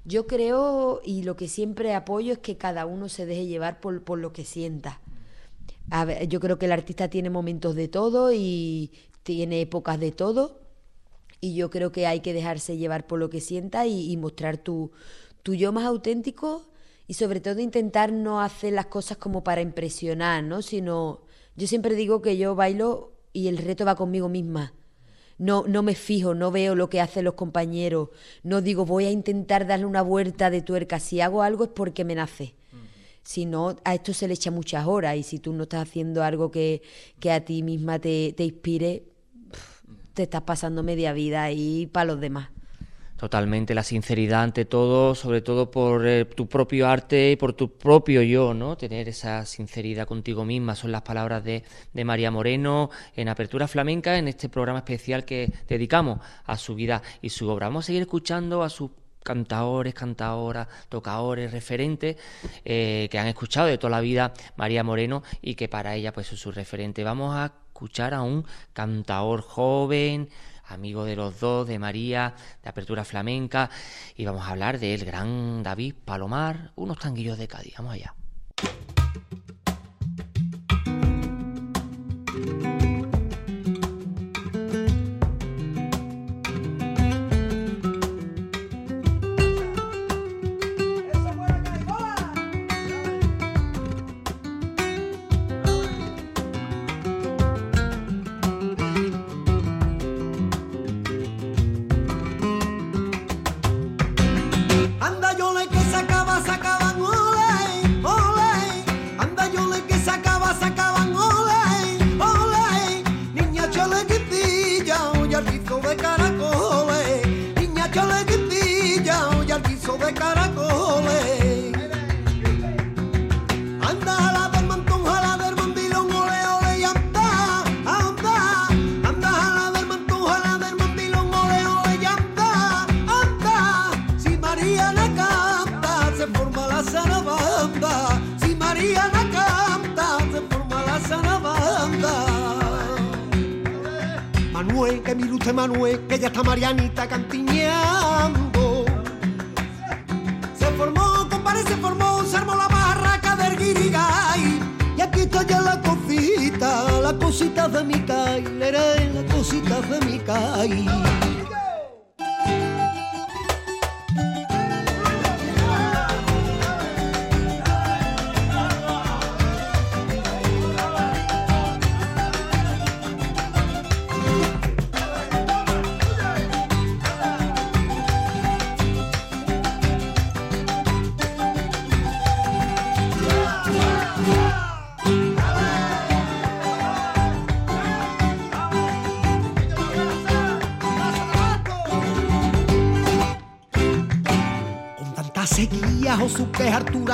Yo 0.06 0.28
creo 0.28 1.02
y 1.04 1.24
lo 1.24 1.36
que 1.36 1.48
siempre 1.48 1.96
apoyo 1.96 2.34
es 2.34 2.40
que 2.40 2.58
cada 2.58 2.86
uno 2.86 3.10
se 3.10 3.26
deje 3.26 3.48
llevar 3.48 3.80
por, 3.80 4.04
por 4.04 4.20
lo 4.20 4.34
que 4.34 4.46
sienta 4.46 5.02
yo 6.28 6.40
creo 6.40 6.60
que 6.60 6.66
el 6.66 6.72
artista 6.72 7.10
tiene 7.10 7.30
momentos 7.30 7.76
de 7.76 7.88
todo 7.88 8.32
y 8.32 8.92
tiene 9.24 9.62
épocas 9.62 10.00
de 10.00 10.12
todo. 10.12 10.60
Y 11.42 11.56
yo 11.56 11.70
creo 11.70 11.92
que 11.92 12.06
hay 12.06 12.20
que 12.20 12.34
dejarse 12.34 12.78
llevar 12.78 13.08
por 13.08 13.20
lo 13.20 13.30
que 13.30 13.42
sienta 13.42 13.88
y, 13.88 14.16
mostrar 14.18 14.58
tu, 14.58 14.92
tu 15.44 15.54
yo 15.54 15.72
más 15.72 15.86
auténtico 15.86 16.70
y 17.08 17.14
sobre 17.14 17.40
todo 17.40 17.60
intentar 17.60 18.12
no 18.12 18.42
hacer 18.42 18.74
las 18.74 18.88
cosas 18.88 19.18
como 19.18 19.44
para 19.44 19.62
impresionar, 19.62 20.44
¿no? 20.44 20.62
Sino, 20.62 21.22
yo 21.56 21.68
siempre 21.68 21.96
digo 21.96 22.22
que 22.22 22.38
yo 22.38 22.56
bailo 22.56 23.14
y 23.34 23.48
el 23.48 23.58
reto 23.58 23.86
va 23.86 23.96
conmigo 23.96 24.30
misma. 24.30 24.74
No, 25.38 25.64
no 25.68 25.84
me 25.84 25.96
fijo, 25.96 26.34
no 26.34 26.52
veo 26.52 26.76
lo 26.76 26.90
que 26.90 27.00
hacen 27.00 27.24
los 27.24 27.36
compañeros, 27.36 28.10
no 28.44 28.62
digo 28.62 28.86
voy 28.86 29.06
a 29.06 29.12
intentar 29.12 29.66
darle 29.66 29.86
una 29.86 30.02
vuelta 30.02 30.50
de 30.50 30.62
tuerca, 30.62 31.00
si 31.00 31.22
hago 31.22 31.44
algo 31.44 31.64
es 31.64 31.70
porque 31.70 32.04
me 32.04 32.16
nace 32.16 32.56
si 33.30 33.46
no, 33.46 33.76
a 33.84 33.94
esto 33.94 34.12
se 34.12 34.28
le 34.28 34.34
echa 34.34 34.50
muchas 34.50 34.88
horas 34.88 35.16
y 35.16 35.22
si 35.22 35.38
tú 35.38 35.54
no 35.54 35.64
estás 35.64 35.88
haciendo 35.88 36.24
algo 36.24 36.50
que, 36.50 36.82
a 37.30 37.40
ti 37.42 37.62
misma 37.62 38.00
te, 38.00 38.34
inspire, 38.40 39.04
te 40.20 40.24
estás 40.24 40.42
pasando 40.42 40.84
media 40.84 41.14
vida 41.14 41.44
ahí 41.44 41.88
para 41.88 42.04
los 42.04 42.20
demás. 42.20 42.50
Totalmente, 43.16 43.74
la 43.74 43.84
sinceridad 43.84 44.44
ante 44.44 44.66
todo, 44.66 45.16
sobre 45.16 45.40
todo 45.40 45.72
por 45.72 46.06
eh, 46.06 46.26
tu 46.26 46.50
propio 46.50 46.90
arte 46.90 47.32
y 47.32 47.36
por 47.38 47.54
tu 47.54 47.78
propio 47.78 48.22
yo, 48.22 48.54
¿no? 48.54 48.76
Tener 48.76 49.08
esa 49.08 49.46
sinceridad 49.46 50.06
contigo 50.06 50.44
misma, 50.44 50.76
son 50.76 50.92
las 50.92 51.04
palabras 51.04 51.46
de, 51.46 51.64
de, 51.94 52.04
María 52.04 52.32
Moreno 52.32 52.90
en 53.16 53.30
Apertura 53.30 53.70
Flamenca, 53.70 54.18
en 54.18 54.28
este 54.28 54.50
programa 54.50 54.80
especial 54.80 55.24
que 55.24 55.54
dedicamos 55.70 56.20
a 56.46 56.58
su 56.58 56.76
vida 56.76 57.02
y 57.22 57.30
su 57.30 57.48
obra. 57.48 57.68
Vamos 57.68 57.86
a 57.86 57.88
seguir 57.88 58.02
escuchando 58.02 58.62
a 58.62 58.70
sus 58.70 58.92
cantadores, 59.24 59.94
cantadoras, 59.94 60.68
tocadores, 60.90 61.52
referentes 61.54 62.18
eh, 62.66 63.08
que 63.10 63.20
han 63.20 63.28
escuchado 63.28 63.68
de 63.68 63.78
toda 63.78 63.92
la 63.92 64.02
vida 64.02 64.34
María 64.58 64.84
Moreno 64.84 65.24
y 65.42 65.56
que 65.56 65.70
para 65.70 65.96
ella 65.96 66.12
pues 66.12 66.32
es 66.34 66.40
su 66.40 66.52
referente. 66.52 67.04
Vamos 67.06 67.36
a 67.36 67.54
escuchar 67.80 68.14
a 68.14 68.24
un 68.24 68.46
cantador 68.74 69.42
joven, 69.42 70.28
amigo 70.68 71.06
de 71.06 71.16
los 71.16 71.40
dos, 71.40 71.66
de 71.66 71.80
María, 71.80 72.36
de 72.62 72.70
Apertura 72.70 73.06
Flamenca, 73.06 73.70
y 74.18 74.26
vamos 74.26 74.46
a 74.46 74.50
hablar 74.50 74.80
del 74.80 75.06
gran 75.06 75.64
David 75.64 75.96
Palomar, 76.04 76.74
unos 76.76 77.00
tanguillos 77.00 77.38
de 77.38 77.48
Cádiz. 77.48 77.76
Vamos 77.78 77.94
allá. 77.94 78.14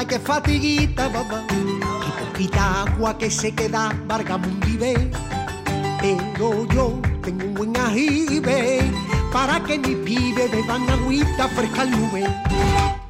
Que 0.04 0.20
fatiguita, 0.20 1.08
mamá. 1.08 1.46
Y 1.50 2.26
poquita 2.26 2.82
agua 2.82 3.18
que 3.18 3.32
se 3.32 3.56
queda, 3.56 3.96
Vargamundi 4.08 4.78
Pero 4.78 6.68
yo 6.74 7.00
tengo 7.24 7.46
un 7.46 7.54
buen 7.54 7.78
ajibe 7.78 8.92
para 9.32 9.64
que 9.64 9.80
mis 9.80 9.96
pibes 9.98 10.52
beban 10.52 10.90
agüita 10.90 11.48
fresca 11.48 11.84
al 11.84 11.92
nube. 11.92 12.26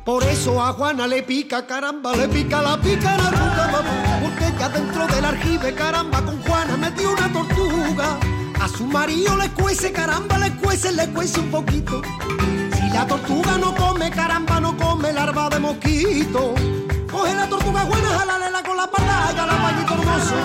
Por 0.04 0.24
eso 0.26 0.62
a 0.62 0.74
Juana 0.74 1.08
le 1.08 1.24
pica, 1.24 1.66
caramba, 1.66 2.16
le 2.16 2.28
pica 2.28 2.62
la 2.62 2.80
pica 2.80 3.18
la 3.18 3.32
ruta, 3.32 3.68
mamá. 3.72 4.20
Porque 4.22 4.54
ya 4.60 4.70
dentro 4.70 5.08
del 5.08 5.26
arjive, 5.26 5.74
caramba, 5.74 6.22
con 6.22 6.40
Juana 6.44 6.78
metió 6.78 7.12
una 7.12 7.34
tortuga. 7.34 8.20
A 8.62 8.68
su 8.70 8.86
marido 8.86 9.36
le 9.38 9.50
cuece, 9.50 9.92
caramba, 9.92 10.38
le 10.38 10.52
cuece, 10.58 10.92
le 10.92 11.08
cuece 11.10 11.40
un 11.40 11.50
poquito. 11.50 12.02
La 12.96 13.06
tortuga 13.06 13.58
no 13.58 13.76
come, 13.76 14.10
caramba, 14.10 14.58
no 14.62 14.74
come 14.78 15.12
larva 15.12 15.50
de 15.50 15.60
mosquito. 15.60 16.56
Coge 17.12 17.36
la 17.36 17.46
tortuga 17.46 17.84
buena, 17.84 18.08
jalalela 18.18 18.64
con 18.64 18.78
la 18.78 18.88
pata, 18.90 19.46
la 19.46 19.58
pañito 19.64 19.94
hermoso. 19.96 20.36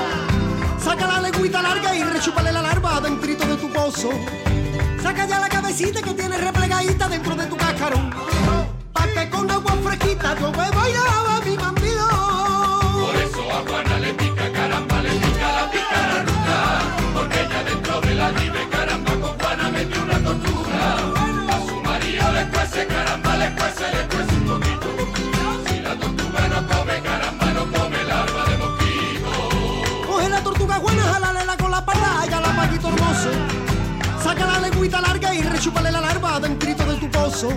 Saca 0.82 1.06
la 1.06 1.20
lengüita 1.20 1.62
larga 1.62 1.94
y 1.94 2.02
rechúpale 2.02 2.50
la 2.50 2.60
larva 2.60 3.00
dentro 3.00 3.46
de 3.46 3.56
tu 3.56 3.72
pozo. 3.72 4.10
Saca 5.00 5.26
ya 5.28 5.38
la 5.38 5.48
cabecita 5.48 6.02
que 6.02 6.12
tiene 6.12 6.38
replegadita 6.38 7.08
dentro 7.08 7.36
de 7.36 7.46
tu 7.46 7.56
cascarón. 7.56 8.10
Pa' 8.94 9.06
que 9.06 9.30
con 9.30 9.48
agua 9.48 9.72
fresquita 9.84 10.36
yo 10.40 10.50
me 10.50 10.70
bailaba 10.70 11.40
mi 11.46 11.56
bambino. 11.56 12.08
Por 13.06 13.14
eso 13.14 13.42
a 13.52 13.62
pica, 14.18 14.52
caramba, 14.52 15.02
le 15.02 15.10
pica 15.10 15.52
la 15.52 15.70
pica 15.70 15.99
rechúpale 35.60 35.92
la 35.92 36.00
larva 36.00 36.40
dentro 36.40 36.86
de 36.86 36.96
tu 36.96 37.10
pozo. 37.10 37.50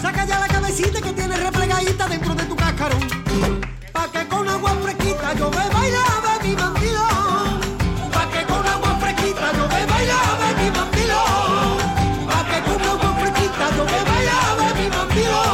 Saca 0.00 0.24
ya 0.24 0.40
la 0.40 0.48
cabecita 0.48 1.02
que 1.02 1.12
tiene 1.12 1.36
replegadita 1.36 2.08
dentro 2.08 2.34
de 2.34 2.44
tu 2.44 2.56
cascarón. 2.56 3.02
Pa' 3.92 4.10
que 4.10 4.26
con 4.26 4.48
agua 4.48 4.70
fresquita 4.82 5.34
yo 5.34 5.50
me 5.50 5.68
bailaba 5.68 6.38
mi 6.42 6.56
mandilón. 6.56 7.60
Pa' 8.10 8.26
que 8.32 8.42
con 8.46 8.66
agua 8.66 8.96
fresquita 9.00 9.52
yo 9.52 9.68
me 9.68 9.84
bailaba 9.92 10.46
mi 10.60 10.70
mandilón. 10.70 11.76
Pa' 12.26 12.44
que 12.48 12.58
con 12.62 12.80
agua 12.88 13.14
fresquita 13.20 13.64
yo 13.76 13.84
me 13.84 14.00
bailaba 14.10 14.74
mi 14.78 14.88
mandilón. 14.88 15.50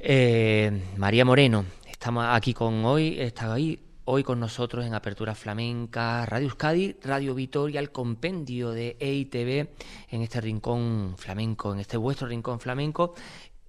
Eh, 0.00 0.82
María 0.96 1.24
Moreno, 1.24 1.64
estamos 1.88 2.26
aquí 2.28 2.52
con 2.54 2.84
hoy, 2.84 3.20
está 3.20 3.52
ahí 3.52 3.78
hoy 4.04 4.22
con 4.22 4.40
nosotros 4.40 4.84
en 4.84 4.94
Apertura 4.94 5.34
Flamenca, 5.34 6.26
Radio 6.26 6.46
Euskadi, 6.46 6.96
Radio 7.02 7.34
Vitoria, 7.34 7.80
el 7.80 7.92
compendio 7.92 8.70
de 8.70 8.96
EITV 8.98 9.68
en 10.10 10.22
este 10.22 10.40
rincón 10.40 11.14
flamenco, 11.16 11.72
en 11.72 11.80
este 11.80 11.96
vuestro 11.96 12.26
rincón 12.26 12.58
flamenco 12.58 13.14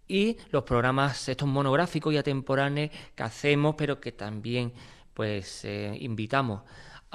y 0.08 0.38
los 0.52 0.64
programas 0.64 1.30
estos 1.30 1.48
monográficos 1.48 2.14
y 2.14 2.18
atemporáneos 2.18 2.92
que 3.16 3.24
hacemos, 3.24 3.76
pero 3.78 4.00
que 4.00 4.12
también 4.12 4.74
pues 5.14 5.66
eh, 5.66 5.96
invitamos 6.00 6.62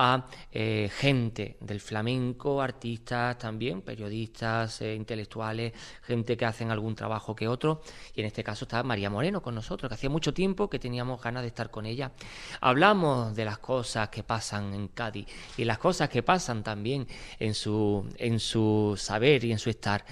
a 0.00 0.26
eh, 0.52 0.88
gente 0.96 1.56
del 1.60 1.80
flamenco, 1.80 2.62
artistas 2.62 3.36
también, 3.36 3.82
periodistas, 3.82 4.80
eh, 4.80 4.94
intelectuales, 4.94 5.72
gente 6.02 6.36
que 6.36 6.46
hacen 6.46 6.70
algún 6.70 6.94
trabajo 6.94 7.34
que 7.34 7.48
otro. 7.48 7.82
Y 8.14 8.20
en 8.20 8.26
este 8.26 8.44
caso 8.44 8.64
está 8.64 8.84
María 8.84 9.10
Moreno 9.10 9.42
con 9.42 9.56
nosotros, 9.56 9.88
que 9.88 9.94
hacía 9.94 10.08
mucho 10.08 10.32
tiempo 10.32 10.70
que 10.70 10.78
teníamos 10.78 11.20
ganas 11.20 11.42
de 11.42 11.48
estar 11.48 11.70
con 11.70 11.84
ella. 11.84 12.12
Hablamos 12.60 13.34
de 13.34 13.44
las 13.44 13.58
cosas 13.58 14.08
que 14.08 14.22
pasan 14.22 14.72
en 14.72 14.86
Cádiz 14.86 15.26
y 15.56 15.64
las 15.64 15.78
cosas 15.78 16.08
que 16.08 16.22
pasan 16.22 16.62
también 16.62 17.08
en 17.40 17.54
su, 17.54 18.08
en 18.18 18.38
su 18.38 18.94
saber 18.96 19.44
y 19.44 19.50
en 19.50 19.58
su 19.58 19.68
estar. 19.68 20.04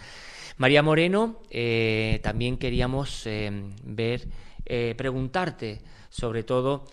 María 0.56 0.82
Moreno, 0.82 1.42
eh, 1.48 2.18
también 2.24 2.56
queríamos 2.56 3.28
ver, 3.84 4.26
preguntarte 4.96 5.80
sobre 6.10 6.42
todo 6.42 6.86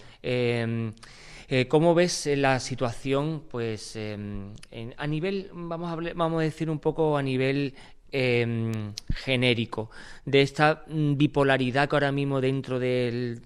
eh, 1.48 1.68
¿Cómo 1.68 1.94
ves 1.94 2.28
eh, 2.28 2.36
la 2.36 2.60
situación, 2.60 3.44
pues, 3.50 3.96
em, 3.96 4.54
a 4.98 5.08
nivel, 5.08 5.50
vamos 5.54 5.92
a, 5.92 6.14
vamos 6.14 6.40
a 6.40 6.44
decir 6.44 6.70
un 6.70 6.80
poco 6.80 7.18
a 7.18 7.22
nivel 7.22 7.76
em, 8.12 8.94
genérico 9.10 9.90
de 10.26 10.44
esta 10.44 10.84
mm, 10.88 11.18
bipolaridad 11.18 11.90
que 11.90 11.96
ahora 11.96 12.12
mismo 12.12 12.42
dentro 12.42 12.78
del, 12.80 13.42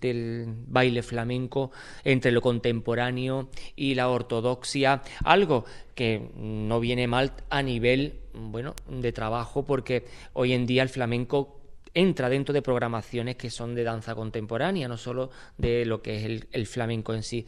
baile 0.67 1.03
flamenco 1.03 1.71
entre 2.03 2.31
lo 2.31 2.41
contemporáneo 2.41 3.49
y 3.75 3.95
la 3.95 4.09
ortodoxia, 4.09 5.01
algo 5.23 5.65
que 5.95 6.29
no 6.35 6.79
viene 6.81 7.07
mal 7.07 7.33
a 7.49 7.63
nivel 7.63 8.19
bueno 8.33 8.75
de 8.89 9.11
trabajo 9.13 9.65
porque 9.65 10.05
hoy 10.33 10.53
en 10.53 10.67
día 10.67 10.83
el 10.83 10.89
flamenco 10.89 11.57
entra 11.97 12.29
dentro 12.29 12.53
de 12.53 12.61
programaciones 12.61 13.37
que 13.37 13.49
son 13.49 13.73
de 13.73 13.83
danza 13.83 14.13
contemporánea, 14.13 14.87
no 14.87 14.97
solo 14.97 15.31
de 15.57 15.83
lo 15.83 16.03
que 16.03 16.17
es 16.17 16.43
el, 16.51 16.67
flamenco 16.67 17.11
en 17.15 17.23
sí. 17.23 17.43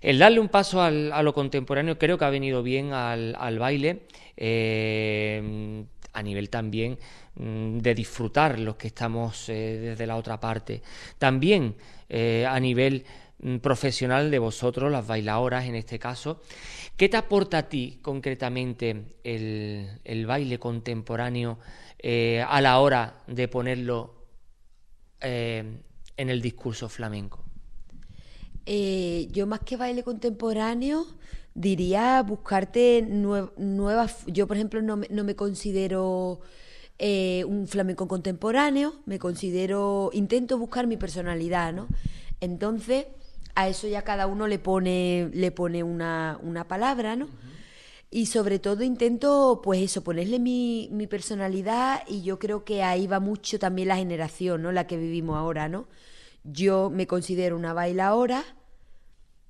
El 0.00 0.18
darle 0.18 0.40
un 0.40 0.48
paso 0.48 0.82
a 0.82 0.90
lo 0.90 1.32
contemporáneo 1.32 1.96
creo 1.96 2.18
que 2.18 2.24
ha 2.24 2.30
venido 2.30 2.64
bien 2.64 2.92
al, 2.92 3.58
baile, 3.60 4.08
eh, 4.36 5.84
a 6.12 6.22
nivel 6.22 6.50
también 6.50 6.98
mm, 7.36 7.78
de 7.78 7.94
disfrutar 7.94 8.58
los 8.58 8.74
que 8.74 8.88
estamos 8.88 9.48
eh, 9.50 9.78
desde 9.80 10.06
la 10.06 10.16
otra 10.16 10.40
parte. 10.40 10.82
También 11.16 11.76
eh, 12.08 12.44
a 12.48 12.58
nivel 12.58 13.04
mm, 13.38 13.58
profesional 13.58 14.32
de 14.32 14.40
vosotros, 14.40 14.90
las 14.90 15.06
bailadoras 15.06 15.64
en 15.64 15.76
este 15.76 16.00
caso. 16.00 16.42
¿Qué 16.96 17.08
te 17.08 17.18
aporta 17.18 17.58
a 17.58 17.68
ti 17.68 18.00
concretamente 18.02 19.04
el 19.22 20.26
baile 20.26 20.58
contemporáneo? 20.58 21.58
Eh, 21.98 22.44
a 22.46 22.60
la 22.60 22.78
hora 22.80 23.22
de 23.26 23.48
ponerlo 23.48 24.14
eh, 25.20 25.64
en 26.16 26.30
el 26.30 26.42
discurso 26.42 26.88
flamenco? 26.88 27.44
Eh, 28.66 29.28
yo 29.30 29.46
más 29.46 29.60
que 29.60 29.76
baile 29.76 30.02
contemporáneo 30.02 31.06
diría 31.54 32.22
buscarte 32.22 33.02
nuevas... 33.02 34.24
Yo, 34.26 34.46
por 34.46 34.56
ejemplo, 34.56 34.82
no 34.82 34.96
me, 34.96 35.36
considero 35.36 36.40
un 36.98 37.66
flamenco 37.66 38.06
contemporáneo, 38.08 38.94
me 39.06 39.18
considero... 39.18 40.10
Intento 40.12 40.58
buscar 40.58 40.86
mi 40.86 40.96
personalidad, 40.96 41.72
¿no? 41.72 41.88
Entonces, 42.40 43.06
a 43.56 43.68
eso 43.68 43.88
ya 43.88 44.02
cada 44.02 44.26
uno 44.26 44.46
le 44.46 44.58
pone, 44.58 45.30
le 45.32 45.50
pone 45.50 45.82
una, 45.82 46.38
palabra, 46.68 47.16
¿no? 47.16 47.26
Y 48.10 48.26
sobre 48.26 48.58
todo 48.58 48.82
intento, 48.84 49.60
pues 49.62 49.82
eso, 49.82 50.02
ponerle 50.02 50.38
mi, 50.38 50.88
mi, 50.92 51.06
personalidad 51.06 52.02
y 52.08 52.22
yo 52.22 52.38
creo 52.38 52.64
que 52.64 52.82
ahí 52.82 53.06
va 53.06 53.20
mucho 53.20 53.58
también 53.58 53.88
la 53.88 53.96
generación, 53.96 54.62
¿no? 54.62 54.72
La 54.72 54.86
que 54.86 54.96
vivimos 54.96 55.36
ahora, 55.36 55.68
¿no? 55.68 55.88
Yo 56.44 56.90
me 56.90 57.06
considero 57.06 57.56
una 57.56 57.72
bailaora 57.72 58.44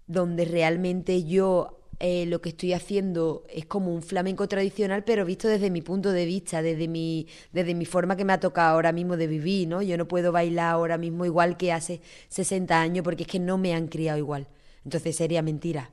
donde 0.07 0.45
realmente 0.45 1.25
yo 1.25 1.77
eh, 1.99 2.27
lo 2.27 2.43
que 2.43 2.51
estoy 2.51 2.75
haciendo 2.75 3.45
es 3.49 3.65
como 3.65 3.95
un 3.95 4.03
flamenco 4.03 4.49
tradicional, 4.49 5.03
pero 5.05 5.25
visto 5.25 5.49
desde 5.49 5.71
mi 5.71 5.81
punto 5.81 6.13
de 6.13 6.27
vista, 6.27 6.61
desde 6.61 6.89
mi, 6.89 7.27
desde 7.53 7.75
mi 7.75 7.87
forma 7.87 8.17
que 8.17 8.25
me 8.25 8.35
ha 8.35 8.41
tocado 8.41 8.75
ahora 8.75 8.93
mismo 8.93 9.17
de 9.17 9.27
vivir, 9.27 9.69
¿no? 9.69 9.81
Yo 9.81 9.97
no 9.97 10.07
puedo 10.07 10.31
bailar 10.31 10.73
ahora 10.73 10.99
mismo 10.99 11.25
igual 11.25 11.57
que 11.57 11.73
hace 11.73 12.03
60 12.29 12.81
años 12.81 13.03
porque 13.03 13.23
es 13.23 13.29
que 13.29 13.39
no 13.39 13.57
me 13.57 13.75
han 13.75 13.89
criado 13.89 14.19
igual. 14.19 14.47
Entonces 14.85 15.17
sería 15.17 15.43
mentira, 15.43 15.91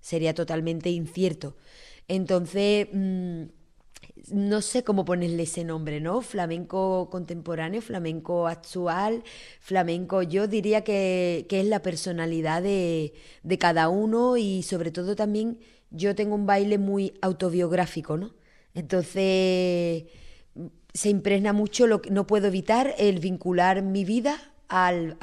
sería 0.00 0.34
totalmente 0.34 0.90
incierto. 0.90 1.56
Entonces, 2.10 2.88
mm, 2.92 3.42
no 4.32 4.62
sé 4.62 4.82
cómo 4.82 5.04
ponerle 5.04 5.44
ese 5.44 5.62
nombre, 5.62 6.00
¿no? 6.00 6.22
Flamenco 6.22 7.08
contemporáneo, 7.08 7.80
flamenco 7.80 8.48
actual, 8.48 9.22
flamenco, 9.60 10.22
yo 10.22 10.48
diría 10.48 10.82
que, 10.82 11.46
es 11.48 11.66
la 11.66 11.82
personalidad 11.82 12.62
de, 12.62 13.12
cada 13.60 13.88
uno 13.88 14.36
y 14.36 14.64
sobre 14.64 14.90
todo 14.90 15.14
también 15.14 15.60
yo 15.92 16.16
tengo 16.16 16.34
un 16.34 16.46
baile 16.46 16.78
muy 16.78 17.14
autobiográfico, 17.22 18.16
¿no? 18.16 18.34
Entonces 18.74 20.06
se 20.92 21.10
impregna 21.10 21.52
mucho, 21.52 21.86
lo 21.86 22.02
que, 22.02 22.10
no 22.10 22.26
puedo 22.26 22.48
evitar 22.48 22.92
el 22.98 23.20
vincular 23.20 23.82
mi 23.82 24.04
vida 24.04 24.36
al, 24.68 25.16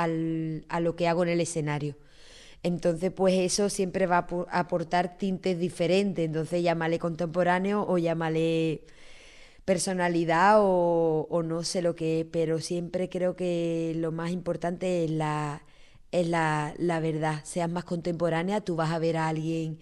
a 0.69 0.79
lo 0.79 0.95
que 0.95 1.07
hago 1.09 1.23
en 1.23 1.29
el 1.29 1.41
escenario. 1.41 1.97
Entonces, 2.68 3.11
pues 3.13 3.34
eso 3.36 3.70
siempre 3.70 4.07
va 4.07 4.28
a 4.49 4.59
aportar 4.59 5.18
tintes 5.18 5.57
diferentes. 5.59 6.26
Entonces, 6.26 6.61
llámale 6.63 6.99
contemporáneo 6.99 7.86
o 7.88 7.97
llámale 7.97 8.84
personalidad 9.65 10.57
o, 10.59 11.43
no 11.45 11.63
sé 11.63 11.82
lo 11.82 11.95
que 11.95 12.22
es, 12.22 12.28
pero 12.32 12.59
siempre 12.59 13.09
creo 13.09 13.36
que 13.36 13.93
lo 13.97 14.11
más 14.11 14.32
importante 14.32 15.05
es 15.05 15.11
la, 15.11 15.63
es 16.11 16.28
la, 16.28 16.74
la 16.78 16.99
verdad. 16.99 17.41
Seas 17.45 17.70
más 17.72 17.86
contemporánea, 17.86 18.61
tú 18.61 18.76
vas 18.76 18.91
a 18.91 18.99
ver 18.99 19.18
a 19.18 19.28
alguien 19.30 19.80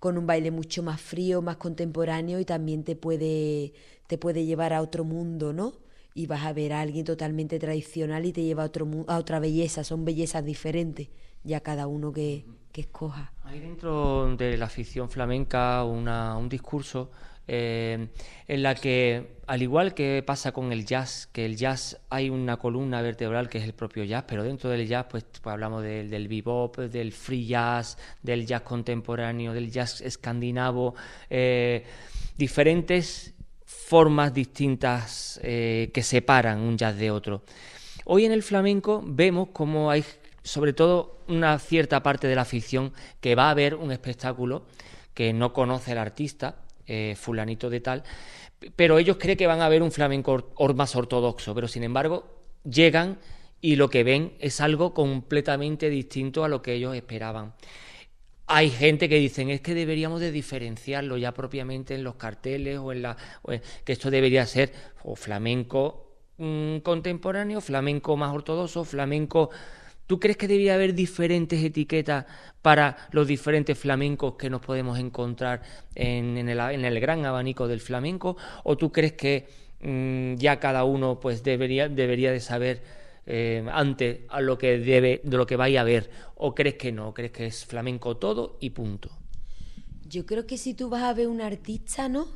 con 0.00 0.18
un 0.18 0.26
baile 0.26 0.50
mucho 0.52 0.82
más 0.82 1.00
frío, 1.00 1.42
más 1.42 1.56
contemporáneo 1.56 2.40
y 2.40 2.44
también 2.44 2.84
te 2.84 2.96
puede, 2.96 3.74
te 4.06 4.18
puede 4.18 4.44
llevar 4.46 4.72
a 4.72 4.82
otro 4.82 5.04
mundo, 5.04 5.52
¿no? 5.52 5.74
Y 6.14 6.26
vas 6.26 6.44
a 6.44 6.52
ver 6.52 6.72
a 6.72 6.80
alguien 6.82 7.04
totalmente 7.04 7.58
tradicional 7.58 8.26
y 8.26 8.32
te 8.32 8.42
lleva 8.44 8.64
a, 8.64 8.66
otro, 8.66 8.88
a 9.08 9.18
otra 9.18 9.40
belleza, 9.40 9.84
son 9.84 10.04
bellezas 10.04 10.44
diferentes 10.44 11.08
ya 11.44 11.60
cada 11.60 11.86
uno 11.86 12.12
que, 12.12 12.44
escoja. 12.74 13.32
Hay 13.42 13.58
dentro 13.58 14.36
de 14.36 14.56
la 14.56 14.66
afición 14.66 15.10
flamenca 15.10 15.82
un 15.82 16.48
discurso 16.48 17.10
eh, 17.50 18.08
en 18.46 18.62
la 18.62 18.74
que, 18.74 19.38
al 19.46 19.62
igual 19.62 19.94
que 19.94 20.22
pasa 20.24 20.52
con 20.52 20.70
el 20.70 20.84
jazz, 20.84 21.28
que 21.32 21.46
el 21.46 21.56
jazz 21.56 21.98
hay 22.10 22.28
una 22.28 22.58
columna 22.58 23.00
vertebral 23.00 23.48
que 23.48 23.56
es 23.56 23.64
el 23.64 23.72
propio 23.72 24.04
jazz, 24.04 24.24
pero 24.28 24.42
dentro 24.42 24.68
del 24.68 24.86
jazz 24.86 25.06
pues, 25.10 25.24
pues 25.24 25.52
hablamos 25.52 25.82
del 25.82 26.28
bebop, 26.28 26.76
del 26.76 27.10
free 27.10 27.46
jazz, 27.46 27.96
del 28.22 28.46
jazz 28.46 28.60
contemporáneo, 28.60 29.54
del 29.54 29.70
jazz 29.72 30.02
escandinavo, 30.02 30.94
eh, 31.30 31.84
diferentes 32.36 33.34
formas 33.64 34.34
distintas 34.34 35.40
eh, 35.42 35.90
que 35.94 36.02
separan 36.02 36.60
un 36.60 36.76
jazz 36.76 36.96
de 36.98 37.10
otro. 37.10 37.44
Hoy 38.04 38.26
en 38.26 38.32
el 38.32 38.42
flamenco 38.42 39.02
vemos 39.06 39.48
cómo 39.54 39.90
hay 39.90 40.04
sobre 40.48 40.72
todo 40.72 41.18
una 41.28 41.58
cierta 41.58 42.02
parte 42.02 42.26
de 42.26 42.34
la 42.34 42.46
ficción 42.46 42.94
que 43.20 43.34
va 43.34 43.50
a 43.50 43.54
ver 43.54 43.74
un 43.74 43.92
espectáculo 43.92 44.62
que 45.12 45.34
no 45.34 45.52
conoce 45.52 45.92
el 45.92 45.98
artista, 45.98 46.56
eh, 46.86 47.14
fulanito 47.18 47.68
de 47.68 47.80
tal, 47.80 48.02
pero 48.74 48.98
ellos 48.98 49.18
creen 49.18 49.36
que 49.36 49.46
van 49.46 49.60
a 49.60 49.68
ver 49.68 49.82
un 49.82 49.92
flamenco 49.92 50.50
más 50.74 50.96
ortodoxo, 50.96 51.54
pero 51.54 51.68
sin 51.68 51.84
embargo 51.84 52.24
llegan 52.64 53.18
y 53.60 53.76
lo 53.76 53.90
que 53.90 54.04
ven 54.04 54.32
es 54.40 54.62
algo 54.62 54.94
completamente 54.94 55.90
distinto 55.90 56.44
a 56.44 56.48
lo 56.48 56.62
que 56.62 56.72
ellos 56.72 56.96
esperaban. 56.96 57.52
Hay 58.46 58.70
gente 58.70 59.10
que 59.10 59.16
dicen 59.16 59.50
es 59.50 59.60
que 59.60 59.74
deberíamos 59.74 60.18
de 60.20 60.32
diferenciarlo 60.32 61.18
ya 61.18 61.34
propiamente 61.34 61.94
en 61.94 62.04
los 62.04 62.14
carteles 62.14 62.78
o 62.78 62.92
en 62.92 63.02
la 63.02 63.18
que 63.84 63.92
esto 63.92 64.10
debería 64.10 64.46
ser 64.46 64.72
o 65.04 65.14
flamenco 65.14 66.14
mm, 66.38 66.78
contemporáneo, 66.78 67.60
flamenco 67.60 68.16
más 68.16 68.32
ortodoxo, 68.32 68.86
flamenco 68.86 69.50
¿Tú 70.08 70.18
crees 70.18 70.38
que 70.38 70.48
debía 70.48 70.72
haber 70.72 70.94
diferentes 70.94 71.62
etiquetas 71.62 72.24
para 72.62 72.96
los 73.12 73.28
diferentes 73.28 73.78
flamencos 73.78 74.36
que 74.36 74.48
nos 74.48 74.62
podemos 74.62 74.98
encontrar 74.98 75.60
en, 75.94 76.38
el, 76.38 76.58
en 76.58 76.86
el, 76.86 76.98
gran 76.98 77.26
abanico 77.26 77.68
del 77.68 77.80
flamenco? 77.80 78.38
¿O 78.64 78.78
tú 78.78 78.90
crees 78.90 79.12
que 79.12 79.48
mm, 79.82 80.36
ya 80.36 80.58
cada 80.60 80.84
uno 80.84 81.20
pues 81.20 81.42
debería, 81.42 81.90
debería 81.90 82.32
de 82.32 82.40
saber 82.40 82.82
eh, 83.26 83.62
antes 83.70 84.20
a 84.30 84.40
lo 84.40 84.56
que 84.56 84.78
debe, 84.78 85.20
de 85.24 85.36
lo 85.36 85.44
que 85.44 85.56
vaya 85.56 85.82
a 85.82 85.84
ver? 85.84 86.08
¿O 86.36 86.54
crees 86.54 86.76
que 86.76 86.90
no? 86.90 87.12
¿Crees 87.12 87.32
que 87.32 87.44
es 87.44 87.66
flamenco 87.66 88.16
todo 88.16 88.56
y 88.60 88.70
punto? 88.70 89.10
Yo 90.06 90.24
creo 90.24 90.46
que 90.46 90.56
si 90.56 90.72
tú 90.72 90.88
vas 90.88 91.02
a 91.02 91.12
ver 91.12 91.28
un 91.28 91.42
artista, 91.42 92.08
¿no? 92.08 92.28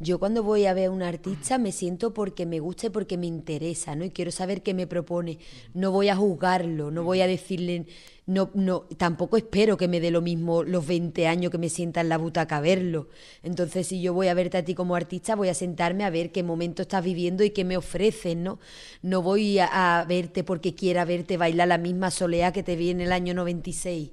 Yo 0.00 0.18
cuando 0.18 0.42
voy 0.42 0.66
a 0.66 0.74
ver 0.74 0.86
a 0.86 0.90
un 0.90 1.02
artista 1.02 1.56
me 1.56 1.70
siento 1.70 2.12
porque 2.12 2.46
me 2.46 2.58
gusta 2.58 2.88
y 2.88 2.90
porque 2.90 3.16
me 3.16 3.26
interesa, 3.26 3.94
¿no? 3.94 4.04
Y 4.04 4.10
quiero 4.10 4.32
saber 4.32 4.62
qué 4.62 4.74
me 4.74 4.88
propone. 4.88 5.38
No 5.72 5.92
voy 5.92 6.08
a 6.08 6.16
juzgarlo, 6.16 6.90
no 6.90 7.04
voy 7.04 7.20
a 7.20 7.28
decirle, 7.28 7.86
no, 8.26 8.50
no, 8.54 8.80
tampoco 8.96 9.36
espero 9.36 9.76
que 9.76 9.86
me 9.86 10.00
dé 10.00 10.10
lo 10.10 10.20
mismo 10.20 10.64
los 10.64 10.84
20 10.84 11.28
años 11.28 11.52
que 11.52 11.58
me 11.58 11.68
sienta 11.68 12.00
en 12.00 12.08
la 12.08 12.18
butaca 12.18 12.56
a 12.56 12.60
verlo. 12.60 13.08
Entonces, 13.44 13.86
si 13.86 14.02
yo 14.02 14.12
voy 14.12 14.26
a 14.26 14.34
verte 14.34 14.58
a 14.58 14.64
ti 14.64 14.74
como 14.74 14.96
artista, 14.96 15.36
voy 15.36 15.48
a 15.48 15.54
sentarme 15.54 16.02
a 16.04 16.10
ver 16.10 16.32
qué 16.32 16.42
momento 16.42 16.82
estás 16.82 17.04
viviendo 17.04 17.44
y 17.44 17.50
qué 17.50 17.64
me 17.64 17.76
ofreces, 17.76 18.36
¿no? 18.36 18.58
No 19.00 19.22
voy 19.22 19.60
a, 19.60 20.00
a 20.00 20.04
verte 20.06 20.42
porque 20.42 20.74
quiera 20.74 21.04
verte 21.04 21.36
bailar 21.36 21.68
la 21.68 21.78
misma 21.78 22.10
soleá 22.10 22.52
que 22.52 22.64
te 22.64 22.74
vi 22.74 22.90
en 22.90 23.00
el 23.00 23.12
año 23.12 23.32
96. 23.32 24.10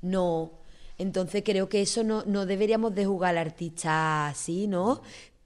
No, 0.00 0.52
entonces 0.98 1.42
creo 1.44 1.68
que 1.68 1.82
eso 1.82 2.04
no, 2.04 2.24
no 2.26 2.44
deberíamos 2.46 2.94
de 2.94 3.06
jugar 3.06 3.30
al 3.30 3.38
artista 3.38 4.28
así, 4.28 4.66
¿no? 4.66 5.00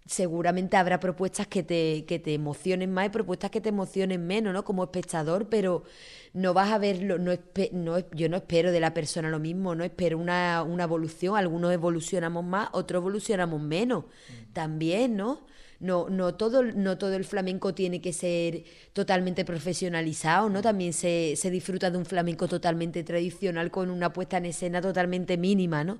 Seguramente 0.06 0.76
habrá 0.76 0.98
propuestas 0.98 1.46
que 1.46 1.62
te, 1.62 2.04
que 2.06 2.18
te 2.18 2.34
emocionen 2.34 2.92
más 2.92 3.06
y 3.06 3.10
propuestas 3.10 3.50
que 3.50 3.60
te 3.60 3.68
emocionen 3.68 4.26
menos, 4.26 4.52
¿no? 4.52 4.64
Como 4.64 4.82
espectador, 4.84 5.48
pero 5.48 5.84
no 6.32 6.54
vas 6.54 6.72
a 6.72 6.78
verlo, 6.78 7.18
no, 7.18 7.32
no, 7.72 7.98
yo 8.10 8.28
no 8.28 8.36
espero 8.38 8.72
de 8.72 8.80
la 8.80 8.94
persona 8.94 9.28
lo 9.28 9.38
mismo, 9.38 9.74
no 9.74 9.84
espero 9.84 10.18
una, 10.18 10.62
una 10.62 10.84
evolución, 10.84 11.36
algunos 11.36 11.72
evolucionamos 11.72 12.44
más, 12.44 12.68
otros 12.72 13.00
evolucionamos 13.00 13.60
menos, 13.60 14.04
también, 14.52 15.16
¿no? 15.16 15.46
No, 15.82 16.08
no, 16.08 16.34
todo, 16.34 16.62
no 16.62 16.96
todo 16.96 17.14
el 17.14 17.24
flamenco 17.24 17.74
tiene 17.74 18.00
que 18.00 18.12
ser 18.12 18.64
totalmente 18.92 19.44
profesionalizado, 19.44 20.48
¿no? 20.48 20.62
También 20.62 20.92
se, 20.92 21.34
se 21.36 21.50
disfruta 21.50 21.90
de 21.90 21.98
un 21.98 22.06
flamenco 22.06 22.48
totalmente 22.48 23.02
tradicional 23.02 23.70
con 23.70 23.90
una 23.90 24.12
puesta 24.12 24.36
en 24.38 24.46
escena 24.46 24.80
totalmente 24.80 25.36
mínima, 25.36 25.84
¿no? 25.84 25.98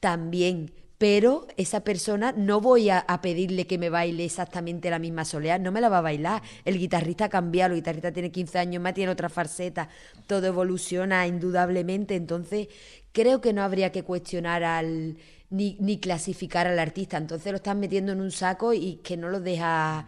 También, 0.00 0.72
pero 0.98 1.46
esa 1.56 1.80
persona 1.80 2.32
no 2.36 2.60
voy 2.60 2.90
a, 2.90 3.04
pedirle 3.20 3.66
que 3.66 3.78
me 3.78 3.90
baile 3.90 4.24
exactamente 4.24 4.90
la 4.90 4.98
misma 4.98 5.24
soleá, 5.24 5.58
no 5.58 5.72
me 5.72 5.80
la 5.80 5.88
va 5.88 5.98
a 5.98 6.02
bailar. 6.02 6.42
El 6.64 6.78
guitarrista 6.78 7.26
ha 7.26 7.28
cambiado, 7.28 7.72
el 7.72 7.80
guitarrista 7.80 8.12
tiene 8.12 8.30
15 8.30 8.58
años 8.58 8.82
más, 8.82 8.94
tiene 8.94 9.10
otra 9.10 9.28
farceta, 9.28 9.88
todo 10.26 10.46
evoluciona 10.46 11.26
indudablemente, 11.26 12.14
entonces 12.16 12.68
creo 13.12 13.40
que 13.40 13.52
no 13.52 13.62
habría 13.62 13.90
que 13.90 14.04
cuestionar 14.04 14.62
al 14.62 15.16
ni, 15.50 15.76
ni 15.80 15.98
clasificar 15.98 16.66
al 16.66 16.78
artista. 16.78 17.16
Entonces 17.16 17.52
lo 17.52 17.56
estás 17.56 17.76
metiendo 17.76 18.12
en 18.12 18.20
un 18.20 18.30
saco 18.30 18.72
y 18.72 18.96
que 18.96 19.16
no 19.16 19.28
lo 19.28 19.40
deja 19.40 20.06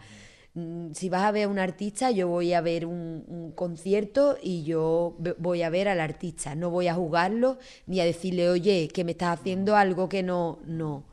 mm, 0.53 0.91
si 0.93 1.09
vas 1.09 1.23
a 1.23 1.31
ver 1.31 1.45
a 1.45 1.47
un 1.49 1.59
artista, 1.59 2.11
yo 2.11 2.27
voy 2.27 2.53
a 2.53 2.61
ver 2.61 2.85
un, 2.85 3.53
concierto 3.55 4.37
y 4.41 4.63
yo 4.63 5.17
voy 5.37 5.63
a 5.63 5.69
ver 5.69 5.87
al 5.87 5.99
artista. 5.99 6.55
No 6.55 6.69
voy 6.69 6.87
a 6.87 6.95
jugarlo 6.95 7.57
ni 7.87 7.99
a 7.99 8.05
decirle, 8.05 8.49
oye, 8.49 8.89
que 8.93 9.03
me 9.03 9.11
estás 9.11 9.39
haciendo 9.39 9.75
algo 9.75 10.09
que 10.09 10.23
no. 10.23 10.59
No. 10.65 11.05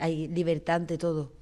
Hay 0.00 0.28
libertad 0.28 0.76
ante 0.76 0.98
todo. 0.98 1.39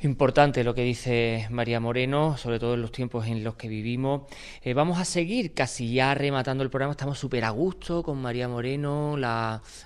Importante 0.00 0.62
lo 0.62 0.76
que 0.76 0.82
dice 0.82 1.48
María 1.50 1.80
Moreno, 1.80 2.36
sobre 2.36 2.60
todo 2.60 2.74
en 2.74 2.82
los 2.82 2.92
tiempos 2.92 3.26
en 3.26 3.42
los 3.42 3.56
que 3.56 3.66
vivimos. 3.66 4.30
Eh, 4.62 4.72
vamos 4.72 5.00
a 5.00 5.04
seguir 5.04 5.54
casi 5.54 5.92
ya 5.92 6.14
rematando 6.14 6.62
el 6.62 6.70
programa, 6.70 6.92
estamos 6.92 7.18
súper 7.18 7.44
a 7.44 7.50
gusto 7.50 8.04
con 8.04 8.22
María 8.22 8.46
Moreno, 8.46 9.16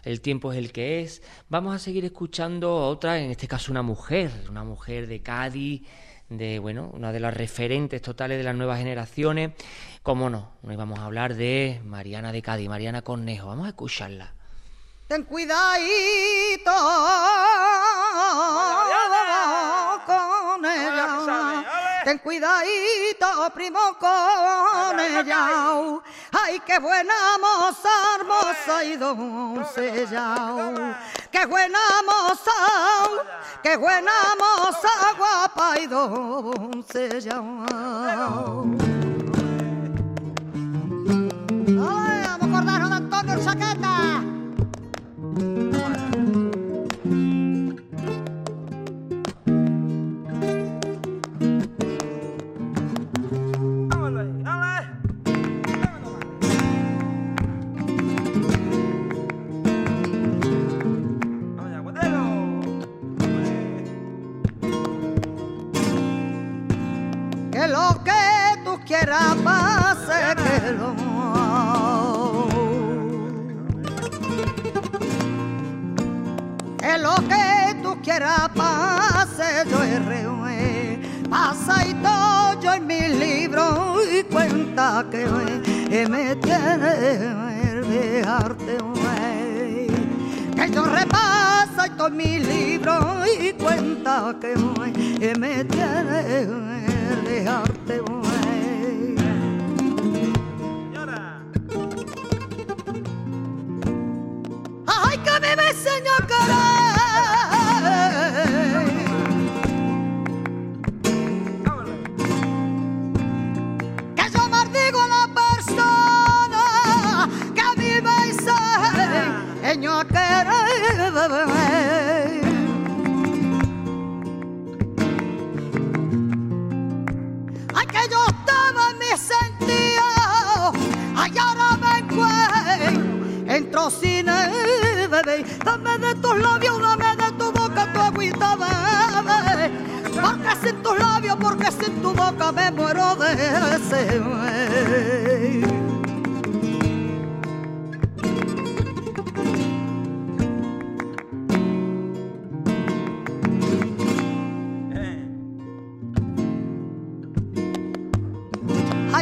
el 0.04 0.20
tiempo 0.20 0.52
es 0.52 0.58
el 0.58 0.70
que 0.70 1.00
es. 1.00 1.22
Vamos 1.48 1.74
a 1.74 1.78
seguir 1.78 2.04
escuchando 2.04 2.68
a 2.68 2.88
otra, 2.88 3.20
en 3.20 3.30
este 3.30 3.48
caso 3.48 3.72
una 3.72 3.80
mujer, 3.80 4.30
una 4.50 4.64
mujer 4.64 5.06
de 5.06 5.22
Cádiz, 5.22 5.80
de 6.28 6.58
bueno, 6.58 6.90
una 6.92 7.10
de 7.10 7.20
las 7.20 7.32
referentes 7.32 8.02
totales 8.02 8.36
de 8.36 8.44
las 8.44 8.54
nuevas 8.54 8.80
generaciones. 8.80 9.52
Cómo 10.02 10.28
no, 10.28 10.50
no 10.62 10.74
íbamos 10.74 10.98
a 10.98 11.06
hablar 11.06 11.36
de 11.36 11.80
Mariana 11.86 12.32
de 12.32 12.42
Cádiz, 12.42 12.68
Mariana 12.68 13.00
Cornejo, 13.00 13.46
vamos 13.46 13.64
a 13.64 13.70
escucharla. 13.70 14.34
Ten 15.08 15.22
cuidadito 15.24 16.70
Ten 22.12 22.18
cuidadito, 22.18 23.26
primo, 23.54 23.96
con 23.98 25.00
ella. 25.00 25.98
Ay, 26.30 26.60
qué 26.60 26.78
buena 26.78 27.14
moza, 27.40 27.88
hermosa 28.16 28.84
y 28.84 28.96
doncella. 28.96 30.34
Qué 31.30 31.46
buena 31.46 31.78
moza, 32.04 32.52
qué 33.62 33.78
buena 33.78 34.12
moza, 34.38 34.90
guapa 35.16 35.78
y 35.80 35.86
doncella. 35.86 37.42
Ay, 41.66 42.24
vamos 42.26 42.42
a 42.42 42.44
acordarnos 42.44 42.90
de 42.90 42.96
Antonio 42.96 43.42
Chaqueta. 43.42 44.21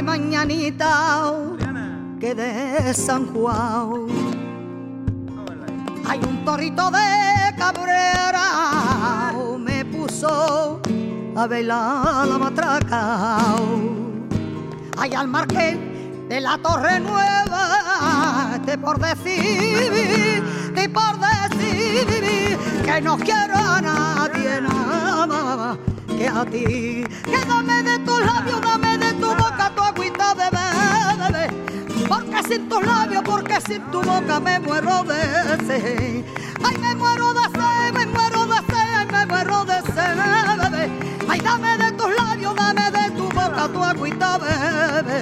Ay, 0.01 0.07
mañanita, 0.07 1.30
que 2.18 2.34
de 2.34 2.94
San 2.94 3.26
Juan 3.34 4.07
hay 6.09 6.20
un 6.20 6.42
torrito 6.42 6.90
de 6.90 7.55
cabrera, 7.59 9.34
me 9.59 9.84
puso 9.84 10.80
a 11.36 11.46
bailar 11.46 12.26
la 12.26 12.38
matraca. 12.38 13.38
Hay 14.96 15.12
al 15.12 15.28
marqués 15.28 15.76
de 16.30 16.40
la 16.40 16.57
Torre 16.57 16.98
Nueva, 17.01 18.59
te 18.64 18.78
por 18.78 18.98
decir, 18.98 20.42
te 20.74 20.88
por 20.88 21.18
decir 21.20 22.59
que 22.86 23.01
no 23.03 23.18
quiero 23.18 23.55
a 23.55 23.82
nadie 23.82 24.62
nada 24.62 25.26
más 25.26 25.78
que 26.16 26.26
a 26.26 26.46
ti. 26.46 27.05
Que 27.26 27.46
dame 27.46 27.82
de 27.82 27.98
tus 27.98 28.24
labios, 28.24 28.62
dame 28.62 28.96
de 28.96 29.12
tu 29.12 29.28
boca 29.28 29.49
de 30.20 30.46
bebé. 30.52 31.46
Porque 32.08 32.42
sin 32.48 32.68
tus 32.68 32.84
labios, 32.84 33.22
porque 33.24 33.60
sin 33.60 33.82
tu 33.90 34.02
boca 34.02 34.40
me 34.40 34.58
muero 34.60 35.04
de 35.04 35.22
sed. 35.66 36.24
Ay, 36.64 36.76
me 36.78 36.94
muero 36.94 37.32
de 37.32 37.44
sed, 37.58 37.92
me 37.94 38.06
muero 38.06 38.46
de 38.46 38.56
sed, 38.70 38.88
ay, 38.98 39.06
me 39.06 39.26
muero 39.26 39.64
de 39.64 39.80
sed, 39.82 40.16
bebé. 40.62 40.84
Ay, 41.28 41.40
dame 41.40 41.78
de 41.78 41.92
tus 41.92 42.14
labios, 42.16 42.54
dame 42.54 42.90
de 42.90 43.10
tu 43.16 43.24
boca 43.24 43.68
tu 43.72 43.82
agüita, 43.82 44.38
bebé. 44.38 45.20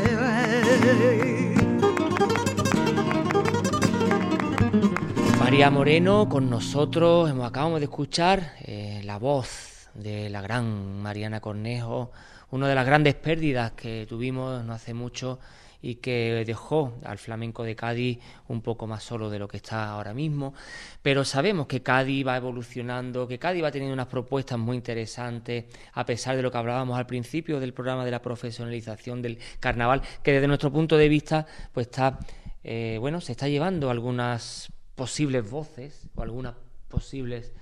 María 5.38 5.70
Moreno 5.70 6.28
con 6.28 6.50
nosotros, 6.50 7.30
hemos, 7.30 7.46
acabamos 7.46 7.80
de 7.80 7.84
escuchar 7.86 8.54
eh, 8.60 9.00
la 9.04 9.18
voz 9.18 9.88
de 9.94 10.28
la 10.30 10.40
gran 10.42 11.00
Mariana 11.02 11.40
Cornejo, 11.40 12.10
una 12.50 12.68
de 12.68 12.74
las 12.74 12.86
grandes 12.86 13.14
pérdidas 13.14 13.72
que 13.72 14.06
tuvimos 14.08 14.64
no 14.64 14.72
hace 14.72 14.94
mucho 14.94 15.38
y 15.80 15.96
que 15.96 16.42
dejó 16.46 16.94
al 17.04 17.18
flamenco 17.18 17.62
de 17.62 17.76
Cádiz 17.76 18.18
un 18.48 18.62
poco 18.62 18.86
más 18.86 19.02
solo 19.02 19.30
de 19.30 19.38
lo 19.38 19.46
que 19.46 19.58
está 19.58 19.90
ahora 19.90 20.12
mismo, 20.12 20.54
pero 21.02 21.24
sabemos 21.24 21.66
que 21.66 21.82
Cádiz 21.82 22.26
va 22.26 22.36
evolucionando, 22.36 23.28
que 23.28 23.38
Cádiz 23.38 23.62
va 23.62 23.70
teniendo 23.70 23.94
unas 23.94 24.08
propuestas 24.08 24.58
muy 24.58 24.76
interesantes, 24.76 25.66
a 25.92 26.04
pesar 26.04 26.36
de 26.36 26.42
lo 26.42 26.50
que 26.50 26.58
hablábamos 26.58 26.98
al 26.98 27.06
principio 27.06 27.60
del 27.60 27.74
programa 27.74 28.04
de 28.04 28.10
la 28.10 28.22
profesionalización 28.22 29.22
del 29.22 29.38
carnaval, 29.60 30.02
que 30.22 30.32
desde 30.32 30.48
nuestro 30.48 30.72
punto 30.72 30.96
de 30.96 31.08
vista, 31.08 31.46
pues 31.72 31.86
está, 31.86 32.18
eh, 32.64 32.96
bueno, 33.00 33.20
se 33.20 33.32
está 33.32 33.48
llevando 33.48 33.90
algunas 33.90 34.72
posibles 34.96 35.48
voces 35.48 36.08
o 36.16 36.22
algunas 36.22 36.54
posibles 36.88 37.52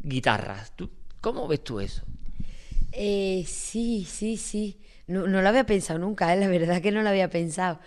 guitarras. 0.00 0.72
¿Tú, 0.76 0.90
¿Cómo 1.22 1.48
ves 1.48 1.64
tú 1.64 1.80
eso? 1.80 2.02
Eh, 2.92 3.44
sí, 3.46 4.04
sí, 4.08 4.36
sí. 4.36 4.80
No, 5.06 5.26
no 5.26 5.42
lo 5.42 5.48
había 5.48 5.64
pensado 5.66 5.98
nunca, 5.98 6.32
¿eh? 6.34 6.38
la 6.38 6.48
verdad 6.48 6.80
que 6.82 6.92
no 6.92 7.02
lo 7.02 7.08
había 7.08 7.30
pensado. 7.30 7.80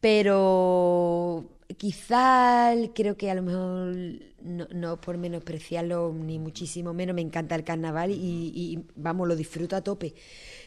Pero 0.00 1.50
quizá 1.78 2.72
creo 2.94 3.16
que 3.16 3.30
a 3.30 3.34
lo 3.34 3.42
mejor, 3.42 3.96
no, 4.42 4.66
no 4.72 5.00
por 5.00 5.18
menospreciarlo 5.18 6.12
ni 6.14 6.38
muchísimo 6.38 6.94
menos, 6.94 7.14
me 7.14 7.22
encanta 7.22 7.54
el 7.56 7.64
carnaval 7.64 8.10
y, 8.12 8.16
y, 8.54 8.84
vamos, 8.96 9.28
lo 9.28 9.36
disfruto 9.36 9.76
a 9.76 9.82
tope. 9.82 10.14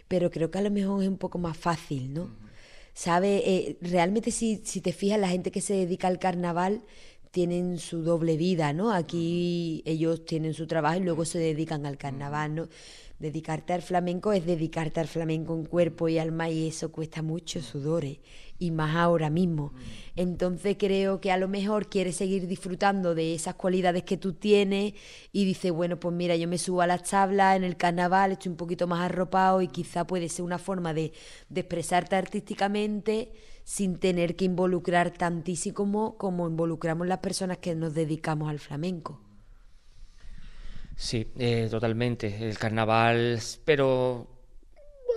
Pero 0.07 0.31
creo 0.31 0.51
que 0.51 0.59
a 0.59 0.61
lo 0.61 0.71
mejor 0.71 1.03
es 1.03 1.09
un 1.09 1.17
poco 1.17 1.38
más 1.39 1.57
fácil, 1.57 2.13
¿no? 2.13 2.31
¿Sabe? 2.93 3.41
Eh, 3.45 3.77
realmente 3.81 4.31
si, 4.31 4.57
si 4.65 4.81
te 4.81 4.93
fijas, 4.93 5.19
la 5.19 5.29
gente 5.29 5.51
que 5.51 5.61
se 5.61 5.73
dedica 5.73 6.07
al 6.07 6.19
carnaval 6.19 6.84
tienen 7.31 7.79
su 7.79 8.03
doble 8.03 8.38
vida, 8.38 8.73
¿no? 8.73 8.91
Aquí 8.93 9.81
ellos 9.86 10.25
tienen 10.25 10.53
su 10.53 10.67
trabajo 10.67 10.97
y 10.99 11.03
luego 11.03 11.25
se 11.25 11.39
dedican 11.39 11.86
al 11.88 11.97
carnaval, 11.97 12.53
¿no? 12.55 12.69
Dedicarte 13.20 13.74
al 13.74 13.82
flamenco 13.82 14.34
es 14.34 14.45
dedicarte 14.45 14.99
al 14.99 15.07
flamenco 15.07 15.55
en 15.55 15.66
cuerpo 15.66 16.09
y 16.09 16.18
alma 16.18 16.49
y 16.49 16.68
eso 16.68 16.91
cuesta 16.91 17.22
mucho 17.22 17.61
sudores 17.61 18.20
y 18.59 18.72
más 18.72 18.95
ahora 18.95 19.30
mismo. 19.30 19.74
Entonces 20.16 20.76
creo 20.78 21.22
que 21.22 21.32
a 21.32 21.38
lo 21.38 21.47
mejor 21.47 21.89
quieres 21.89 22.18
seguir 22.18 22.47
disfrutando 22.47 23.16
de 23.16 23.34
esas 23.34 23.55
cualidades 23.55 24.03
que 24.03 24.18
tú 24.18 24.34
tienes 24.34 24.93
y 25.32 25.45
dices, 25.45 25.72
bueno, 25.72 25.99
pues 25.99 26.14
mira, 26.14 26.36
yo 26.36 26.47
me 26.47 26.57
subo 26.57 26.82
a 26.82 26.88
las 26.88 27.03
tablas 27.03 27.55
en 27.55 27.64
el 27.64 27.78
carnaval, 27.78 28.34
estoy 28.34 28.49
un 28.49 28.57
poquito 28.57 28.88
más 28.88 29.01
arropado 29.01 29.61
y 29.61 29.68
quizá 29.68 30.05
puede 30.05 30.28
ser 30.28 30.43
una 30.43 30.57
forma 30.57 30.93
de, 30.93 31.14
de 31.49 31.61
expresarte 31.61 32.16
artísticamente 32.16 33.32
sin 33.64 33.97
tener 33.97 34.36
que 34.36 34.45
involucrar 34.45 35.11
tantísimo 35.11 35.76
como, 35.76 36.18
como 36.18 36.47
involucramos 36.47 37.07
las 37.07 37.20
personas 37.20 37.59
que 37.59 37.76
nos 37.76 37.93
dedicamos 37.93 38.49
al 38.49 38.59
flamenco. 38.59 39.22
Sí, 40.95 41.31
eh, 41.37 41.67
totalmente. 41.69 42.47
El 42.47 42.57
carnaval, 42.57 43.39
pero 43.65 44.27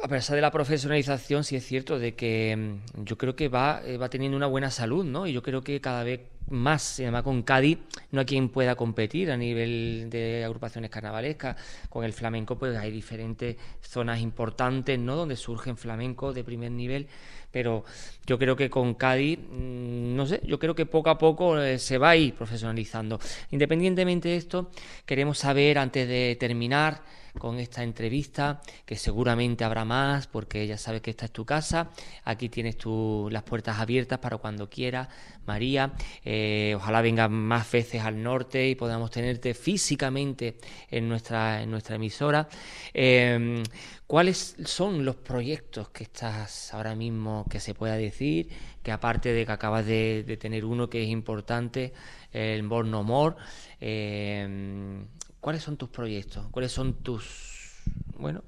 a 0.02 0.08
pesar 0.08 0.36
de 0.36 0.42
la 0.42 0.50
profesionalización, 0.50 1.44
sí 1.44 1.56
es 1.56 1.66
cierto 1.66 1.98
de 1.98 2.14
que 2.14 2.56
mm, 2.56 3.04
yo 3.04 3.18
creo 3.18 3.36
que 3.36 3.48
va, 3.48 3.82
eh, 3.84 3.96
va 3.96 4.08
teniendo 4.08 4.36
una 4.36 4.46
buena 4.46 4.70
salud, 4.70 5.04
¿no? 5.04 5.26
Y 5.26 5.32
yo 5.32 5.42
creo 5.42 5.62
que 5.62 5.80
cada 5.80 6.04
vez 6.04 6.20
más, 6.48 7.00
además 7.00 7.24
con 7.24 7.42
Cádiz, 7.42 7.78
no 8.12 8.20
hay 8.20 8.26
quien 8.26 8.48
pueda 8.50 8.76
competir 8.76 9.30
a 9.30 9.36
nivel 9.36 10.06
de 10.10 10.44
agrupaciones 10.44 10.90
carnavalescas. 10.90 11.56
Con 11.88 12.04
el 12.04 12.12
flamenco, 12.12 12.56
pues 12.58 12.76
hay 12.76 12.90
diferentes 12.90 13.56
zonas 13.80 14.20
importantes, 14.20 14.98
¿no? 14.98 15.16
Donde 15.16 15.36
surgen 15.36 15.76
flamencos 15.76 16.34
de 16.34 16.44
primer 16.44 16.70
nivel 16.70 17.08
pero 17.56 17.86
yo 18.26 18.38
creo 18.38 18.54
que 18.54 18.68
con 18.68 18.92
Cádiz, 18.92 19.38
mm, 19.38 20.14
no 20.14 20.26
sé, 20.26 20.42
yo 20.44 20.58
creo 20.58 20.74
que 20.74 20.84
poco 20.84 21.08
a 21.08 21.16
poco 21.16 21.58
eh, 21.58 21.78
se 21.78 21.96
va 21.96 22.10
a 22.10 22.16
ir 22.16 22.34
profesionalizando. 22.34 23.18
Independientemente 23.50 24.28
de 24.28 24.36
esto, 24.36 24.70
queremos 25.06 25.38
saber, 25.38 25.78
antes 25.78 26.06
de 26.06 26.36
terminar, 26.38 27.00
con 27.38 27.58
esta 27.58 27.82
entrevista, 27.82 28.60
que 28.84 28.96
seguramente 28.96 29.64
habrá 29.64 29.84
más, 29.84 30.26
porque 30.26 30.66
ya 30.66 30.78
sabes 30.78 31.02
que 31.02 31.10
esta 31.10 31.26
es 31.26 31.32
tu 31.32 31.44
casa. 31.44 31.90
Aquí 32.24 32.48
tienes 32.48 32.76
tú 32.76 33.28
las 33.30 33.42
puertas 33.42 33.78
abiertas 33.78 34.18
para 34.18 34.38
cuando 34.38 34.68
quieras, 34.68 35.08
María. 35.46 35.92
Eh, 36.24 36.74
ojalá 36.76 37.02
vengas 37.02 37.30
más 37.30 37.70
veces 37.70 38.02
al 38.02 38.22
norte 38.22 38.68
y 38.68 38.74
podamos 38.74 39.10
tenerte 39.10 39.54
físicamente 39.54 40.56
en 40.90 41.08
nuestra, 41.08 41.62
en 41.62 41.70
nuestra 41.70 41.96
emisora. 41.96 42.48
Em, 42.92 43.62
¿Cuáles 44.06 44.54
son 44.64 45.04
los 45.04 45.16
proyectos 45.16 45.88
que 45.88 46.04
estás 46.04 46.72
ahora 46.72 46.94
mismo 46.94 47.44
que 47.50 47.58
se 47.58 47.74
pueda 47.74 47.96
decir? 47.96 48.48
Que 48.82 48.92
aparte 48.92 49.32
de 49.32 49.44
que 49.44 49.52
acabas 49.52 49.84
de, 49.84 50.38
tener 50.40 50.64
uno 50.64 50.88
que 50.88 51.02
es 51.02 51.08
importante, 51.08 51.92
el 52.32 52.62
Born 52.68 52.90
No 52.90 53.02
More, 53.02 53.34
em, 53.80 55.06
¿Cuáles 55.46 55.62
son 55.62 55.76
tus 55.76 55.90
proyectos? 55.90 56.44
¿Cuáles 56.50 56.72
son 56.72 56.94
tus, 57.04 57.80
bueno, 58.18 58.42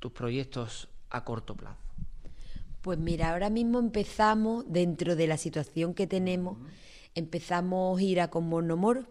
tus 0.00 0.10
proyectos 0.10 0.88
a 1.08 1.22
corto 1.22 1.54
plazo? 1.54 1.78
Pues 2.82 2.98
mira, 2.98 3.30
ahora 3.30 3.50
mismo 3.50 3.78
empezamos, 3.78 4.64
dentro 4.66 5.14
de 5.14 5.28
la 5.28 5.36
situación 5.36 5.94
que 5.94 6.08
tenemos, 6.08 6.58
empezamos 7.14 8.00
a 8.00 8.02
ir 8.02 8.20
a 8.20 8.30
con 8.30 8.48
Monomor 8.48 9.06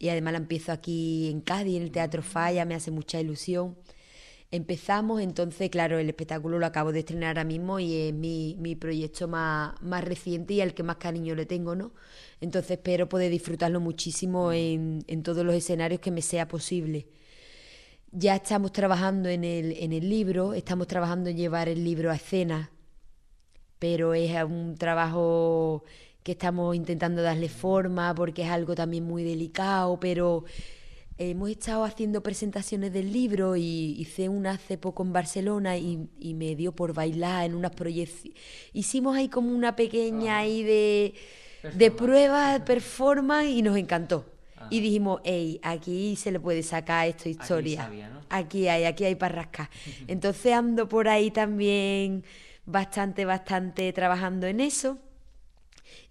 y 0.00 0.08
además 0.08 0.32
la 0.32 0.38
empiezo 0.38 0.72
aquí 0.72 1.30
en 1.30 1.40
Cádiz, 1.40 1.76
en 1.76 1.84
el 1.84 1.92
Teatro 1.92 2.20
Falla, 2.20 2.64
me 2.64 2.74
hace 2.74 2.90
mucha 2.90 3.20
ilusión. 3.20 3.76
Empezamos, 4.52 5.22
entonces, 5.22 5.70
claro, 5.70 5.98
el 5.98 6.08
espectáculo 6.10 6.58
lo 6.58 6.66
acabo 6.66 6.92
de 6.92 6.98
estrenar 7.00 7.28
ahora 7.28 7.44
mismo 7.44 7.80
y 7.80 8.08
es 8.08 8.14
mi, 8.14 8.54
mi 8.60 8.76
proyecto 8.76 9.26
más, 9.26 9.80
más 9.80 10.04
reciente 10.04 10.52
y 10.54 10.60
al 10.60 10.74
que 10.74 10.82
más 10.82 10.96
cariño 10.96 11.34
le 11.34 11.46
tengo, 11.46 11.74
¿no? 11.74 11.92
Entonces 12.40 12.72
espero 12.72 13.08
poder 13.08 13.30
disfrutarlo 13.30 13.80
muchísimo 13.80 14.52
en, 14.52 15.04
en 15.08 15.22
todos 15.22 15.44
los 15.46 15.54
escenarios 15.54 16.00
que 16.00 16.10
me 16.10 16.20
sea 16.20 16.48
posible. 16.48 17.06
Ya 18.10 18.36
estamos 18.36 18.72
trabajando 18.72 19.30
en 19.30 19.42
el, 19.44 19.72
en 19.72 19.92
el 19.94 20.08
libro, 20.10 20.52
estamos 20.54 20.86
trabajando 20.86 21.30
en 21.30 21.36
llevar 21.38 21.68
el 21.70 21.82
libro 21.82 22.10
a 22.10 22.16
escena, 22.16 22.70
pero 23.78 24.14
es 24.14 24.32
un 24.44 24.76
trabajo 24.76 25.82
que 26.22 26.32
estamos 26.32 26.76
intentando 26.76 27.22
darle 27.22 27.48
forma 27.48 28.14
porque 28.14 28.42
es 28.42 28.50
algo 28.50 28.74
también 28.74 29.04
muy 29.04 29.24
delicado, 29.24 29.98
pero 29.98 30.44
hemos 31.30 31.50
estado 31.50 31.84
haciendo 31.84 32.22
presentaciones 32.22 32.92
del 32.92 33.12
libro 33.12 33.56
y 33.56 33.96
hice 33.98 34.28
una 34.28 34.52
hace 34.52 34.78
poco 34.78 35.02
en 35.02 35.12
Barcelona 35.12 35.76
y, 35.76 36.08
y 36.18 36.34
me 36.34 36.54
dio 36.56 36.72
por 36.72 36.92
bailar 36.92 37.46
en 37.46 37.54
unas 37.54 37.72
proyecciones. 37.72 38.38
Hicimos 38.72 39.16
ahí 39.16 39.28
como 39.28 39.54
una 39.54 39.76
pequeña 39.76 40.38
ahí 40.38 40.62
de 40.62 41.14
de 41.62 41.90
pruebas, 41.90 42.60
performance 42.60 43.48
y 43.48 43.62
nos 43.62 43.76
encantó. 43.76 44.26
Y 44.70 44.80
dijimos, 44.80 45.20
hey, 45.24 45.60
aquí 45.62 46.16
se 46.16 46.30
le 46.30 46.40
puede 46.40 46.62
sacar 46.62 47.08
esto 47.08 47.28
historia. 47.28 47.90
Aquí, 48.30 48.68
hay, 48.68 48.84
aquí 48.84 49.04
hay 49.04 49.16
para 49.16 49.34
rascar. 49.34 49.68
Entonces 50.06 50.52
ando 50.52 50.88
por 50.88 51.08
ahí 51.08 51.30
también 51.30 52.24
bastante, 52.64 53.24
bastante 53.24 53.92
trabajando 53.92 54.46
en 54.46 54.60
eso. 54.60 54.98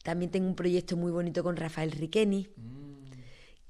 También 0.04 0.32
tengo 0.32 0.48
un 0.48 0.56
proyecto 0.56 0.98
muy 0.98 1.12
bonito 1.12 1.44
con 1.44 1.56
Rafael 1.56 1.92
Riqueni. 1.92 2.50
Mm 2.56 2.81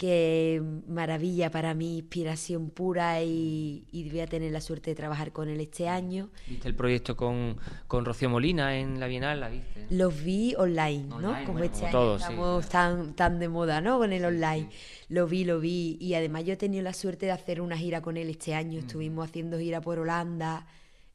que 0.01 0.63
maravilla 0.87 1.51
para 1.51 1.75
mí, 1.75 1.99
inspiración 1.99 2.71
pura 2.71 3.21
y, 3.21 3.85
voy 4.09 4.21
a 4.21 4.25
tener 4.25 4.51
la 4.51 4.59
suerte 4.59 4.89
de 4.89 4.95
trabajar 4.95 5.31
con 5.31 5.47
él 5.47 5.61
este 5.61 5.87
año. 5.87 6.31
¿Viste 6.49 6.67
el 6.67 6.73
proyecto 6.73 7.15
con, 7.15 7.57
con 7.85 8.03
Rocío 8.03 8.27
Molina 8.27 8.79
en 8.79 8.99
la 8.99 9.05
Bienal? 9.05 9.39
¿La 9.39 9.49
viste? 9.49 9.85
Los 9.91 10.23
vi 10.23 10.55
online, 10.57 11.03
¿no? 11.03 11.35
como 11.45 11.59
este 11.59 11.85
año 11.85 12.15
estamos 12.15 12.67
tan, 12.67 13.13
tan 13.13 13.37
de 13.37 13.47
moda, 13.47 13.79
¿no? 13.79 13.99
Con 13.99 14.11
el 14.11 14.25
online. 14.25 14.69
Lo 15.07 15.27
vi, 15.27 15.43
lo 15.43 15.59
vi. 15.59 15.97
Y 16.01 16.15
además 16.15 16.45
yo 16.45 16.53
he 16.53 16.57
tenido 16.57 16.81
la 16.81 16.93
suerte 16.93 17.27
de 17.27 17.33
hacer 17.33 17.61
una 17.61 17.77
gira 17.77 18.01
con 18.01 18.17
él 18.17 18.27
este 18.31 18.55
año. 18.55 18.79
Mm. 18.79 18.85
Estuvimos 18.85 19.29
haciendo 19.29 19.59
gira 19.59 19.81
por 19.81 19.99
Holanda. 19.99 20.65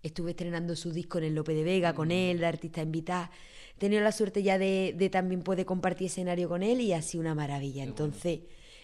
Estuve 0.05 0.31
estrenando 0.31 0.77
su 0.77 0.93
disco 0.93 1.19
en 1.19 1.25
el 1.25 1.35
Lope 1.35 1.55
de 1.55 1.65
Vega 1.65 1.93
con 1.93 2.07
mm. 2.07 2.13
él, 2.13 2.39
de 2.39 2.47
artista 2.47 2.83
invitada. 2.83 3.33
He 3.75 3.81
tenido 3.81 4.01
la 4.01 4.13
suerte 4.13 4.45
ya 4.45 4.59
de, 4.59 4.95
de 4.97 5.11
también 5.11 5.43
poder 5.43 5.67
compartir 5.67 6.07
escenario 6.07 6.49
con 6.49 6.63
él 6.63 6.81
y 6.81 6.93
ha 6.93 7.03
sido 7.03 7.23
una 7.23 7.35
maravilla. 7.35 7.83
Entonces 7.83 8.43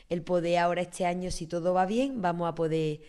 el 0.09 0.23
poder 0.23 0.59
ahora 0.59 0.83
este 0.83 1.07
año, 1.07 1.31
si 1.31 1.47
todo 1.47 1.75
va 1.75 1.87
bien, 1.87 2.23
vamos 2.23 2.49
a 2.49 2.55
poder 2.55 3.01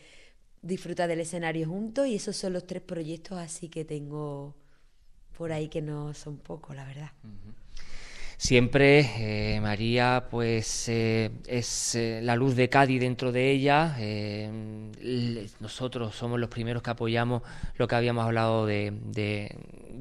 disfrutar 0.62 1.10
del 1.10 1.20
escenario 1.20 1.68
juntos 1.68 2.08
y 2.08 2.16
esos 2.16 2.36
son 2.36 2.54
los 2.54 2.66
tres 2.66 2.82
proyectos 2.82 3.38
así 3.38 3.68
que 3.68 3.84
tengo 3.84 4.56
por 5.38 5.52
ahí 5.52 5.68
que 5.68 5.82
no 5.82 6.14
son 6.14 6.38
pocos, 6.38 6.76
la 6.76 6.86
verdad. 6.86 7.12
Siempre 8.38 9.56
eh, 9.56 9.62
María 9.62 10.28
pues 10.30 10.90
eh, 10.90 11.32
es 11.48 11.96
eh, 11.96 12.20
la 12.22 12.36
luz 12.36 12.56
de 12.56 12.68
Cádiz 12.68 13.00
dentro 13.00 13.32
de 13.32 13.52
ella. 13.52 13.96
nosotros 15.60 16.16
somos 16.16 16.40
los 16.40 16.50
primeros 16.50 16.84
que 16.84 16.90
apoyamos 16.90 17.42
lo 17.78 17.88
que 17.88 17.96
habíamos 17.96 18.26
hablado 18.26 18.66
de, 18.66 19.56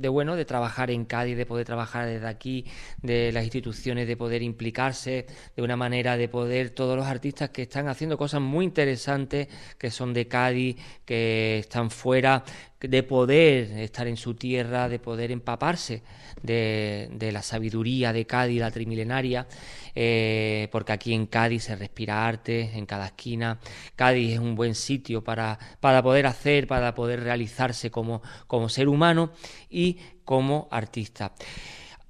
bueno, 0.09 0.37
de 0.37 0.45
trabajar 0.45 0.91
en 0.91 1.05
Cádiz, 1.05 1.37
de 1.37 1.47
poder 1.47 1.67
trabajar 1.67 2.07
desde 2.07 2.27
aquí, 2.27 2.67
de 3.01 3.33
las 3.33 3.45
instituciones, 3.45 4.07
de 4.07 4.17
poder 4.17 4.43
implicarse 4.43 5.27
de 5.57 5.63
una 5.63 5.77
manera, 5.77 6.17
de 6.17 6.29
poder 6.29 6.71
todos 6.71 6.97
los 6.97 7.07
artistas 7.07 7.51
que 7.51 7.63
están 7.63 7.89
haciendo 7.89 8.17
cosas 8.17 8.41
muy 8.41 8.65
interesantes, 8.65 9.49
que 9.79 9.91
son 9.91 10.13
de 10.13 10.29
Cádiz, 10.29 10.77
que 11.05 11.59
están 11.59 11.91
fuera, 11.91 12.45
de 12.89 13.03
poder 13.03 13.79
estar 13.79 14.07
en 14.07 14.17
su 14.17 14.35
tierra, 14.35 14.89
de 14.89 14.99
poder 14.99 15.31
empaparse 15.31 16.03
de, 16.43 17.31
la 17.33 17.43
sabiduría 17.43 18.13
de 18.13 18.27
Cádiz, 18.27 18.61
la 18.61 18.71
trimilenaria, 18.71 19.47
eh, 19.95 20.69
porque 20.73 20.93
aquí 20.93 21.15
en 21.15 21.27
Cádiz 21.27 21.65
se 21.65 21.77
respira 21.77 22.27
arte 22.27 22.73
en 22.75 22.87
cada 22.87 23.07
esquina. 23.07 23.61
Cádiz 23.97 24.35
es 24.35 24.39
un 24.39 24.55
buen 24.55 24.75
sitio 24.75 25.23
para, 25.23 25.59
para 25.81 26.03
poder 26.03 26.27
hacer, 26.27 26.67
para 26.67 26.95
poder 26.95 27.21
realizarse 27.21 27.91
como, 27.91 28.23
como 28.47 28.69
ser 28.69 28.89
humano 28.89 29.31
y 29.71 29.99
como 30.25 30.69
artista. 30.71 31.33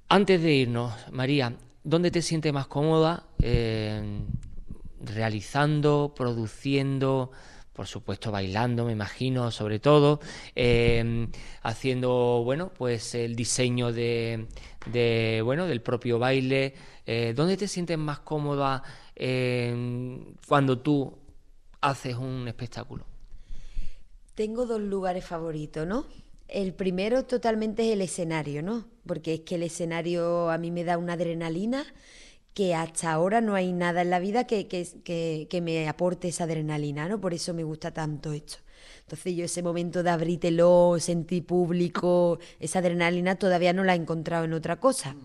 Antes 0.09 0.41
de 0.41 0.53
irnos, 0.53 0.93
María, 1.11 1.53
¿dónde 1.83 2.11
te 2.11 2.21
sientes 2.21 2.53
más 2.53 2.67
cómoda 2.67 3.27
eh, 3.39 4.01
realizando, 4.99 6.13
produciendo? 6.15 7.31
Por 7.73 7.87
supuesto 7.87 8.31
bailando, 8.31 8.85
me 8.85 8.91
imagino, 8.91 9.49
sobre 9.51 9.79
todo, 9.79 10.19
em, 10.55 11.29
haciendo, 11.63 12.41
bueno, 12.43 12.71
pues 12.77 13.15
el 13.15 13.35
diseño 13.35 13.91
de, 13.91 14.47
de 14.91 15.41
bueno, 15.43 15.65
del 15.65 15.81
propio 15.81 16.19
baile. 16.19 16.75
Eh, 17.05 17.33
¿Dónde 17.35 17.57
te 17.57 17.67
sientes 17.67 17.97
más 17.97 18.19
cómoda 18.19 18.83
em, 19.15 20.35
cuando 20.47 20.79
tú 20.79 21.17
haces 21.81 22.15
un 22.15 22.47
espectáculo? 22.47 23.05
Tengo 24.35 24.65
dos 24.65 24.81
lugares 24.81 25.25
favoritos, 25.25 25.85
¿no? 25.87 26.05
El 26.47 26.73
primero 26.73 27.25
totalmente 27.25 27.87
es 27.87 27.93
el 27.93 28.01
escenario, 28.01 28.61
¿no? 28.61 28.85
Porque 29.07 29.33
es 29.33 29.39
que 29.41 29.55
el 29.55 29.63
escenario 29.63 30.49
a 30.51 30.57
mí 30.57 30.69
me 30.71 30.83
da 30.83 30.97
una 30.97 31.13
adrenalina 31.13 31.85
que 32.53 32.75
hasta 32.75 33.11
ahora 33.11 33.41
no 33.41 33.55
hay 33.55 33.73
nada 33.73 34.01
en 34.01 34.09
la 34.09 34.19
vida 34.19 34.45
que, 34.45 34.67
que, 34.67 35.47
que, 35.49 35.61
me 35.61 35.87
aporte 35.87 36.27
esa 36.27 36.43
adrenalina, 36.43 37.07
¿no? 37.07 37.19
Por 37.19 37.33
eso 37.33 37.53
me 37.53 37.63
gusta 37.63 37.91
tanto 37.91 38.31
esto. 38.31 38.57
Entonces 39.01 39.35
yo 39.35 39.45
ese 39.45 39.63
momento 39.63 40.03
de 40.03 40.11
abrítelo, 40.11 40.97
sentir 40.99 41.45
público, 41.45 42.39
esa 42.59 42.79
adrenalina 42.79 43.35
todavía 43.35 43.73
no 43.73 43.83
la 43.83 43.93
he 43.93 43.97
encontrado 43.97 44.45
en 44.45 44.53
otra 44.53 44.79
cosa. 44.79 45.15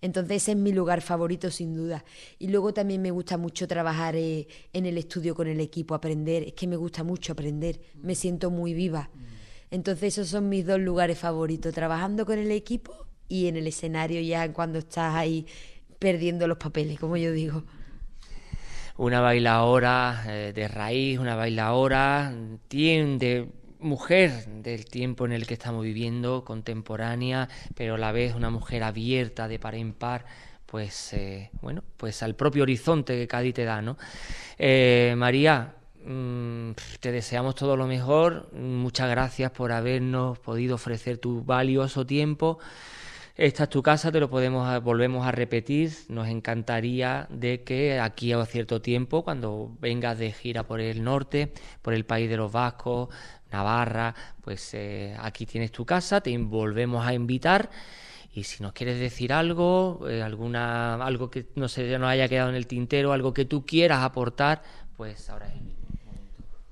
Entonces 0.00 0.42
ese 0.42 0.52
es 0.52 0.56
mi 0.56 0.72
lugar 0.72 1.00
favorito 1.00 1.50
sin 1.50 1.74
duda. 1.74 2.04
Y 2.38 2.48
luego 2.48 2.74
también 2.74 3.02
me 3.02 3.12
gusta 3.12 3.38
mucho 3.38 3.68
trabajar 3.68 4.16
eh, 4.16 4.48
en 4.72 4.86
el 4.86 4.98
estudio 4.98 5.34
con 5.34 5.46
el 5.46 5.60
equipo, 5.60 5.94
aprender. 5.94 6.42
Es 6.42 6.54
que 6.54 6.66
me 6.66 6.76
gusta 6.76 7.04
mucho 7.04 7.34
aprender, 7.34 7.80
me 8.02 8.14
siento 8.14 8.50
muy 8.50 8.74
viva. 8.74 9.10
Entonces 9.70 10.14
esos 10.14 10.28
son 10.28 10.48
mis 10.48 10.66
dos 10.66 10.80
lugares 10.80 11.18
favoritos, 11.18 11.72
trabajando 11.72 12.26
con 12.26 12.38
el 12.38 12.50
equipo 12.50 13.06
y 13.28 13.46
en 13.46 13.56
el 13.56 13.66
escenario 13.66 14.20
ya 14.20 14.52
cuando 14.52 14.80
estás 14.80 15.14
ahí 15.14 15.46
perdiendo 16.02 16.46
los 16.48 16.58
papeles, 16.58 16.98
como 16.98 17.16
yo 17.16 17.32
digo. 17.32 17.62
Una 18.96 19.20
bailadora 19.20 20.24
eh, 20.26 20.52
de 20.52 20.68
raíz, 20.68 21.18
una 21.18 21.36
bailadora 21.36 22.34
de 22.68 23.48
mujer 23.78 24.46
del 24.46 24.84
tiempo 24.84 25.24
en 25.24 25.32
el 25.32 25.46
que 25.46 25.54
estamos 25.54 25.82
viviendo, 25.82 26.44
contemporánea, 26.44 27.48
pero 27.74 27.94
a 27.94 27.98
la 27.98 28.12
vez 28.12 28.34
una 28.34 28.50
mujer 28.50 28.82
abierta 28.82 29.48
de 29.48 29.58
par 29.58 29.74
en 29.76 29.92
par 29.92 30.24
pues 30.66 31.12
eh, 31.12 31.50
bueno, 31.60 31.84
pues 31.98 32.22
al 32.22 32.34
propio 32.34 32.62
horizonte 32.62 33.14
que 33.14 33.28
Cádiz 33.28 33.52
te 33.52 33.64
da, 33.64 33.82
¿no? 33.82 33.98
Eh, 34.56 35.12
María, 35.18 35.74
mm, 36.02 36.70
te 36.98 37.12
deseamos 37.12 37.54
todo 37.54 37.76
lo 37.76 37.86
mejor, 37.86 38.50
muchas 38.54 39.10
gracias 39.10 39.50
por 39.50 39.70
habernos 39.70 40.38
podido 40.38 40.76
ofrecer 40.76 41.18
tu 41.18 41.44
valioso 41.44 42.06
tiempo. 42.06 42.58
Esta 43.34 43.62
es 43.64 43.70
tu 43.70 43.82
casa, 43.82 44.12
te 44.12 44.20
lo 44.20 44.28
podemos 44.28 44.82
volvemos 44.82 45.26
a 45.26 45.32
repetir. 45.32 45.90
Nos 46.08 46.28
encantaría 46.28 47.26
de 47.30 47.62
que 47.62 47.98
aquí 47.98 48.32
a 48.32 48.44
cierto 48.44 48.82
tiempo, 48.82 49.24
cuando 49.24 49.74
vengas 49.80 50.18
de 50.18 50.32
gira 50.32 50.64
por 50.64 50.80
el 50.80 51.02
norte, 51.02 51.52
por 51.80 51.94
el 51.94 52.04
país 52.04 52.28
de 52.28 52.36
los 52.36 52.52
vascos, 52.52 53.08
Navarra, 53.50 54.14
pues 54.42 54.74
eh, 54.74 55.16
aquí 55.18 55.46
tienes 55.46 55.72
tu 55.72 55.86
casa, 55.86 56.20
te 56.20 56.36
volvemos 56.36 57.06
a 57.06 57.14
invitar. 57.14 57.70
Y 58.34 58.44
si 58.44 58.62
nos 58.62 58.72
quieres 58.72 59.00
decir 59.00 59.32
algo, 59.32 60.06
eh, 60.08 60.22
alguna, 60.22 60.94
algo 60.94 61.30
que 61.30 61.46
no 61.54 61.68
se 61.68 61.98
nos 61.98 62.08
haya 62.08 62.28
quedado 62.28 62.50
en 62.50 62.56
el 62.56 62.66
tintero, 62.66 63.12
algo 63.12 63.32
que 63.32 63.46
tú 63.46 63.64
quieras 63.64 64.02
aportar, 64.02 64.62
pues 64.96 65.30
ahora 65.30 65.46
es. 65.48 65.82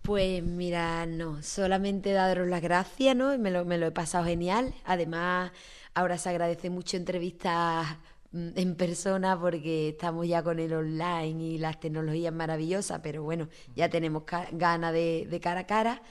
Pues 0.03 0.43
mira, 0.43 1.07
no, 1.07 1.43
solamente 1.43 2.13
daros 2.13 2.49
las 2.49 2.63
gracias, 2.63 3.15
¿no? 3.15 3.37
Me 3.39 3.51
lo, 3.51 3.65
me 3.65 3.79
lo 3.79 3.87
he 3.87 3.91
pasado 3.93 4.25
genial. 4.25 4.75
Además, 4.85 5.53
Ahora 5.95 6.19
se 6.19 6.29
agradece 6.29 6.71
mucho 6.71 6.97
entrevistas 6.97 7.87
mm, 8.33 8.51
en 8.55 8.77
persona 8.77 9.39
porque 9.39 9.91
estamos 9.91 10.27
ya 10.27 10.43
con 10.43 10.59
el 10.61 10.73
online 10.73 11.43
y 11.43 11.59
las 11.59 11.81
tecnologías 11.81 12.33
maravillosas, 12.33 13.01
pero 13.03 13.23
bueno, 13.23 13.49
ya 13.75 13.89
tenemos 13.89 14.23
ganas 14.53 14.93
de, 14.93 15.41
cara 15.43 15.61
a 15.61 15.67
cara. 15.67 16.03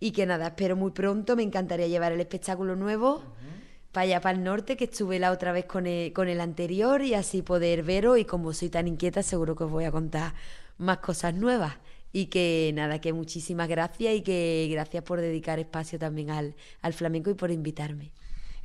Y 0.00 0.10
que 0.10 0.26
nada, 0.26 0.48
espero 0.48 0.76
muy 0.76 0.90
pronto, 0.90 1.36
me 1.36 1.42
encantaría 1.42 1.86
llevar 1.86 2.12
el 2.12 2.20
espectáculo 2.20 2.76
nuevo 2.76 3.22
para 3.92 4.04
allá, 4.04 4.20
para 4.20 4.36
el 4.36 4.44
norte, 4.44 4.76
que 4.76 4.84
estuve 4.84 5.18
la 5.18 5.30
otra 5.30 5.52
vez 5.52 5.64
con 5.64 5.86
el, 5.86 6.12
con 6.12 6.28
el 6.28 6.40
anterior 6.40 7.00
y 7.00 7.14
así 7.14 7.42
poder 7.42 7.84
veros 7.84 8.18
y 8.18 8.24
como 8.24 8.52
soy 8.52 8.68
tan 8.68 8.88
inquieta 8.88 9.22
seguro 9.22 9.54
que 9.54 9.64
os 9.64 9.70
voy 9.70 9.84
a 9.84 9.92
contar 9.92 10.34
más 10.76 10.98
cosas 10.98 11.32
nuevas. 11.32 11.76
Y 12.12 12.26
que 12.26 12.72
nada, 12.74 13.00
que 13.00 13.12
muchísimas 13.12 13.68
gracias 13.68 14.14
y 14.14 14.20
que 14.22 14.68
gracias 14.70 15.02
por 15.04 15.20
dedicar 15.20 15.58
espacio 15.58 15.98
también 15.98 16.30
al, 16.30 16.54
al 16.82 16.92
flamenco 16.92 17.30
y 17.30 17.34
por 17.34 17.50
invitarme. 17.50 18.12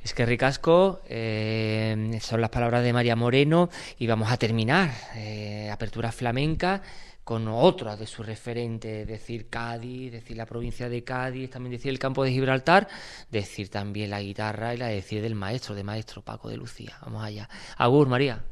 Es 0.02 0.14
que 0.14 0.24
ricasco, 0.24 1.00
eh, 1.06 2.18
son 2.22 2.40
las 2.40 2.50
palabras 2.50 2.82
de 2.82 2.92
María 2.92 3.16
Moreno 3.16 3.68
y 3.98 4.06
vamos 4.06 4.32
a 4.32 4.38
terminar 4.38 4.90
eh, 5.14 5.68
Apertura 5.70 6.10
Flamenca 6.10 6.82
con 7.22 7.46
otra 7.48 7.96
de 7.96 8.06
sus 8.06 8.24
referentes, 8.26 9.06
decir 9.06 9.48
Cádiz, 9.48 10.10
decir 10.10 10.36
la 10.36 10.46
provincia 10.46 10.88
de 10.88 11.04
Cádiz, 11.04 11.50
también 11.50 11.72
decir 11.72 11.90
el 11.90 11.98
campo 11.98 12.24
de 12.24 12.32
Gibraltar, 12.32 12.88
decir 13.30 13.68
también 13.68 14.10
la 14.10 14.20
guitarra 14.22 14.74
y 14.74 14.78
la 14.78 14.88
decir 14.88 15.22
del 15.22 15.34
maestro, 15.34 15.74
de 15.74 15.84
maestro 15.84 16.22
Paco 16.22 16.48
de 16.48 16.56
Lucía. 16.56 16.96
Vamos 17.02 17.22
allá. 17.22 17.48
Agur, 17.76 18.08
María. 18.08 18.42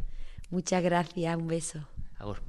Muchas 0.51 0.83
gracias, 0.83 1.37
un 1.37 1.49
beso. 1.49 1.81
Agur. 2.19 2.41